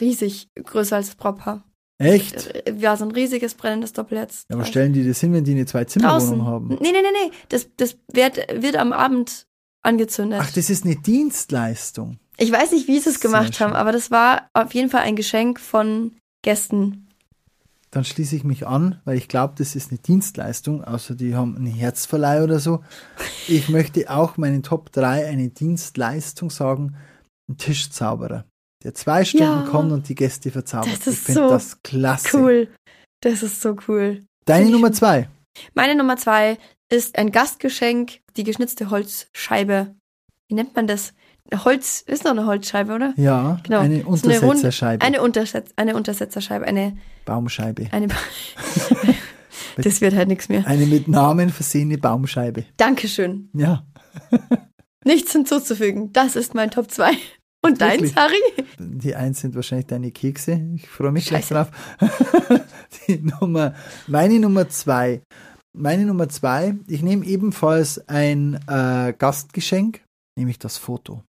Riesig, 0.00 0.48
größer 0.54 0.96
als 0.96 1.06
das 1.08 1.16
Brautpaar. 1.16 1.62
Echt? 1.98 2.46
Äh, 2.66 2.74
Ja, 2.78 2.96
so 2.96 3.04
ein 3.04 3.10
riesiges 3.12 3.54
brennendes 3.54 3.92
Doppelherz. 3.92 4.44
Ja, 4.48 4.56
aber 4.56 4.64
stellen 4.64 4.92
die 4.92 5.06
das 5.06 5.20
hin, 5.20 5.32
wenn 5.32 5.44
die 5.44 5.52
eine 5.52 5.66
Zwei-Zimmer-Wohnung 5.66 6.44
haben? 6.46 6.68
Nee, 6.68 6.76
nee, 6.80 6.92
nee, 6.92 7.26
nee. 7.28 7.30
Das, 7.48 7.68
das 7.76 7.96
wird, 8.12 8.36
wird 8.62 8.76
am 8.76 8.92
Abend 8.92 9.46
angezündet. 9.82 10.40
Ach, 10.42 10.50
das 10.50 10.70
ist 10.70 10.84
eine 10.84 10.96
Dienstleistung. 10.96 12.18
ich 12.38 12.50
weiß 12.50 12.72
nicht, 12.72 12.88
wie 12.88 12.98
sie 12.98 13.10
es 13.10 13.20
gemacht 13.20 13.60
haben, 13.60 13.74
aber 13.74 13.92
das 13.92 14.10
war 14.10 14.48
auf 14.54 14.74
jeden 14.74 14.90
Fall 14.90 15.02
ein 15.02 15.14
Geschenk 15.16 15.60
von 15.60 16.12
Gästen. 16.42 17.08
Dann 17.90 18.04
schließe 18.04 18.34
ich 18.34 18.42
mich 18.42 18.66
an, 18.66 19.00
weil 19.04 19.16
ich 19.16 19.28
glaube, 19.28 19.54
das 19.56 19.76
ist 19.76 19.90
eine 19.92 20.00
Dienstleistung, 20.00 20.82
außer 20.82 21.14
die 21.14 21.36
haben 21.36 21.54
einen 21.56 21.66
Herzverleih 21.66 22.42
oder 22.42 22.58
so. 22.58 22.82
Ich 23.46 23.68
möchte 23.68 24.10
auch 24.10 24.36
meinen 24.36 24.64
Top 24.64 24.90
3 24.90 25.26
eine 25.26 25.50
Dienstleistung 25.50 26.50
sagen, 26.50 26.96
ein 27.48 27.56
Tischzauberer, 27.56 28.46
der 28.84 28.94
zwei 28.94 29.24
Stunden 29.24 29.44
Ja. 29.64 29.66
kommt 29.70 29.92
und 29.92 30.08
die 30.08 30.14
Gäste 30.14 30.50
verzaubert. 30.50 30.92
Das 30.92 31.06
ist 31.06 31.18
ich 31.20 31.24
finde 31.34 31.40
so 31.42 31.48
das 31.48 31.82
klasse. 31.82 32.36
Cool. 32.38 32.68
Das 33.22 33.42
ist 33.42 33.60
so 33.62 33.76
cool. 33.88 34.24
Deine 34.44 34.70
Nummer 34.70 34.92
zwei. 34.92 35.28
Meine 35.74 35.94
Nummer 35.94 36.16
zwei 36.16 36.58
ist 36.92 37.16
ein 37.18 37.32
Gastgeschenk, 37.32 38.20
die 38.36 38.44
geschnitzte 38.44 38.90
Holzscheibe. 38.90 39.94
Wie 40.48 40.54
nennt 40.54 40.76
man 40.76 40.86
das? 40.86 41.14
Holz, 41.64 42.02
ist 42.06 42.24
noch 42.24 42.30
eine 42.32 42.46
Holzscheibe, 42.46 42.92
oder? 42.94 43.12
Ja, 43.16 43.60
Genau. 43.64 43.80
eine 43.80 44.04
Untersetzerscheibe. 44.04 45.04
Eine, 45.04 45.22
Untersetz 45.22 45.70
eine 45.76 45.94
Untersetzerscheibe, 45.94 46.64
eine, 46.66 46.96
Baumscheibe. 47.26 47.88
eine, 47.92 48.08
das 49.76 50.00
wird 50.00 50.14
halt 50.14 50.28
nichts 50.28 50.48
mehr. 50.48 50.66
Eine 50.66 50.86
mit 50.86 51.06
Namen 51.08 51.50
versehene 51.50 51.98
Baumscheibe. 51.98 52.64
Dankeschön. 52.76 53.50
Ja, 53.54 53.84
Nichts 55.04 55.32
hinzuzufügen. 55.32 56.12
Das 56.14 56.34
ist 56.34 56.54
mein 56.54 56.70
Top 56.70 56.90
2. 56.90 57.10
Und 57.64 57.80
Wirklich? 57.80 58.14
Harry? 58.14 58.42
die 58.78 59.14
eins 59.14 59.40
sind 59.40 59.54
wahrscheinlich 59.54 59.86
deine 59.86 60.10
Kekse. 60.10 60.60
Ich 60.74 60.86
freue 60.88 61.12
mich 61.12 61.26
gleich 61.26 61.48
drauf. 61.48 61.70
die 63.08 63.18
Nummer, 63.18 63.74
meine 64.06 64.38
Nummer 64.38 64.68
zwei. 64.68 65.22
Meine 65.76 66.04
Nummer 66.04 66.28
zwei, 66.28 66.76
ich 66.86 67.02
nehme 67.02 67.24
ebenfalls 67.24 68.06
ein 68.08 68.60
äh, 68.68 69.12
Gastgeschenk, 69.18 70.04
nämlich 70.38 70.58
das 70.58 70.76
Foto. 70.76 71.24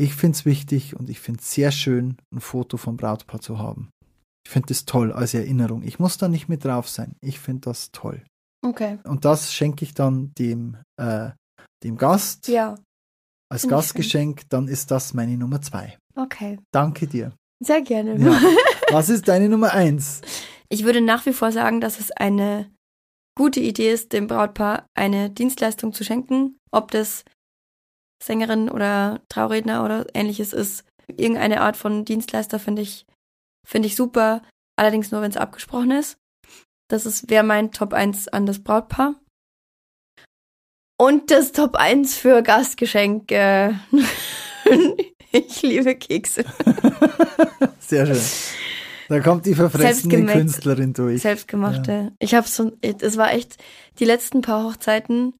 Ich 0.00 0.14
finde 0.14 0.36
es 0.36 0.44
wichtig 0.44 0.96
und 0.96 1.10
ich 1.10 1.20
finde 1.20 1.40
es 1.40 1.52
sehr 1.52 1.70
schön, 1.70 2.16
ein 2.34 2.40
Foto 2.40 2.76
vom 2.78 2.96
Brautpaar 2.96 3.40
zu 3.40 3.58
haben. 3.58 3.90
Ich 4.46 4.50
finde 4.50 4.68
das 4.68 4.86
toll 4.86 5.12
als 5.12 5.34
Erinnerung. 5.34 5.82
Ich 5.82 5.98
muss 5.98 6.18
da 6.18 6.26
nicht 6.26 6.48
mit 6.48 6.64
drauf 6.64 6.88
sein. 6.88 7.14
Ich 7.20 7.38
finde 7.38 7.60
das 7.62 7.92
toll. 7.92 8.22
Okay. 8.66 8.98
Und 9.04 9.24
das 9.24 9.52
schenke 9.52 9.84
ich 9.84 9.94
dann 9.94 10.32
dem, 10.38 10.78
äh, 10.96 11.30
dem 11.84 11.96
Gast 11.96 12.48
Ja, 12.48 12.74
als 13.50 13.62
finde 13.62 13.76
ich 13.76 13.80
Gastgeschenk. 13.80 14.48
Dann 14.50 14.68
ist 14.68 14.90
das 14.90 15.14
meine 15.14 15.36
Nummer 15.36 15.60
zwei. 15.62 15.98
okay. 16.16 16.58
Danke 16.72 17.06
dir. 17.06 17.32
Sehr 17.60 17.82
gerne. 17.82 18.16
Ja. 18.18 18.40
Was 18.90 19.08
ist 19.08 19.26
deine 19.28 19.48
Nummer 19.48 19.72
eins? 19.72 20.20
Ich 20.68 20.84
würde 20.84 21.00
nach 21.00 21.26
wie 21.26 21.32
vor 21.32 21.50
sagen, 21.50 21.80
dass 21.80 21.98
es 21.98 22.10
eine 22.12 22.70
gute 23.36 23.60
Idee 23.60 23.92
ist, 23.92 24.12
dem 24.12 24.26
Brautpaar 24.26 24.86
eine 24.94 25.30
Dienstleistung 25.30 25.92
zu 25.92 26.04
schenken. 26.04 26.58
Ob 26.70 26.90
das 26.90 27.24
Sängerin 28.22 28.68
oder 28.68 29.22
Trauredner 29.28 29.84
oder 29.84 30.06
ähnliches 30.14 30.52
ist. 30.52 30.84
Irgendeine 31.08 31.60
Art 31.62 31.76
von 31.76 32.04
Dienstleister 32.04 32.58
finde 32.58 32.82
ich, 32.82 33.06
finde 33.66 33.86
ich 33.88 33.96
super. 33.96 34.42
Allerdings 34.76 35.10
nur, 35.10 35.22
wenn 35.22 35.30
es 35.30 35.36
abgesprochen 35.36 35.92
ist. 35.92 36.18
Das 36.88 37.06
ist, 37.06 37.30
wäre 37.30 37.44
mein 37.44 37.72
Top 37.72 37.92
1 37.92 38.28
an 38.28 38.46
das 38.46 38.62
Brautpaar. 38.62 39.14
Und 41.00 41.30
das 41.30 41.52
Top 41.52 41.76
1 41.76 42.16
für 42.16 42.42
Gastgeschenke. 42.42 43.78
ich 45.32 45.62
liebe 45.62 45.94
Kekse. 45.94 46.44
Sehr 47.78 48.04
schön. 48.04 48.20
Da 49.08 49.20
kommt 49.20 49.46
die 49.46 49.54
verfressene 49.54 50.26
Künstlerin 50.26 50.92
durch. 50.92 51.22
Selbstgemachte. 51.22 52.12
Ich 52.18 52.34
habe 52.34 52.48
so, 52.48 52.72
es 52.82 53.16
war 53.16 53.32
echt 53.32 53.56
die 54.00 54.04
letzten 54.04 54.42
paar 54.42 54.64
Hochzeiten. 54.64 55.34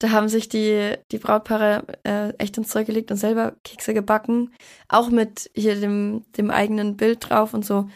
Da 0.00 0.10
haben 0.10 0.28
sich 0.28 0.48
die 0.48 0.94
die 1.12 1.18
Brautpaare 1.18 1.84
äh, 2.04 2.30
echt 2.38 2.56
ins 2.56 2.68
Zeug 2.68 2.86
gelegt 2.86 3.10
und 3.10 3.18
selber 3.18 3.56
Kekse 3.64 3.92
gebacken, 3.92 4.54
auch 4.88 5.10
mit 5.10 5.50
hier 5.54 5.78
dem 5.78 6.24
dem 6.36 6.50
eigenen 6.50 6.96
Bild 6.96 7.28
drauf 7.28 7.52
und 7.52 7.64
so. 7.64 7.88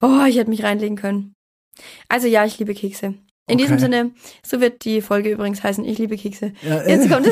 Oh, 0.00 0.24
ich 0.26 0.36
hätte 0.38 0.50
mich 0.50 0.62
reinlegen 0.62 0.96
können. 0.96 1.34
Also 2.08 2.26
ja, 2.26 2.44
ich 2.46 2.58
liebe 2.58 2.74
Kekse. 2.74 3.14
In 3.48 3.58
diesem 3.58 3.74
Okay. 3.74 3.82
Sinne, 3.82 4.10
so 4.46 4.60
wird 4.60 4.84
die 4.84 5.00
Folge 5.02 5.30
übrigens 5.30 5.62
heißen, 5.62 5.84
ich 5.84 5.98
liebe 5.98 6.16
Kekse. 6.16 6.52
Ja, 6.62 6.86
Jetzt 6.86 7.06
äh, 7.06 7.08
kommt 7.08 7.28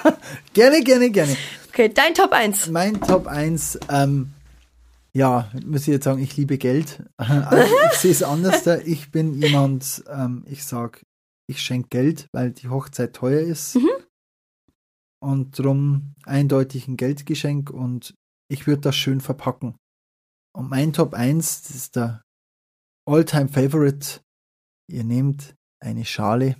gerne, 0.52 0.82
gerne, 0.82 1.10
gerne. 1.10 1.36
Okay, 1.68 1.88
dein 1.88 2.14
Top 2.14 2.32
1. 2.32 2.68
Mein 2.70 3.00
Top 3.00 3.26
1, 3.26 3.80
ähm, 3.90 4.32
ja, 5.14 5.50
muss 5.64 5.82
ich 5.82 5.88
jetzt 5.88 6.04
sagen, 6.04 6.22
ich 6.22 6.36
liebe 6.36 6.58
Geld. 6.58 7.02
Also 7.18 7.64
ich 7.92 7.98
sehe 7.98 8.10
es 8.10 8.22
anders. 8.22 8.64
Da. 8.64 8.76
Ich 8.78 9.10
bin 9.10 9.34
jemand, 9.34 10.04
ähm, 10.10 10.44
ich 10.46 10.64
sag, 10.64 11.02
ich 11.48 11.62
schenke 11.62 11.88
Geld, 11.88 12.28
weil 12.32 12.50
die 12.50 12.68
Hochzeit 12.68 13.14
teuer 13.14 13.40
ist. 13.40 13.76
Mhm. 13.76 13.88
Und 15.22 15.58
drum 15.58 16.14
eindeutig 16.24 16.86
ein 16.86 16.98
Geldgeschenk 16.98 17.70
und 17.70 18.14
ich 18.48 18.66
würde 18.66 18.82
das 18.82 18.96
schön 18.96 19.22
verpacken. 19.22 19.76
Und 20.54 20.68
mein 20.68 20.92
Top 20.92 21.14
1, 21.14 21.62
das 21.62 21.74
ist 21.74 21.96
der 21.96 22.22
All-Time 23.08 23.48
Favorite. 23.48 24.20
Ihr 24.88 25.04
nehmt 25.04 25.54
eine 25.82 26.04
Schale 26.04 26.56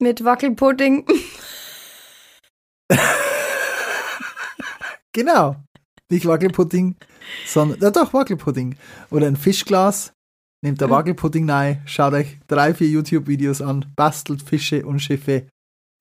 Mit 0.00 0.24
Wackelpudding. 0.24 1.06
Genau. 5.12 5.56
Nicht 6.10 6.26
Wackelpudding, 6.26 6.96
sondern, 7.46 7.80
ja 7.80 7.90
doch, 7.90 8.14
Wackelpudding. 8.14 8.76
Oder 9.10 9.26
ein 9.26 9.36
Fischglas. 9.36 10.12
Nehmt 10.64 10.80
der 10.80 10.88
Mhm. 10.88 10.92
Wackelpudding 10.92 11.48
rein, 11.50 11.82
schaut 11.86 12.14
euch 12.14 12.38
drei, 12.48 12.74
vier 12.74 12.88
YouTube-Videos 12.88 13.62
an, 13.62 13.92
bastelt 13.96 14.42
Fische 14.42 14.84
und 14.84 14.98
Schiffe, 15.00 15.48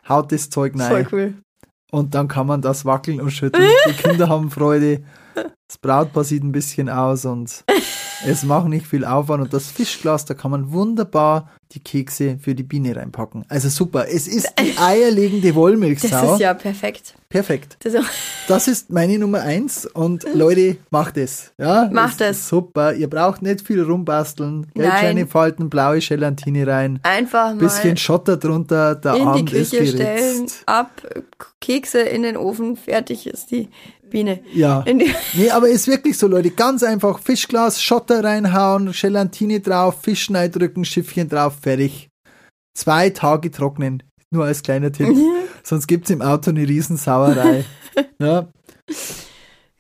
haut 0.10 0.32
das 0.32 0.50
Zeug 0.50 0.74
Voll 0.74 0.82
rein 0.84 1.08
cool. 1.12 1.42
und 1.92 2.16
dann 2.16 2.28
kann 2.28 2.48
man 2.48 2.62
das 2.64 2.84
wackeln 2.84 3.22
und 3.22 3.30
schütteln. 3.32 3.70
Die 3.88 3.94
Kinder 3.94 4.30
haben 4.30 4.50
Freude, 4.50 5.04
das 5.68 5.78
Brautpaar 5.78 6.24
sieht 6.24 6.44
ein 6.44 6.52
bisschen 6.52 6.90
aus 6.90 7.26
und 7.26 7.64
es 8.26 8.44
macht 8.44 8.68
nicht 8.68 8.86
viel 8.88 9.04
Aufwand 9.06 9.44
und 9.44 9.54
das 9.54 9.70
Fischglas, 9.72 10.26
da 10.26 10.34
kann 10.34 10.52
man 10.52 10.72
wunderbar 10.72 11.50
die 11.74 11.82
Kekse 11.82 12.38
für 12.40 12.56
die 12.56 12.64
Biene 12.64 12.96
reinpacken. 12.96 13.44
Also 13.50 13.68
super, 13.68 14.08
es 14.08 14.26
ist 14.28 14.54
die 14.58 14.78
eierlegende 14.82 15.48
Das 15.50 15.56
Wollmilchsau. 15.56 16.34
ist 16.36 16.40
ja 16.40 16.54
perfekt. 16.54 17.14
Perfekt. 17.28 17.76
Das 17.84 17.94
ist, 17.94 18.06
Das 18.48 18.68
ist 18.70 18.90
meine 18.90 19.20
Nummer 19.20 19.42
eins 19.42 19.86
und 19.86 20.26
Leute, 20.34 20.78
macht 20.92 21.18
es. 21.18 21.52
Ja, 21.58 21.90
Macht 21.92 22.22
es. 22.22 22.38
ist 22.40 22.48
Super. 22.48 22.94
Ihr 22.94 23.10
braucht 23.10 23.42
nicht 23.42 23.60
viel 23.68 23.82
rumbasteln. 23.84 24.68
Geldscheine 24.74 25.20
Nein. 25.22 25.28
falten, 25.28 25.70
blaue 25.70 26.00
Gelatine 26.00 26.66
rein, 26.66 27.00
einfach 27.04 27.48
mal 27.50 27.56
bisschen 27.58 27.98
Schotter 27.98 28.38
drunter, 28.38 28.96
der 28.96 29.16
in 29.16 29.20
die 29.20 29.26
Abend 29.28 29.52
ist 29.52 29.72
Küche 29.72 29.88
stellen, 29.88 30.36
geritzt. 30.38 30.64
ab, 30.68 30.90
Kekse 31.60 32.00
in 32.00 32.24
den 32.24 32.38
Ofen, 32.38 32.78
fertig 32.78 33.28
ist 33.28 33.52
die 33.52 33.68
Biene. 34.10 34.42
Ja. 34.54 34.84
Nee, 35.34 35.50
aber 35.52 35.70
ist 35.70 35.88
wirklich 35.88 36.18
so, 36.18 36.28
Leute. 36.28 36.52
Ganz 36.52 36.84
einfach 36.84 37.20
Fischglas, 37.20 37.82
Schotter 37.82 38.24
reinhauen, 38.24 38.92
Gelatine 38.92 39.60
drauf, 39.60 40.02
Fisch 40.02 40.28
drücken, 40.28 40.86
Schiffchen 40.86 41.30
drauf, 41.30 41.56
fertig. 41.62 42.10
Zwei 42.74 43.10
Tage 43.10 43.52
trocknen. 43.52 44.04
Nur 44.30 44.46
als 44.46 44.62
kleiner 44.62 44.92
Tipp. 44.92 45.16
Sonst 45.64 45.88
gibt's 45.88 46.10
im 46.10 46.22
Auto 46.22 46.52
eine 46.52 46.68
Riesensauerei. 46.68 47.66
ja, 48.22 48.48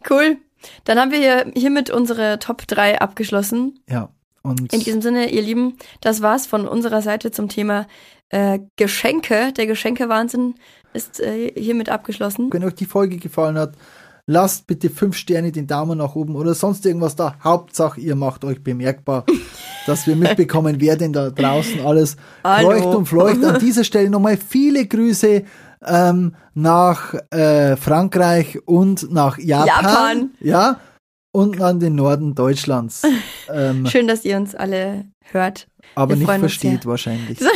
cool. 0.10 0.38
Dann 0.84 1.00
haben 1.00 1.12
wir 1.12 1.20
hier, 1.20 1.52
hiermit 1.56 1.90
unsere 1.90 2.40
Top 2.40 2.68
3 2.68 3.00
abgeschlossen. 3.00 3.80
ja. 3.90 4.10
Und 4.44 4.72
In 4.72 4.80
diesem 4.80 5.02
Sinne, 5.02 5.30
ihr 5.30 5.42
Lieben, 5.42 5.78
das 6.00 6.22
war's 6.22 6.48
von 6.48 6.70
unserer 6.70 7.02
Seite 7.02 7.32
zum 7.32 7.50
Thema 7.50 7.86
äh, 8.30 8.60
Geschenke. 8.78 9.52
Der 9.52 9.68
Geschenkewahnsinn 9.68 10.56
ist 10.94 11.20
äh, 11.20 11.52
hiermit 11.54 11.90
abgeschlossen. 11.90 12.48
Wenn 12.54 12.64
euch 12.64 12.76
die 12.76 12.86
Folge 12.86 13.18
gefallen 13.18 13.58
hat, 13.58 13.74
lasst 14.28 14.68
bitte 14.68 14.90
fünf 14.90 15.16
Sterne 15.16 15.52
den 15.52 15.66
Daumen 15.68 15.98
nach 15.98 16.16
oben 16.16 16.36
oder 16.36 16.54
sonst 16.54 16.86
irgendwas 16.86 17.16
da. 17.16 17.36
Hauptsache, 17.44 18.00
ihr 18.00 18.16
macht 18.16 18.44
euch 18.44 18.62
bemerkbar, 18.62 19.26
dass 19.88 20.06
wir 20.06 20.16
mitbekommen, 20.16 20.76
wer 20.80 20.98
denn 20.98 21.14
da 21.14 21.30
draußen 21.30 21.84
alles 21.84 22.18
Hallo. 22.44 22.98
und 22.98 23.08
fleucht. 23.08 23.44
An 23.44 23.60
dieser 23.60 23.86
Stelle 23.86 24.10
nochmal 24.10 24.38
viele 24.38 24.86
Grüße 24.86 25.44
ähm, 25.86 26.36
nach 26.54 27.14
äh, 27.32 27.78
Frankreich 27.78 28.60
und 28.66 29.12
nach 29.12 29.38
Japan. 29.38 29.68
Japan. 29.68 30.30
Ja. 30.42 30.80
Unten 31.38 31.62
an 31.62 31.80
den 31.80 31.96
Norden 31.96 32.36
Deutschlands. 32.36 33.04
ähm, 33.54 33.86
Schön, 33.86 34.08
dass 34.08 34.26
ihr 34.26 34.38
uns 34.38 34.56
alle 34.56 35.06
hört. 35.32 35.68
aber 35.96 36.18
wir 36.18 36.28
nicht 36.28 36.40
versteht 36.40 36.86
wahrscheinlich. 36.86 37.40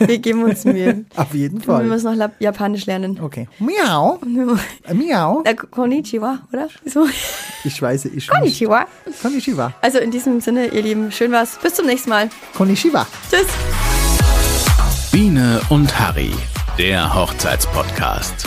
Wir 0.00 0.18
geben 0.18 0.42
uns 0.44 0.64
Mühe. 0.64 1.04
Auf 1.16 1.34
jeden 1.34 1.58
Wir 1.58 1.64
Fall. 1.64 1.84
müssen 1.84 2.16
noch 2.16 2.30
Japanisch 2.38 2.86
lernen. 2.86 3.20
Okay. 3.20 3.46
Miau. 3.58 4.18
Miau. 4.92 5.42
Äh, 5.44 5.54
Konnichiwa, 5.54 6.38
oder? 6.50 6.68
So. 6.86 7.06
Ich 7.64 7.80
weiß, 7.80 8.06
ich 8.06 8.14
nicht. 8.14 8.30
Konnichiwa. 8.30 8.86
Konnichiwa. 9.20 9.74
Also 9.82 9.98
in 9.98 10.10
diesem 10.10 10.40
Sinne, 10.40 10.68
ihr 10.68 10.82
Lieben, 10.82 11.12
schön 11.12 11.30
war's. 11.32 11.58
Bis 11.62 11.74
zum 11.74 11.86
nächsten 11.86 12.08
Mal. 12.08 12.30
Konnichiwa. 12.56 13.06
Tschüss. 13.30 13.46
Biene 15.12 15.60
und 15.68 15.98
Harry, 15.98 16.30
der 16.78 17.14
Hochzeitspodcast. 17.14 18.46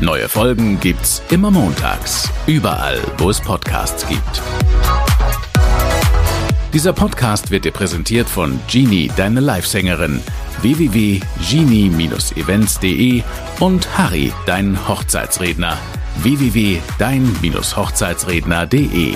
Neue 0.00 0.28
Folgen 0.28 0.78
gibt's 0.78 1.22
immer 1.30 1.50
montags, 1.50 2.30
überall, 2.46 3.00
wo 3.16 3.30
es 3.30 3.40
Podcasts 3.40 4.06
gibt. 4.06 4.42
Dieser 6.74 6.92
Podcast 6.92 7.50
wird 7.50 7.64
dir 7.64 7.72
präsentiert 7.72 8.28
von 8.28 8.60
Genie, 8.68 9.10
deine 9.16 9.40
Livesängerin, 9.40 10.20
www.genie-events.de 10.60 13.22
und 13.60 13.96
Harry, 13.96 14.34
dein 14.44 14.86
Hochzeitsredner, 14.86 15.78
www.dein-hochzeitsredner.de. 16.18 19.14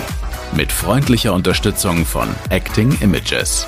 Mit 0.56 0.72
freundlicher 0.72 1.34
Unterstützung 1.34 2.06
von 2.06 2.30
Acting 2.48 2.96
Images. 3.02 3.66